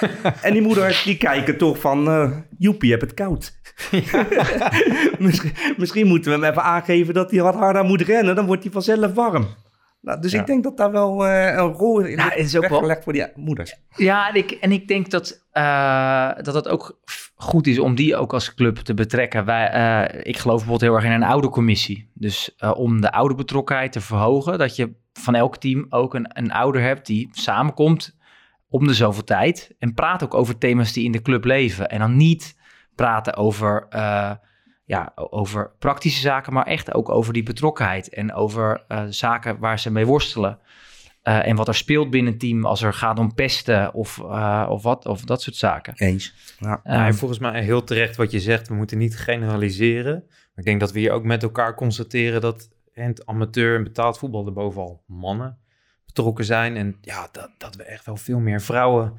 en 0.42 0.52
die 0.52 0.62
moeders 0.62 1.02
die 1.02 1.16
kijken 1.16 1.56
toch 1.56 1.78
van, 1.78 2.08
eh 2.08 2.30
joepie, 2.58 2.88
je 2.90 2.96
hebt 2.96 3.06
het 3.10 3.14
koud. 3.20 3.60
misschien, 5.18 5.52
misschien 5.76 6.06
moeten 6.06 6.30
we 6.32 6.38
hem 6.38 6.50
even 6.50 6.62
aangeven 6.62 7.14
dat 7.14 7.30
hij 7.30 7.42
wat 7.42 7.54
harder 7.54 7.84
moet 7.84 8.00
rennen, 8.00 8.34
dan 8.34 8.46
wordt 8.46 8.62
hij 8.62 8.72
vanzelf 8.72 9.12
warm. 9.14 9.46
Nou, 10.00 10.20
dus 10.20 10.32
Ja. 10.32 10.40
ik 10.40 10.46
denk 10.46 10.62
dat 10.64 10.76
daar 10.76 10.90
wel 10.92 11.26
eh, 11.26 11.46
een 11.56 11.72
rol 11.72 12.00
in 12.00 12.16
Nou, 12.16 12.32
is 12.34 12.54
ook 12.56 12.60
wel- 12.62 12.70
weggelegd 12.70 13.04
voor 13.04 13.12
die 13.12 13.26
moeders. 13.34 13.74
Ja, 13.96 14.28
en 14.28 14.34
ik, 14.34 14.50
en 14.50 14.72
ik 14.72 14.88
denk 14.88 15.10
dat, 15.10 15.44
eh, 15.52 16.30
dat 16.42 16.54
het 16.54 16.68
ook 16.68 16.98
goed 17.42 17.66
is 17.66 17.78
om 17.78 17.94
die 17.94 18.16
ook 18.16 18.32
als 18.32 18.54
club 18.54 18.76
te 18.76 18.94
betrekken. 18.94 19.44
Wij, 19.44 19.68
eh, 19.68 20.20
ik 20.22 20.38
geloof 20.38 20.56
bijvoorbeeld 20.56 20.90
heel 20.90 20.94
erg 20.94 21.04
in 21.04 21.22
een 21.22 21.28
oudercommissie. 21.28 22.10
Dus 22.14 22.54
eh, 22.56 22.70
om 22.76 23.00
de 23.00 23.12
ouderbetrokkenheid 23.12 23.92
te 23.92 24.00
verhogen, 24.00 24.58
dat 24.58 24.76
je 24.76 24.94
van 25.12 25.34
elk 25.34 25.56
team 25.56 25.86
ook 25.88 26.14
een, 26.14 26.26
een 26.28 26.52
ouder 26.52 26.82
hebt 26.82 27.06
die 27.06 27.28
samenkomt 27.32 28.16
om 28.68 28.86
de 28.86 28.94
zoveel 28.94 29.24
tijd. 29.24 29.74
En 29.78 29.94
praat 29.94 30.24
ook 30.24 30.34
over 30.34 30.58
thema's 30.58 30.92
die 30.92 31.04
in 31.04 31.12
de 31.12 31.22
club 31.22 31.44
leven. 31.44 31.88
En 31.88 31.98
dan 31.98 32.16
niet 32.16 32.56
praten 32.94 33.34
over, 33.34 33.86
eh, 33.88 34.32
ja, 34.84 35.12
over 35.14 35.72
praktische 35.78 36.20
zaken, 36.20 36.52
maar 36.52 36.66
echt 36.66 36.94
ook 36.94 37.08
over 37.08 37.32
die 37.32 37.42
betrokkenheid. 37.42 38.08
En 38.08 38.34
over 38.34 38.84
zaken 39.08 39.58
waar 39.58 39.78
ze 39.78 39.90
mee 39.90 40.06
worstelen. 40.06 40.58
Eh, 41.22 41.46
en 41.46 41.56
wat 41.56 41.68
er 41.68 41.74
speelt 41.74 42.10
binnen 42.10 42.32
een 42.32 42.38
team 42.38 42.64
als 42.64 42.82
er 42.82 42.92
gaat 42.94 43.18
om 43.18 43.34
pesten 43.34 43.94
of, 43.94 44.18
eh, 44.18 44.66
of, 44.70 44.82
wat, 44.82 45.06
of 45.06 45.24
dat 45.24 45.42
soort 45.42 45.56
zaken. 45.56 45.92
Eens. 45.96 46.34
Ja. 46.58 46.80
Eh, 46.84 46.94
Ja, 46.94 47.06
en 47.06 47.14
volgens 47.14 47.40
mij 47.40 47.62
heel 47.62 47.84
terecht 47.84 48.16
wat 48.16 48.30
je 48.30 48.40
zegt, 48.40 48.68
we 48.68 48.74
moeten 48.74 48.98
niet 48.98 49.18
generaliseren. 49.18 50.24
Maar 50.26 50.50
ik 50.54 50.64
denk 50.64 50.80
dat 50.80 50.92
we 50.92 50.98
hier 50.98 51.12
ook 51.12 51.24
met 51.24 51.42
elkaar 51.42 51.74
constateren 51.74 52.40
dat 52.40 52.68
in 52.92 53.04
het 53.06 53.26
amateur 53.26 53.76
en 53.76 53.82
betaald 53.82 54.18
voetbal 54.18 54.46
er 54.46 54.52
bovenal 54.52 55.02
mannen 55.06 55.58
betrokken 56.06 56.44
zijn. 56.44 56.76
En 56.76 56.96
ja, 57.00 57.28
dat, 57.32 57.50
dat 57.58 57.76
we 57.76 57.82
echt 57.82 58.06
wel 58.06 58.16
veel 58.16 58.38
meer 58.38 58.60
vrouwen 58.60 59.12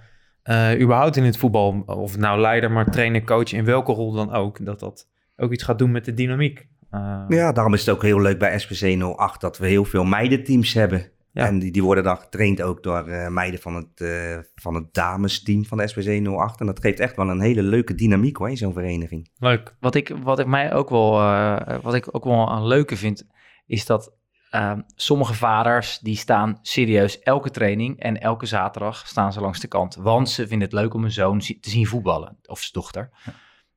eh, 0.44 0.82
überhaupt 0.82 1.16
in 1.16 1.24
het 1.24 1.38
voetbal, 1.38 1.84
of 1.86 2.18
nou 2.18 2.40
leider, 2.40 2.72
maar 2.72 2.92
trainer, 2.92 3.24
coach, 3.24 3.54
in 3.54 3.66
welke 3.66 3.92
rol 3.92 4.12
dan 4.12 4.32
ook, 4.32 4.66
dat 4.66 4.80
dat 4.80 5.08
ook 5.38 5.52
iets 5.52 5.64
gaat 5.64 5.80
doen 5.80 5.92
met 5.92 6.06
de 6.06 6.14
dynamiek. 6.14 6.68
Eh, 6.90 7.24
Ja, 7.28 7.52
daarom 7.52 7.74
is 7.74 7.86
het 7.86 7.96
ook 7.96 8.02
heel 8.02 8.22
leuk 8.22 8.40
bij 8.40 8.60
SPC 8.60 9.02
08 9.18 9.42
dat 9.42 9.58
we 9.58 9.68
heel 9.68 9.86
veel 9.86 10.04
meidenteams 10.04 10.74
hebben. 10.74 11.12
Ja. 11.34 11.46
En 11.48 11.60
die, 11.60 11.72
die 11.72 11.84
worden 11.84 12.04
dan 12.04 12.18
getraind 12.18 12.62
ook 12.62 12.84
door 12.84 13.08
eh, 13.08 13.28
meiden 13.28 13.60
van 13.60 13.76
het, 13.76 14.02
eh, 14.02 14.38
van 14.56 14.76
het 14.76 14.94
damesteam 14.94 15.66
van 15.66 15.78
de 15.78 15.88
SPC 15.88 16.28
08. 16.28 16.60
En 16.60 16.66
dat 16.66 16.80
geeft 16.80 17.00
echt 17.00 17.16
wel 17.16 17.30
een 17.30 17.42
hele 17.42 17.64
leuke 17.64 17.96
dynamiek 17.96 18.38
hoor, 18.38 18.50
in 18.50 18.58
zo'n 18.58 18.74
vereniging. 18.74 19.30
Leuk. 19.38 19.76
wat, 19.80 19.96
ik, 19.96 20.16
wat 20.24 20.40
ik 20.40 20.46
mij 20.46 20.74
ook 20.74 20.90
wel, 20.90 21.20
eh, 21.22 21.80
wat 21.82 21.94
ik 21.94 22.16
ook 22.16 22.24
wel 22.24 22.52
een 22.52 22.68
leuke 22.68 22.98
vind, 22.98 23.28
is 23.66 23.86
dat 23.86 24.14
eh, 24.54 24.74
sommige 24.96 25.34
vaders 25.34 26.00
die 26.00 26.16
staan 26.16 26.60
serieus 26.62 27.20
elke 27.20 27.50
training 27.50 28.00
en 28.00 28.22
elke 28.22 28.46
zaterdag 28.46 29.08
staan 29.08 29.34
ze 29.34 29.42
langs 29.42 29.60
de 29.60 29.68
kant. 29.68 29.96
Want 29.96 30.30
ze 30.30 30.48
vinden 30.48 30.68
het 30.68 30.78
leuk 30.78 30.94
om 30.94 31.02
hun 31.02 31.12
zoon 31.12 31.40
te 31.40 31.70
zien 31.70 31.88
voetballen, 31.88 32.38
of 32.46 32.60
zijn 32.60 32.72
dochter. 32.74 33.10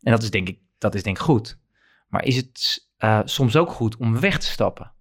En 0.01 0.13
dat 0.13 0.23
is 0.23 0.31
denk 0.31 0.49
ik, 0.49 0.61
dat 0.79 0.95
is 0.95 1.03
denk 1.03 1.17
ik 1.17 1.23
goed. 1.23 1.59
Maar 2.09 2.25
is 2.25 2.37
het 2.37 2.89
eh, 2.97 3.21
soms 3.25 3.57
ook 3.57 3.71
goed 3.71 3.97
om 3.97 4.21
weg 4.21 4.39
te 4.39 4.47
stappen? 4.47 4.93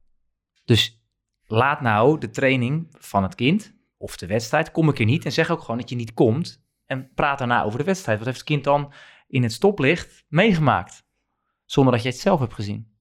Dus 0.65 1.04
laat 1.47 1.81
nou 1.81 2.19
de 2.19 2.29
training 2.29 2.87
van 2.91 3.23
het 3.23 3.35
kind 3.35 3.73
of 3.97 4.17
de 4.17 4.27
wedstrijd, 4.27 4.71
kom 4.71 4.89
ik 4.89 4.99
er 4.99 5.05
niet 5.05 5.25
en 5.25 5.31
zeg 5.31 5.49
ook 5.49 5.61
gewoon 5.61 5.77
dat 5.77 5.89
je 5.89 5.95
niet 5.95 6.13
komt. 6.13 6.63
En 6.85 7.11
praat 7.13 7.37
daarna 7.37 7.63
over 7.63 7.79
de 7.79 7.85
wedstrijd. 7.85 8.17
Wat 8.17 8.27
heeft 8.27 8.39
het 8.39 8.47
kind 8.47 8.63
dan 8.63 8.93
in 9.27 9.43
het 9.43 9.53
stoplicht 9.53 10.25
meegemaakt? 10.27 11.03
Zonder 11.65 11.93
dat 11.93 12.03
je 12.03 12.09
het 12.09 12.19
zelf 12.19 12.39
hebt 12.39 12.53
gezien. 12.53 12.93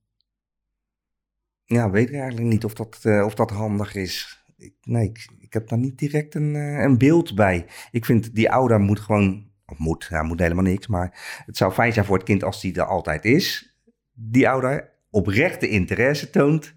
Ja, 1.64 1.90
weet 1.90 2.08
ik 2.08 2.14
eigenlijk 2.14 2.48
niet 2.48 2.64
of 2.64 2.74
dat, 2.74 3.00
eh, 3.02 3.24
of 3.24 3.34
dat 3.34 3.50
handig 3.50 3.94
is. 3.94 4.44
Ik, 4.56 4.74
nee, 4.82 5.08
ik, 5.08 5.28
ik 5.38 5.52
heb 5.52 5.68
daar 5.68 5.78
niet 5.78 5.98
direct 5.98 6.34
een, 6.34 6.54
eh, 6.54 6.82
een 6.82 6.98
beeld 6.98 7.34
bij. 7.34 7.66
Ik 7.90 8.04
vind 8.04 8.34
die 8.34 8.50
ouder 8.50 8.80
moet 8.80 9.00
gewoon, 9.00 9.50
of 9.66 9.78
moet, 9.78 10.06
ja, 10.10 10.22
moet 10.22 10.38
helemaal 10.38 10.64
niks. 10.64 10.86
Maar 10.86 11.42
het 11.46 11.56
zou 11.56 11.72
fijn 11.72 11.92
zijn 11.92 12.04
voor 12.04 12.16
het 12.16 12.26
kind 12.26 12.44
als 12.44 12.60
die 12.60 12.74
er 12.74 12.86
altijd 12.86 13.24
is. 13.24 13.76
Die 14.12 14.48
ouder 14.48 14.92
oprechte 15.10 15.68
interesse 15.68 16.30
toont. 16.30 16.74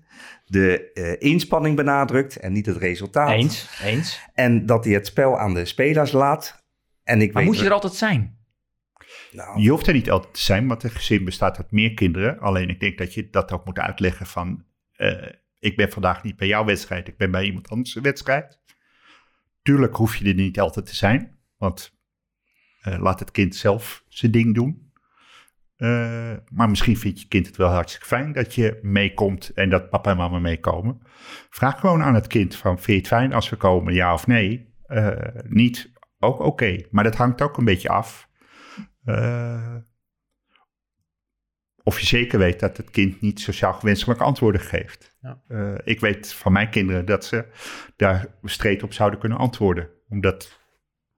De 0.48 0.92
eh, 0.94 1.30
inspanning 1.32 1.76
benadrukt 1.76 2.36
en 2.36 2.54
niet 2.54 2.66
het 2.66 2.78
resultaat. 2.78 3.30
Eens, 3.30 3.70
eens. 3.84 4.20
En 4.34 4.66
dat 4.66 4.86
hij 4.86 4.94
het 4.94 5.08
spel 5.08 5.40
aan 5.40 5.54
de 5.54 5.66
spelers 5.66 6.12
laat. 6.12 6.66
En 7.04 7.22
ik 7.22 7.34
Maar 7.34 7.44
weet 7.44 7.52
moet 7.52 7.62
je 7.62 7.68
er 7.68 7.74
altijd 7.74 7.94
zijn? 7.94 8.38
nou, 9.32 9.62
Je 9.62 9.70
hoeft 9.70 9.88
er 9.88 9.94
niet 9.94 10.12
altijd 10.12 10.34
te 10.34 10.42
zijn, 10.42 10.68
want 10.68 10.84
een 10.84 10.90
gezin 10.90 11.26
bestaat 11.26 11.58
uit 11.58 11.72
meer 11.72 11.94
kinderen. 11.94 12.40
Alleen 12.40 12.70
ik 12.70 12.80
denk 12.80 12.98
dat 12.98 13.14
je 13.14 13.30
dat 13.30 13.52
ook 13.52 13.66
moet 13.66 13.80
uitleggen 13.80 14.26
van... 14.26 14.64
eh, 14.92 15.28
ik 15.60 15.76
ben 15.76 15.92
vandaag 15.92 16.24
niet 16.24 16.36
bij 16.36 16.48
jouw 16.48 16.66
wedstrijd, 16.66 17.08
ik 17.08 17.18
ben 17.18 17.32
bij 17.32 17.44
iemand 17.44 17.70
anders 17.70 17.94
wedstrijd. 17.94 18.60
Tuurlijk 19.62 19.96
hoef 19.96 20.16
je 20.16 20.26
er 20.28 20.34
niet 20.34 20.60
altijd 20.60 20.86
te 20.86 20.96
zijn, 20.96 21.38
want 21.58 21.94
eh, 22.82 23.00
laat 23.00 23.20
het 23.20 23.32
kind 23.32 23.56
zelf 23.56 24.04
zijn 24.08 24.32
ding 24.32 24.56
doen. 24.56 24.87
Eh, 25.78 26.34
maar 26.52 26.70
misschien 26.70 26.98
vindt 26.98 27.22
je 27.22 27.28
kind 27.28 27.48
het 27.48 27.58
wel 27.58 27.70
hartstikke 27.70 28.08
fijn 28.08 28.32
dat 28.32 28.56
je 28.56 28.80
meekomt 28.82 29.50
en 29.50 29.70
dat 29.70 29.90
papa 29.90 30.12
en 30.12 30.18
mama 30.18 30.40
meekomen. 30.40 31.02
Vraag 31.50 31.80
gewoon 31.80 32.04
aan 32.04 32.14
het 32.14 32.28
kind 32.28 32.56
van, 32.56 32.76
vind 32.76 32.86
je 32.86 32.94
het 32.94 33.08
fijn 33.08 33.34
als 33.34 33.50
we 33.50 33.56
komen, 33.56 33.94
ja 33.94 34.14
of 34.14 34.28
nee? 34.28 34.74
Eh, 34.86 35.18
niet, 35.44 35.92
ook 36.20 36.40
oké. 36.40 36.86
Maar 36.92 37.04
dat 37.04 37.16
hangt 37.16 37.42
ook 37.42 37.58
een 37.58 37.66
beetje 37.66 37.90
af. 37.90 38.30
eh, 39.06 39.76
of 41.84 42.00
je 42.00 42.06
zeker 42.06 42.40
weet 42.40 42.60
dat 42.60 42.78
het 42.78 42.90
kind 42.90 43.22
niet 43.22 43.40
sociaal 43.40 43.74
gewenselijke 43.74 44.24
antwoorden 44.24 44.62
geeft. 44.62 45.18
Ja. 45.22 45.42
Ik 45.84 46.00
weet 46.00 46.34
van 46.34 46.52
mijn 46.52 46.70
kinderen 46.70 47.06
dat 47.06 47.26
ze 47.26 47.46
daar 47.96 48.28
streed 48.44 48.84
op 48.84 48.94
zouden 48.94 49.20
kunnen 49.20 49.38
antwoorden. 49.38 49.90
Omdat 50.10 50.60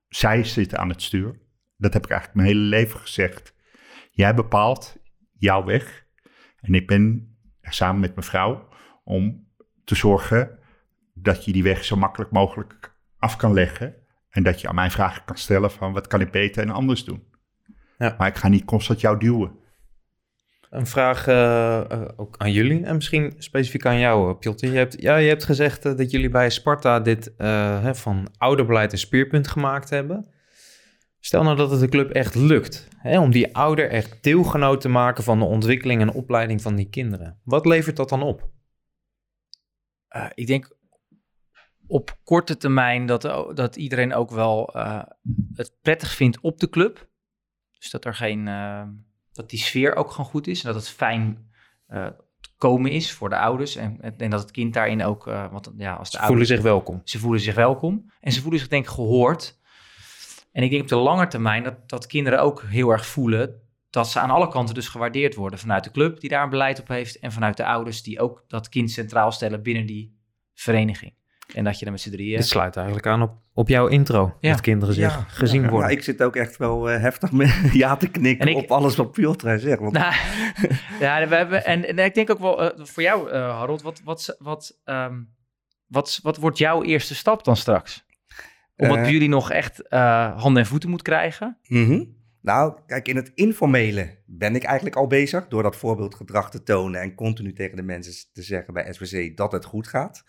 zij 0.07 0.43
zitten 0.43 0.77
aan 0.77 0.89
het 0.89 1.01
stuur. 1.01 1.39
Dat 1.77 1.93
heb 1.93 2.03
ik 2.03 2.09
eigenlijk 2.09 2.41
mijn 2.41 2.55
hele 2.55 2.67
leven 2.67 2.99
gezegd. 2.99 3.53
Jij 4.19 4.33
bepaalt 4.33 4.97
jouw 5.37 5.63
weg. 5.63 6.05
En 6.61 6.73
ik 6.73 6.87
ben 6.87 7.35
er 7.61 7.73
samen 7.73 8.01
met 8.01 8.15
mijn 8.15 8.27
vrouw 8.27 8.67
om 9.03 9.47
te 9.83 9.95
zorgen 9.95 10.59
dat 11.13 11.45
je 11.45 11.51
die 11.51 11.63
weg 11.63 11.83
zo 11.83 11.95
makkelijk 11.95 12.31
mogelijk 12.31 12.95
af 13.17 13.35
kan 13.35 13.53
leggen. 13.53 13.95
En 14.29 14.43
dat 14.43 14.61
je 14.61 14.67
aan 14.67 14.75
mij 14.75 14.91
vragen 14.91 15.25
kan 15.25 15.37
stellen 15.37 15.71
van 15.71 15.93
wat 15.93 16.07
kan 16.07 16.21
ik 16.21 16.31
beter 16.31 16.63
en 16.63 16.69
anders 16.69 17.03
doen. 17.03 17.23
Ja. 17.97 18.15
Maar 18.17 18.27
ik 18.27 18.35
ga 18.35 18.47
niet 18.47 18.65
constant 18.65 19.01
jou 19.01 19.19
duwen. 19.19 19.51
Een 20.69 20.87
vraag 20.87 21.27
eh, 21.27 21.91
eh, 21.91 22.09
ook 22.15 22.37
aan 22.37 22.51
jullie 22.51 22.85
en 22.85 22.95
misschien 22.95 23.33
specifiek 23.37 23.85
aan 23.85 23.99
jou, 23.99 24.29
uh, 24.29 24.39
Piotr. 24.39 24.65
Je 24.65 24.77
hebt, 24.77 25.01
ja, 25.01 25.15
je 25.15 25.27
hebt 25.27 25.43
gezegd 25.43 25.85
eh, 25.85 25.97
dat 25.97 26.11
jullie 26.11 26.29
bij 26.29 26.49
Sparta 26.49 26.99
dit 26.99 27.35
eh, 27.35 27.81
hè, 27.81 27.95
van 27.95 28.27
ouderbeleid 28.37 28.91
een 28.91 28.97
speerpunt 28.97 29.47
gemaakt 29.47 29.89
hebben. 29.89 30.37
Stel 31.19 31.43
nou 31.43 31.55
dat 31.55 31.71
het 31.71 31.79
de 31.79 31.89
club 31.89 32.09
echt 32.11 32.35
lukt 32.35 32.87
hè, 32.97 33.19
om 33.19 33.31
die 33.31 33.55
ouder 33.55 33.89
echt 33.89 34.23
deelgenoot 34.23 34.81
te 34.81 34.89
maken 34.89 35.23
van 35.23 35.39
de 35.39 35.45
ontwikkeling 35.45 36.01
en 36.01 36.13
opleiding 36.13 36.61
van 36.61 36.75
die 36.75 36.89
kinderen. 36.89 37.39
Wat 37.43 37.65
levert 37.65 37.95
dat 37.95 38.09
dan 38.09 38.21
op? 38.21 38.49
Eh, 40.07 40.25
ik 40.33 40.47
denk 40.47 40.77
op 41.87 42.17
korte 42.23 42.57
termijn 42.57 43.05
dat, 43.05 43.21
dat 43.55 43.75
iedereen 43.75 44.13
ook 44.13 44.31
wel 44.31 44.73
eh, 44.73 45.03
het 45.53 45.77
prettig 45.81 46.15
vindt 46.15 46.39
op 46.39 46.59
de 46.59 46.69
club. 46.69 47.09
Dus 47.79 47.89
dat 47.89 48.05
er 48.05 48.15
geen, 48.15 48.47
eh, 48.47 48.83
dat 49.31 49.49
die 49.49 49.59
sfeer 49.59 49.95
ook 49.95 50.11
gewoon 50.11 50.29
goed 50.29 50.47
is. 50.47 50.63
En 50.63 50.73
dat 50.73 50.81
het 50.81 50.89
fijn 50.89 51.47
te 52.39 52.49
komen 52.57 52.91
is 52.91 53.11
voor 53.11 53.29
de 53.29 53.37
ouders. 53.37 53.75
En, 53.75 54.17
en 54.17 54.29
dat 54.29 54.41
het 54.41 54.51
kind 54.51 54.73
daarin 54.73 55.03
ook, 55.03 55.25
want 55.25 55.71
ja, 55.77 55.93
als 55.93 56.11
de 56.11 56.17
Ze 56.17 56.23
voelen 56.23 56.37
ouders, 56.37 56.49
zich 56.49 56.61
welkom. 56.61 57.01
ze 57.03 57.19
voelen 57.19 57.39
zich 57.41 57.55
welkom. 57.55 58.11
En 58.19 58.31
ze 58.31 58.41
voelen 58.41 58.59
zich 58.59 58.69
denk 58.69 58.83
ik 58.83 58.89
gehoord. 58.89 59.58
En 60.59 60.65
ik 60.65 60.71
denk 60.71 60.81
op 60.83 60.87
de 60.89 60.95
lange 60.95 61.27
termijn 61.27 61.63
dat, 61.63 61.89
dat 61.89 62.07
kinderen 62.07 62.41
ook 62.41 62.63
heel 62.67 62.89
erg 62.89 63.05
voelen 63.05 63.61
dat 63.89 64.07
ze 64.09 64.19
aan 64.19 64.29
alle 64.29 64.47
kanten 64.47 64.75
dus 64.75 64.87
gewaardeerd 64.87 65.35
worden. 65.35 65.59
Vanuit 65.59 65.83
de 65.83 65.91
club 65.91 66.19
die 66.19 66.29
daar 66.29 66.43
een 66.43 66.49
beleid 66.49 66.79
op 66.79 66.87
heeft. 66.87 67.19
En 67.19 67.31
vanuit 67.31 67.57
de 67.57 67.65
ouders 67.65 68.03
die 68.03 68.19
ook 68.19 68.43
dat 68.47 68.69
kind 68.69 68.91
centraal 68.91 69.31
stellen 69.31 69.61
binnen 69.63 69.85
die 69.85 70.17
vereniging. 70.53 71.13
En 71.53 71.63
dat 71.63 71.79
je 71.79 71.85
er 71.85 71.91
met 71.91 72.01
z'n 72.01 72.09
drieën... 72.11 72.37
Dit 72.37 72.47
sluit 72.47 72.75
eigenlijk 72.75 73.07
aan 73.07 73.21
op, 73.21 73.31
op 73.53 73.67
jouw 73.67 73.87
intro. 73.87 74.37
Ja. 74.39 74.51
Dat 74.51 74.61
kinderen 74.61 74.93
zich 74.95 75.25
gezien 75.27 75.61
Ja, 75.61 75.69
worden. 75.69 75.89
ik 75.91 76.03
zit 76.03 76.23
ook 76.23 76.35
echt 76.35 76.57
wel 76.57 76.89
eh, 76.89 77.01
heftig 77.01 77.31
met 77.31 77.55
ja 77.73 77.95
te 77.95 78.07
knikken 78.07 78.47
En 78.47 78.55
ik- 78.57 78.63
op 78.63 78.71
alles 78.71 78.95
wat 78.95 79.11
Piotr 79.11 79.57
zegt. 79.57 79.79
Want 79.79 79.93
Nou, 79.93 80.13
ja, 80.99 81.27
we 81.27 81.35
hebben, 81.35 81.65
en, 81.65 81.87
en 81.87 81.99
ik 82.05 82.13
denk 82.13 82.29
ook 82.29 82.39
wel 82.39 82.71
eh, 82.71 82.85
voor 82.85 83.03
jou, 83.03 83.29
eh, 83.29 83.57
Harold, 83.57 83.81
wat, 83.81 84.01
wat, 84.03 84.35
wat, 84.39 84.79
ehm, 84.83 85.19
wat, 85.87 86.19
wat 86.23 86.37
wordt 86.37 86.57
jouw 86.57 86.83
eerste 86.83 87.15
stap 87.15 87.43
dan 87.43 87.55
straks? 87.55 88.05
Omdat 88.79 88.97
Eh. 88.97 89.09
jullie 89.09 89.29
nog 89.29 89.51
echt 89.51 89.87
eh, 89.87 90.41
handen 90.41 90.63
en 90.63 90.69
voeten 90.69 90.89
moet 90.89 91.01
krijgen. 91.01 91.57
Mhm. 91.67 92.03
Nou, 92.41 92.73
kijk, 92.85 93.07
in 93.07 93.15
het 93.15 93.31
informele 93.35 94.17
ben 94.25 94.55
ik 94.55 94.63
eigenlijk 94.63 94.95
al 94.95 95.07
bezig 95.07 95.47
door 95.47 95.63
dat 95.63 95.75
voorbeeldgedrag 95.75 96.51
te 96.51 96.63
tonen 96.63 97.01
en 97.01 97.15
continu 97.15 97.53
tegen 97.53 97.75
de 97.75 97.83
mensen 97.83 98.13
te 98.33 98.41
zeggen 98.41 98.73
bij 98.73 98.93
SWC 98.93 99.37
dat 99.37 99.51
het 99.51 99.65
goed 99.65 99.87
gaat. 99.87 100.23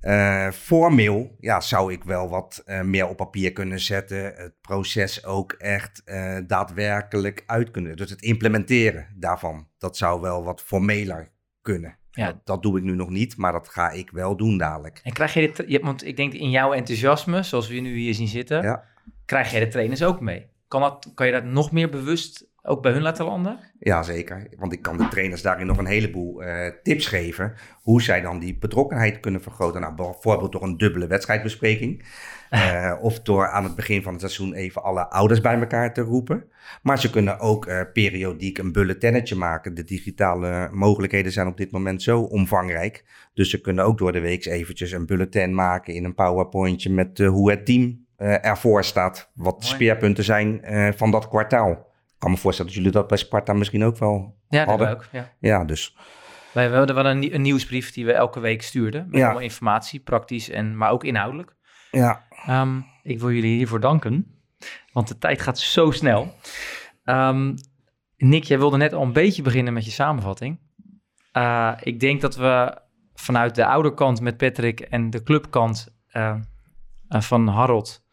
Eh, 0.00 0.50
formeel 0.50 1.36
ja, 1.40 1.60
zou 1.60 1.92
ik 1.92 2.04
wel 2.04 2.28
wat 2.28 2.64
meer 2.82 3.08
op 3.08 3.16
papier 3.16 3.52
kunnen 3.52 3.80
zetten. 3.80 4.24
Het 4.24 4.54
proces 4.60 5.24
ook 5.24 5.52
echt 5.52 6.02
daadwerkelijk 6.46 7.42
uit 7.46 7.70
kunnen. 7.70 7.96
Dus 7.96 8.10
het 8.10 8.22
implementeren 8.22 9.06
daarvan, 9.16 9.68
dat 9.78 9.96
zou 9.96 10.20
wel 10.20 10.44
wat 10.44 10.62
formeler 10.62 11.28
kunnen. 11.62 11.96
Ja. 12.14 12.26
Dat, 12.26 12.36
dat 12.46 12.62
doe 12.62 12.78
ik 12.78 12.84
nu 12.84 12.94
nog 12.94 13.08
niet, 13.10 13.36
maar 13.36 13.52
dat 13.52 13.68
ga 13.68 13.90
ik 13.90 14.10
wel 14.10 14.36
doen 14.36 14.58
dadelijk. 14.58 15.00
En 15.04 15.12
krijg 15.12 15.34
je 15.34 15.40
dit, 15.40 15.64
je- 15.70 15.80
want 15.80 16.06
ik 16.06 16.16
denk 16.16 16.32
in 16.32 16.50
jouw 16.50 16.72
enthousiasme, 16.72 17.42
zoals 17.42 17.68
we 17.68 17.74
nu 17.74 17.96
hier 17.96 18.14
zien 18.14 18.28
zitten, 18.28 18.62
Ja. 18.62 18.84
krijg 19.24 19.50
jij 19.50 19.60
de 19.60 19.68
trainers 19.68 20.02
ook 20.02 20.20
mee. 20.20 20.46
Kan, 20.68 20.80
dat, 20.80 21.10
kan 21.14 21.26
je 21.26 21.32
dat 21.32 21.44
nog 21.44 21.72
meer 21.72 21.90
bewust 21.90 22.46
ook 22.62 22.82
bij 22.82 22.92
hun 22.92 23.02
laten 23.02 23.24
landen? 23.24 23.58
Ja, 23.78 24.02
zeker. 24.02 24.48
Want 24.58 24.72
ik 24.72 24.82
kan 24.82 24.96
de 24.96 25.08
trainers 25.08 25.42
daarin 25.42 25.66
nog 25.66 25.78
een 25.78 25.86
heleboel 25.86 26.42
eh, 26.42 26.72
tips 26.82 27.06
geven. 27.06 27.54
Hoe 27.82 28.02
zij 28.02 28.20
dan 28.20 28.38
die 28.38 28.58
betrokkenheid 28.58 29.20
kunnen 29.20 29.42
vergroten. 29.42 29.80
Nou, 29.80 29.94
bijvoorbeeld 29.94 30.52
door 30.52 30.62
een 30.62 30.76
dubbele 30.76 31.06
wedstrijdbespreking. 31.06 32.02
Eh, 32.52 32.92
of 33.00 33.20
door 33.20 33.48
aan 33.48 33.64
het 33.64 33.74
begin 33.74 34.02
van 34.02 34.12
het 34.12 34.20
seizoen 34.20 34.54
even 34.54 34.82
alle 34.82 35.08
ouders 35.10 35.40
bij 35.40 35.58
elkaar 35.58 35.94
te 35.94 36.00
roepen. 36.00 36.44
Maar 36.82 36.98
ze 36.98 37.10
kunnen 37.10 37.38
ook 37.38 37.66
eh, 37.66 37.80
periodiek 37.92 38.58
een 38.58 38.72
bulletennetje 38.72 39.34
maken. 39.34 39.74
De 39.74 39.84
digitale 39.84 40.68
mogelijkheden 40.72 41.32
zijn 41.32 41.46
op 41.46 41.56
dit 41.56 41.70
moment 41.70 42.02
zo 42.02 42.20
omvangrijk. 42.20 43.04
Dus 43.34 43.50
ze 43.50 43.60
kunnen 43.60 43.84
ook 43.84 43.98
door 43.98 44.12
de 44.12 44.20
week 44.20 44.44
eventjes 44.44 44.92
een 44.92 45.06
bulletin 45.06 45.54
maken 45.54 45.94
in 45.94 46.04
een 46.04 46.14
powerpointje 46.14 46.90
met 46.90 47.18
hoe 47.18 47.50
het 47.50 47.66
team 47.66 48.06
ervoor 48.16 48.84
staat. 48.84 49.30
Wat 49.34 49.60
de 49.60 49.66
speerpunten 49.66 50.24
zijn 50.24 50.60
van 50.96 51.10
dat 51.10 51.28
kwartaal. 51.28 51.91
Kan 52.22 52.30
me 52.30 52.36
voorstellen 52.36 52.70
dat 52.72 52.80
jullie 52.80 52.96
dat 52.96 53.08
bij 53.08 53.18
Sparta 53.18 53.52
misschien 53.52 53.84
ook 53.84 53.96
wel 53.98 54.36
Ja, 54.48 54.58
dat 54.58 54.68
Hadden. 54.68 54.90
ook. 54.90 55.06
Ja. 55.12 55.32
ja, 55.40 55.64
dus 55.64 55.96
Wij 56.52 56.70
we 56.70 56.76
hadden 56.76 56.94
wel 56.96 57.06
een, 57.06 57.18
nie- 57.18 57.34
een 57.34 57.42
nieuwsbrief 57.42 57.92
die 57.92 58.04
we 58.06 58.12
elke 58.12 58.40
week 58.40 58.62
stuurden. 58.62 59.06
Met 59.08 59.18
Ja. 59.18 59.24
allemaal 59.24 59.42
informatie, 59.42 60.00
praktisch, 60.00 60.48
en, 60.50 60.76
maar 60.76 60.90
ook 60.90 61.04
inhoudelijk. 61.04 61.54
ja. 61.90 62.24
Ehm, 62.46 62.80
ik 63.02 63.20
wil 63.20 63.30
jullie 63.30 63.56
hiervoor 63.56 63.80
danken, 63.80 64.40
want 64.92 65.08
de 65.08 65.18
tijd 65.18 65.40
gaat 65.42 65.58
zo 65.58 65.90
snel. 65.90 66.34
Ehm, 67.04 67.54
Nick, 68.16 68.44
jij 68.44 68.58
wilde 68.58 68.76
net 68.76 68.92
al 68.92 69.02
een 69.02 69.12
beetje 69.12 69.42
beginnen 69.42 69.72
met 69.72 69.84
je 69.84 69.90
samenvatting. 69.90 70.60
Eh, 71.32 71.72
ik 71.80 72.00
denk 72.00 72.20
dat 72.20 72.36
we 72.36 72.78
vanuit 73.14 73.54
de 73.54 73.66
ouderkant 73.66 74.20
met 74.20 74.36
Patrick 74.36 74.80
en 74.80 75.10
de 75.10 75.22
clubkant 75.22 75.88
eh, 76.08 76.36
van 77.08 77.46
Harold, 77.48 78.04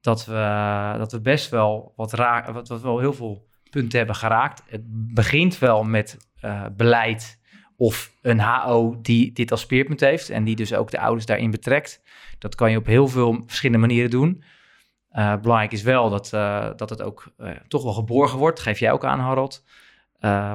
dat 0.00 0.24
we, 0.26 0.94
dat 0.98 1.12
we 1.12 1.20
best 1.20 1.50
wel 1.50 1.92
wat 1.96 2.12
raak, 2.12 2.46
wat, 2.46 2.68
wat 2.68 2.80
wel 2.82 2.98
heel 2.98 3.12
veel 3.12 3.48
punten 3.70 3.98
hebben 3.98 4.16
geraakt. 4.16 4.62
Het 4.66 4.82
begint 5.14 5.58
wel 5.58 5.84
met 5.84 6.16
eh, 6.40 6.64
beleid 6.76 7.38
of 7.76 8.12
een 8.22 8.40
HO 8.40 8.98
die 9.02 9.32
dit 9.32 9.50
als 9.50 9.60
speerpunt 9.60 10.00
heeft 10.00 10.30
en 10.30 10.44
die 10.44 10.56
dus 10.56 10.74
ook 10.74 10.90
de 10.90 11.00
ouders 11.00 11.26
daarin 11.26 11.50
betrekt. 11.50 12.02
Dat 12.38 12.54
kan 12.54 12.70
je 12.70 12.76
op 12.76 12.86
heel 12.86 13.08
veel 13.08 13.42
verschillende 13.46 13.86
manieren 13.86 14.10
doen. 14.10 14.42
Eh, 15.10 15.36
belangrijk 15.40 15.72
is 15.72 15.82
wel 15.82 16.10
dat, 16.10 16.32
eh, 16.32 16.70
dat 16.76 16.90
het 16.90 17.02
ook 17.02 17.32
toch 17.68 17.82
wel 17.82 17.92
geborgen 17.92 18.38
wordt. 18.38 18.60
Geef 18.60 18.78
jij 18.78 18.92
ook 18.92 19.04
aan, 19.04 19.20
Harold. 19.20 19.64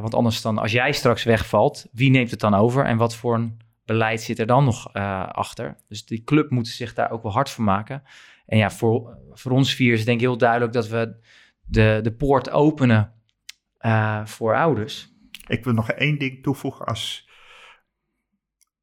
Want 0.02 0.14
anders 0.14 0.42
dan, 0.42 0.58
als 0.58 0.72
jij 0.72 0.92
straks 0.92 1.24
wegvalt, 1.24 1.88
wie 1.92 2.10
neemt 2.10 2.32
het 2.32 2.40
dan 2.40 2.54
over? 2.54 2.86
En 2.86 2.98
wat 2.98 3.16
voor 3.16 3.36
een 3.36 3.58
beleid 3.86 4.22
zit 4.22 4.40
er 4.40 4.46
dan 4.46 4.64
nog 4.64 4.94
achter? 5.34 5.76
Dus 5.88 6.06
die 6.06 6.24
club 6.24 6.50
moet 6.50 6.68
zich 6.68 6.94
daar 6.94 7.12
ook 7.12 7.24
wel 7.24 7.32
hard 7.32 7.50
voor 7.50 7.64
maken. 7.64 8.04
En 8.46 8.58
ja, 8.58 8.72
voor, 8.72 9.18
voor 9.32 9.52
ons 9.52 9.74
vier 9.74 9.94
is 9.94 10.06
denk 10.06 10.20
ik 10.20 10.26
heel 10.26 10.38
duidelijk 10.38 10.74
dat 10.74 10.88
we 10.88 11.16
de, 11.66 12.00
de 12.04 12.14
poort 12.14 12.50
openen 12.50 13.14
eh, 13.78 14.26
voor 14.26 14.56
ouders. 14.56 15.14
Ik 15.48 15.64
wil 15.64 15.74
nog 15.74 15.92
één 15.92 16.20
ding 16.20 16.44
toevoegen 16.44 16.86
als... 16.86 17.30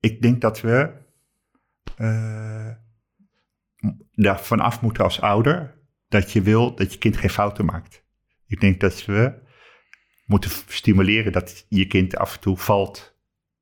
Ik 0.01 0.23
denk 0.23 0.41
dat 0.41 0.61
we 0.61 1.01
eh 1.97 2.71
daar 4.13 4.41
vanaf 4.41 4.81
moeten 4.81 5.05
als 5.05 5.21
ouder 5.21 5.81
dat 6.09 6.33
je 6.33 6.43
wil 6.43 6.75
dat 6.75 6.93
je 6.93 6.99
kind 6.99 7.17
geen 7.17 7.31
fouten 7.31 7.65
maakt. 7.65 8.05
Ik 8.47 8.61
denk 8.61 8.81
dat 8.81 9.05
we 9.05 9.41
moeten 10.27 10.51
stimuleren 10.51 11.33
dat 11.33 11.67
je 11.69 11.87
kind 11.87 12.17
af 12.17 12.35
en 12.35 12.41
toe 12.41 12.57
valt 12.57 13.21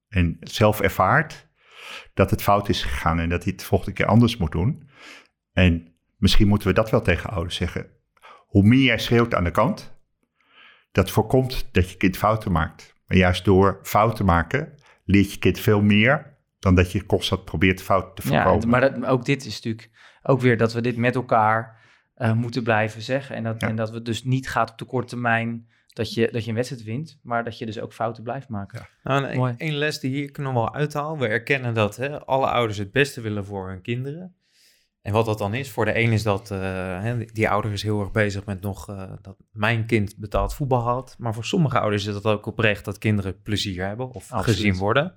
en 0.09 0.37
zelf 0.41 0.81
ervaart 0.81 1.49
dat 2.15 2.31
het 2.31 2.43
fout 2.43 2.69
is 2.69 2.83
gegaan 2.83 3.19
en 3.19 3.29
dat 3.29 3.43
hij 3.43 3.53
het 3.53 3.61
de 3.61 3.67
volgende 3.67 3.95
keer 3.95 4.07
anders 4.07 4.37
moet 4.37 4.53
doen. 4.53 4.89
En 5.53 5.95
misschien 6.17 6.49
moeten 6.49 6.69
we 6.69 6.75
dat 6.75 6.91
wel 6.91 7.03
tegen 7.03 7.31
ouders 7.31 7.57
zeggen. 7.57 7.91
Hoe 8.51 8.63
meer 8.63 8.85
jij 8.85 8.99
schreeuwt 8.99 9.35
aan 9.35 9.45
de 9.45 9.51
kant, 9.51 9.93
dat 10.93 11.11
voorkomt 11.11 11.69
dat 11.73 11.91
je 11.91 11.97
kind 11.97 12.17
fouten 12.17 12.53
maakt. 12.53 12.95
Maar 13.07 13.17
juist 13.17 13.45
door 13.45 13.79
fouten 13.83 14.25
maken 14.25 14.75
leert 15.05 15.33
je 15.33 15.39
kind 15.39 15.59
veel 15.59 15.83
meer 15.83 16.37
dan 16.59 16.75
dat 16.75 16.93
je 16.93 17.07
constant 17.07 17.45
probeert 17.45 17.83
fouten 17.83 18.25
te 18.25 18.33
Ja, 18.33 18.43
voorkomen. 18.43 18.69
maar 18.69 18.81
dat, 18.81 19.05
ook 19.07 19.25
dit 19.25 19.45
is 19.45 19.55
natuurlijk 19.55 19.91
ook 20.23 20.41
weer 20.41 20.57
dat 20.57 20.73
we 20.73 20.81
dit 20.81 20.97
met 20.97 21.15
elkaar 21.15 21.79
eh, 22.15 22.33
moeten 22.33 22.63
blijven 22.63 23.03
zeggen. 23.03 23.37
En 23.37 23.43
dat, 23.45 23.61
Ja. 23.61 23.69
en 23.69 23.77
dat 23.77 23.93
het 23.93 24.05
dus 24.05 24.25
niet 24.25 24.49
gaat 24.49 24.71
op 24.71 24.79
de 24.79 24.85
korte 24.85 25.07
termijn 25.09 25.69
dat 25.93 26.15
je, 26.15 26.29
dat 26.33 26.43
je 26.45 26.49
een 26.49 26.55
wedstrijd 26.57 26.83
wint, 26.85 27.19
maar 27.23 27.45
dat 27.45 27.59
je 27.59 27.67
dus 27.67 27.81
ook 27.81 27.93
fouten 27.93 28.23
blijft 28.23 28.49
maken. 28.49 28.87
Nou, 29.03 29.21
Mooi. 29.37 29.51
één- 29.51 29.59
één 29.59 29.75
les 29.79 30.01
die 30.01 30.11
hier 30.11 30.25
ik 30.29 30.39
nog 30.39 30.53
wel 30.53 30.75
uithaal. 30.75 31.19
We 31.19 31.27
erkennen 31.27 31.75
dat 31.75 31.97
hè, 31.97 32.25
alle 32.25 32.47
ouders 32.47 32.79
het 32.79 32.93
beste 32.93 33.21
willen 33.21 33.45
voor 33.45 33.69
hun 33.69 33.81
kinderen. 33.83 34.35
En 35.03 35.13
wat 35.13 35.27
dat 35.27 35.39
dan 35.39 35.55
is, 35.55 35.71
voor 35.71 35.85
de 35.85 35.99
een 35.99 36.13
is 36.13 36.23
dat, 36.23 36.51
uh, 36.51 36.59
hè, 37.03 37.25
die 37.25 37.49
ouder 37.49 37.73
is 37.73 37.83
heel 37.83 38.01
erg 38.01 38.11
bezig 38.11 38.45
met 38.45 38.61
nog 38.61 38.91
uh, 38.91 39.13
dat 39.21 39.37
mijn 39.51 39.87
kind 39.87 40.17
betaald 40.19 40.55
voetbal 40.55 40.81
had. 40.81 41.15
Maar 41.19 41.35
voor 41.35 41.45
sommige 41.45 41.81
ouders 41.81 42.07
is 42.07 42.15
het 42.15 42.25
ook 42.25 42.47
oprecht 42.47 42.85
dat 42.85 42.99
kinderen 42.99 43.43
plezier 43.43 43.87
hebben 43.87 44.11
of 44.11 44.33
Absoluut. 44.33 44.57
gezien 44.57 44.77
worden. 44.77 45.15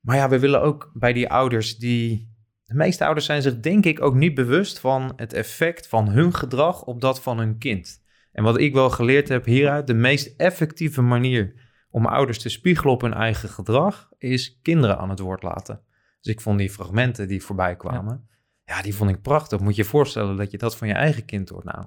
Maar 0.00 0.16
ja, 0.16 0.28
we 0.28 0.38
willen 0.38 0.62
ook 0.62 0.90
bij 0.94 1.12
die 1.12 1.30
ouders 1.30 1.76
die... 1.76 2.32
De 2.64 2.74
meeste 2.74 3.04
ouders 3.04 3.26
zijn 3.26 3.42
zich 3.42 3.60
denk 3.60 3.84
ik 3.84 4.02
ook 4.02 4.14
niet 4.14 4.34
bewust 4.34 4.78
van 4.78 5.12
het 5.16 5.32
effect 5.32 5.88
van 5.88 6.08
hun 6.08 6.34
gedrag 6.34 6.84
op 6.84 7.00
dat 7.00 7.22
van 7.22 7.38
hun 7.38 7.58
kind. 7.58 8.02
En 8.32 8.44
wat 8.44 8.58
ik 8.58 8.72
wel 8.72 8.90
geleerd 8.90 9.28
heb 9.28 9.44
hieruit, 9.44 9.86
de 9.86 9.94
meest 9.94 10.36
effectieve 10.36 11.02
manier 11.02 11.54
om 11.90 12.06
ouders 12.06 12.38
te 12.38 12.48
spiegelen 12.48 12.92
op 12.92 13.00
hun 13.00 13.14
eigen 13.14 13.48
gedrag, 13.48 14.08
is 14.18 14.60
kinderen 14.62 14.98
aan 14.98 15.10
het 15.10 15.18
woord 15.18 15.42
laten. 15.42 15.80
Dus 16.20 16.32
ik 16.32 16.40
vond 16.40 16.58
die 16.58 16.70
fragmenten 16.70 17.28
die 17.28 17.42
voorbij 17.42 17.76
kwamen, 17.76 18.26
ja, 18.28 18.33
die 18.82 18.94
vond 18.94 19.10
ik 19.10 19.22
prachtig. 19.22 19.60
Moet 19.60 19.76
je 19.76 19.82
je 19.82 19.88
voorstellen 19.88 20.36
dat 20.36 20.50
je 20.50 20.58
dat 20.58 20.76
van 20.76 20.88
je 20.88 20.94
eigen 20.94 21.24
kind 21.24 21.48
hoort. 21.48 21.64
Nou, 21.64 21.84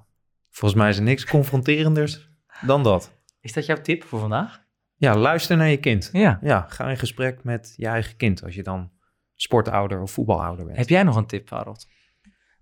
volgens 0.49 0.81
mij 0.81 0.89
is 0.89 0.97
er 0.97 1.03
niks 1.03 1.25
confronterenders 1.25 2.29
dan 2.61 2.83
dat. 2.83 3.11
Is 3.41 3.53
dat 3.53 3.65
jouw 3.65 3.81
tip 3.81 4.03
voor 4.03 4.19
vandaag? 4.19 4.65
Ja, 4.95 5.15
luister 5.15 5.57
naar 5.57 5.69
je 5.69 5.77
kind. 5.77 6.09
Ja. 6.11 6.39
Ja, 6.41 6.65
ga 6.69 6.89
in 6.89 6.97
gesprek 6.97 7.43
met 7.43 7.73
je 7.75 7.87
eigen 7.87 8.15
kind 8.15 8.43
als 8.43 8.55
je 8.55 8.63
dan 8.63 8.91
sportouder 9.35 10.01
of 10.01 10.11
voetbalouder 10.11 10.65
bent. 10.65 10.77
Heb 10.77 10.89
jij 10.89 11.03
nog 11.03 11.15
een 11.15 11.25
tip, 11.25 11.49
Harold? 11.49 11.87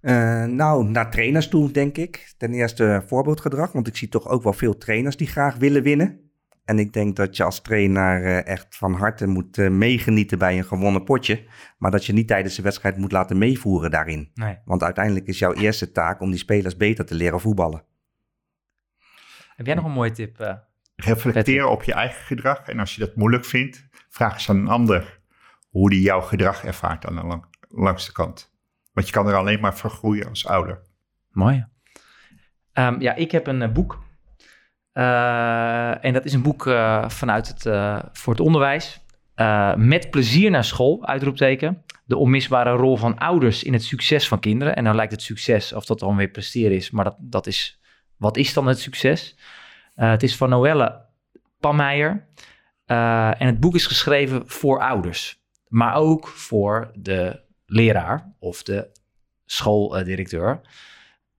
Uh, 0.01 0.43
nou, 0.43 0.89
naar 0.89 1.11
trainers 1.11 1.47
toe, 1.47 1.71
denk 1.71 1.97
ik. 1.97 2.33
Ten 2.37 2.53
eerste 2.53 3.03
voorbeeldgedrag, 3.07 3.71
want 3.71 3.87
ik 3.87 3.95
zie 3.95 4.09
toch 4.09 4.27
ook 4.27 4.43
wel 4.43 4.53
veel 4.53 4.77
trainers 4.77 5.17
die 5.17 5.27
graag 5.27 5.55
willen 5.55 5.83
winnen. 5.83 6.24
En 6.65 6.79
ik 6.79 6.93
denk 6.93 7.15
dat 7.15 7.37
je 7.37 7.43
als 7.43 7.61
trainer 7.61 8.21
uh, 8.21 8.47
echt 8.47 8.75
van 8.75 8.93
harte 8.93 9.27
moet 9.27 9.57
uh, 9.57 9.69
meegenieten 9.69 10.37
bij 10.37 10.57
een 10.57 10.65
gewonnen 10.65 11.03
potje. 11.03 11.47
Maar 11.77 11.91
dat 11.91 12.05
je 12.05 12.13
niet 12.13 12.27
tijdens 12.27 12.55
de 12.55 12.61
wedstrijd 12.61 12.97
moet 12.97 13.11
laten 13.11 13.37
meevoeren 13.37 13.91
daarin. 13.91 14.31
Nee. 14.33 14.57
Want 14.65 14.83
uiteindelijk 14.83 15.27
is 15.27 15.39
jouw 15.39 15.53
eerste 15.53 15.91
taak 15.91 16.21
om 16.21 16.29
die 16.29 16.39
spelers 16.39 16.77
beter 16.77 17.05
te 17.05 17.15
leren 17.15 17.39
voetballen. 17.39 17.83
Heb 19.55 19.65
jij 19.65 19.75
nog 19.75 19.85
een 19.85 19.91
mooie 19.91 20.11
tip? 20.11 20.39
Uh, 20.39 20.53
Reflecteer 20.95 21.67
op 21.67 21.83
je 21.83 21.93
eigen 21.93 22.23
gedrag. 22.23 22.67
En 22.67 22.79
als 22.79 22.95
je 22.95 22.99
dat 22.99 23.15
moeilijk 23.15 23.45
vindt, 23.45 23.87
vraag 24.09 24.33
eens 24.33 24.49
aan 24.49 24.57
een 24.57 24.67
ander 24.67 25.21
hoe 25.69 25.89
die 25.89 26.01
jouw 26.01 26.21
gedrag 26.21 26.63
ervaart 26.63 27.05
aan 27.05 27.15
de 27.15 27.23
lang, 27.23 27.45
langste 27.69 28.11
kant. 28.11 28.53
Want 28.93 29.07
je 29.07 29.13
kan 29.13 29.27
er 29.27 29.35
alleen 29.35 29.59
maar 29.59 29.75
vergroeien 29.75 30.29
als 30.29 30.47
ouder. 30.47 30.81
Mooi. 31.29 31.65
Um, 32.73 33.01
ja, 33.01 33.13
ik 33.15 33.31
heb 33.31 33.47
een 33.47 33.61
uh, 33.61 33.71
boek. 33.71 34.03
Uh, 34.97 36.05
en 36.05 36.13
dat 36.13 36.25
is 36.25 36.33
een 36.33 36.41
boek 36.41 36.65
uh, 36.65 37.09
vanuit 37.09 37.47
het, 37.47 37.61
voor 38.13 38.33
het 38.33 38.41
onderwijs. 38.41 38.99
met 39.75 40.09
plezier 40.09 40.51
naar 40.51 40.63
school, 40.63 41.05
uitroepteken. 41.05 41.83
De 42.05 42.17
onmisbare 42.17 42.71
rol 42.71 42.97
van 42.97 43.17
ouders 43.17 43.63
in 43.63 43.73
het 43.73 43.83
succes 43.83 44.27
van 44.27 44.39
kinderen. 44.39 44.75
En 44.75 44.83
dan 44.83 44.95
lijkt 44.95 45.11
het 45.11 45.21
succes, 45.21 45.73
of 45.73 45.85
dat 45.85 45.99
dan 45.99 46.15
weer 46.15 46.29
presteren 46.29 46.75
is. 46.75 46.91
Maar 46.91 47.03
dat, 47.03 47.15
dat 47.19 47.47
is, 47.47 47.81
wat 48.17 48.37
is 48.37 48.53
dan 48.53 48.67
het 48.67 48.79
succes? 48.79 49.37
het 49.95 50.23
is 50.23 50.35
van 50.35 50.49
Noelle 50.49 51.05
Pammeijer. 51.59 52.27
en 52.85 53.45
het 53.47 53.59
boek 53.59 53.75
is 53.75 53.87
geschreven 53.87 54.43
voor 54.45 54.81
ouders. 54.81 55.39
Maar 55.67 55.95
ook 55.95 56.27
voor 56.27 56.91
de 56.93 57.43
leraar 57.65 58.33
of 58.39 58.63
de 58.63 58.91
schooldirecteur. 59.45 60.61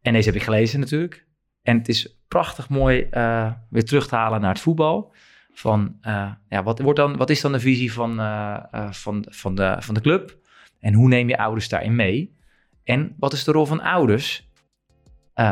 En 0.03 0.13
deze 0.13 0.29
heb 0.29 0.37
ik 0.39 0.43
gelezen 0.43 0.81
natuurlijk. 0.81 1.26
En 1.67 1.79
het 1.79 1.89
is 1.89 2.17
prachtig 2.29 2.69
mooi 2.69 3.07
uh, 3.11 3.53
weer 3.71 3.85
terug 3.85 4.09
te 4.09 4.15
halen 4.15 4.41
naar 4.41 4.53
het 4.53 4.61
voetbal. 4.61 5.13
Van, 5.53 5.97
uh, 6.03 6.31
ja, 6.49 6.63
wat, 6.63 6.81
wordt 6.81 6.99
dan, 6.99 7.17
wat 7.17 7.31
is 7.31 7.41
dan 7.41 7.53
de 7.53 7.61
visie 7.61 7.93
van, 7.93 8.21
uh, 8.21 8.57
van, 8.91 9.27
van, 9.29 9.55
de, 9.55 9.77
van 9.79 9.95
de 9.95 10.01
club? 10.01 10.39
En 10.81 10.95
hoe 10.95 11.09
neem 11.09 11.29
je 11.29 11.39
ouders 11.39 11.69
daarin 11.69 11.95
mee? 11.95 12.37
En 12.85 13.15
wat 13.19 13.33
is 13.33 13.45
de 13.45 13.53
rol 13.53 13.67
van 13.67 13.81
ouders 13.81 14.51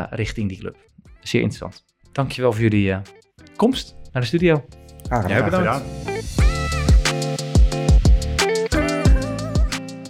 richting 0.09 0.49
die 0.49 0.57
club? 0.57 0.77
Zeer 1.19 1.41
interessant. 1.41 1.85
Dankjewel 2.11 2.51
voor 2.51 2.61
jullie 2.61 2.97
komst 3.55 3.95
naar 4.11 4.21
de 4.21 4.27
studio. 4.27 4.65
Ah, 5.09 5.27
Jij 5.27 5.43
bedankt. 5.43 5.85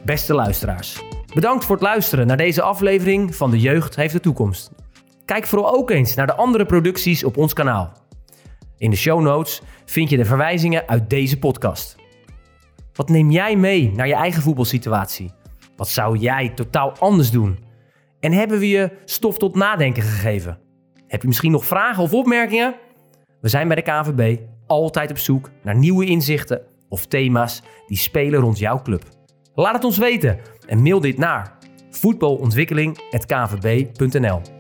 Beste 0.06 0.34
luisteraars, 0.34 1.02
bedankt 1.34 1.66
voor 1.66 1.76
het 1.76 1.84
luisteren 1.84 2.28
naar 2.28 2.38
deze 2.38 2.62
aflevering 2.62 3.36
van 3.36 3.52
De 3.52 3.60
Jeugd 3.60 3.96
heeft 3.96 4.14
de 4.14 4.20
toekomst. 4.20 4.72
Kijk 5.26 5.46
vooral 5.46 5.74
ook 5.74 5.90
eens 5.90 6.16
naar 6.16 6.28
de 6.28 6.36
andere 6.36 6.66
producties 6.66 7.24
op 7.24 7.38
ons 7.38 7.54
kanaal. 7.54 7.92
In 8.78 8.90
de 8.90 8.96
show 8.96 9.22
notes 9.22 9.62
vind 9.86 10.10
je 10.10 10.18
de 10.18 10.26
verwijzingen 10.26 10.88
uit 10.88 11.10
deze 11.10 11.40
podcast. 11.40 11.96
Wat 12.94 13.10
neem 13.10 13.32
jij 13.32 13.56
mee 13.56 13.92
naar 13.92 14.08
je 14.08 14.16
eigen 14.16 14.42
voetbalsituatie? 14.42 15.32
Wat 15.76 15.90
zou 15.90 16.18
jij 16.18 16.50
totaal 16.50 16.94
anders 17.00 17.32
doen? 17.32 17.60
En 18.20 18.32
hebben 18.32 18.60
we 18.60 18.70
je 18.70 18.92
stof 19.06 19.38
tot 19.38 19.56
nadenken 19.56 20.04
gegeven? 20.04 20.60
Heb 21.08 21.22
je 21.22 21.28
misschien 21.28 21.52
nog 21.52 21.66
vragen 21.66 22.04
of 22.04 22.14
opmerkingen? 22.14 22.76
We 23.42 23.50
zijn 23.50 23.68
bij 23.68 23.76
de 23.76 23.82
KVB 23.82 24.38
altijd 24.68 25.12
op 25.12 25.18
zoek 25.18 25.50
naar 25.64 25.76
nieuwe 25.76 26.06
inzichten 26.06 26.62
of 26.90 27.06
thema's 27.06 27.62
die 27.88 27.98
spelen 27.98 28.40
rond 28.40 28.58
jouw 28.58 28.82
club. 28.82 29.04
Laat 29.54 29.74
het 29.74 29.84
ons 29.84 29.98
weten 29.98 30.40
en 30.68 30.82
mail 30.82 31.00
dit 31.00 31.18
naar 31.18 31.58
voetbalontwikkeling.kvb.nl 31.90 34.55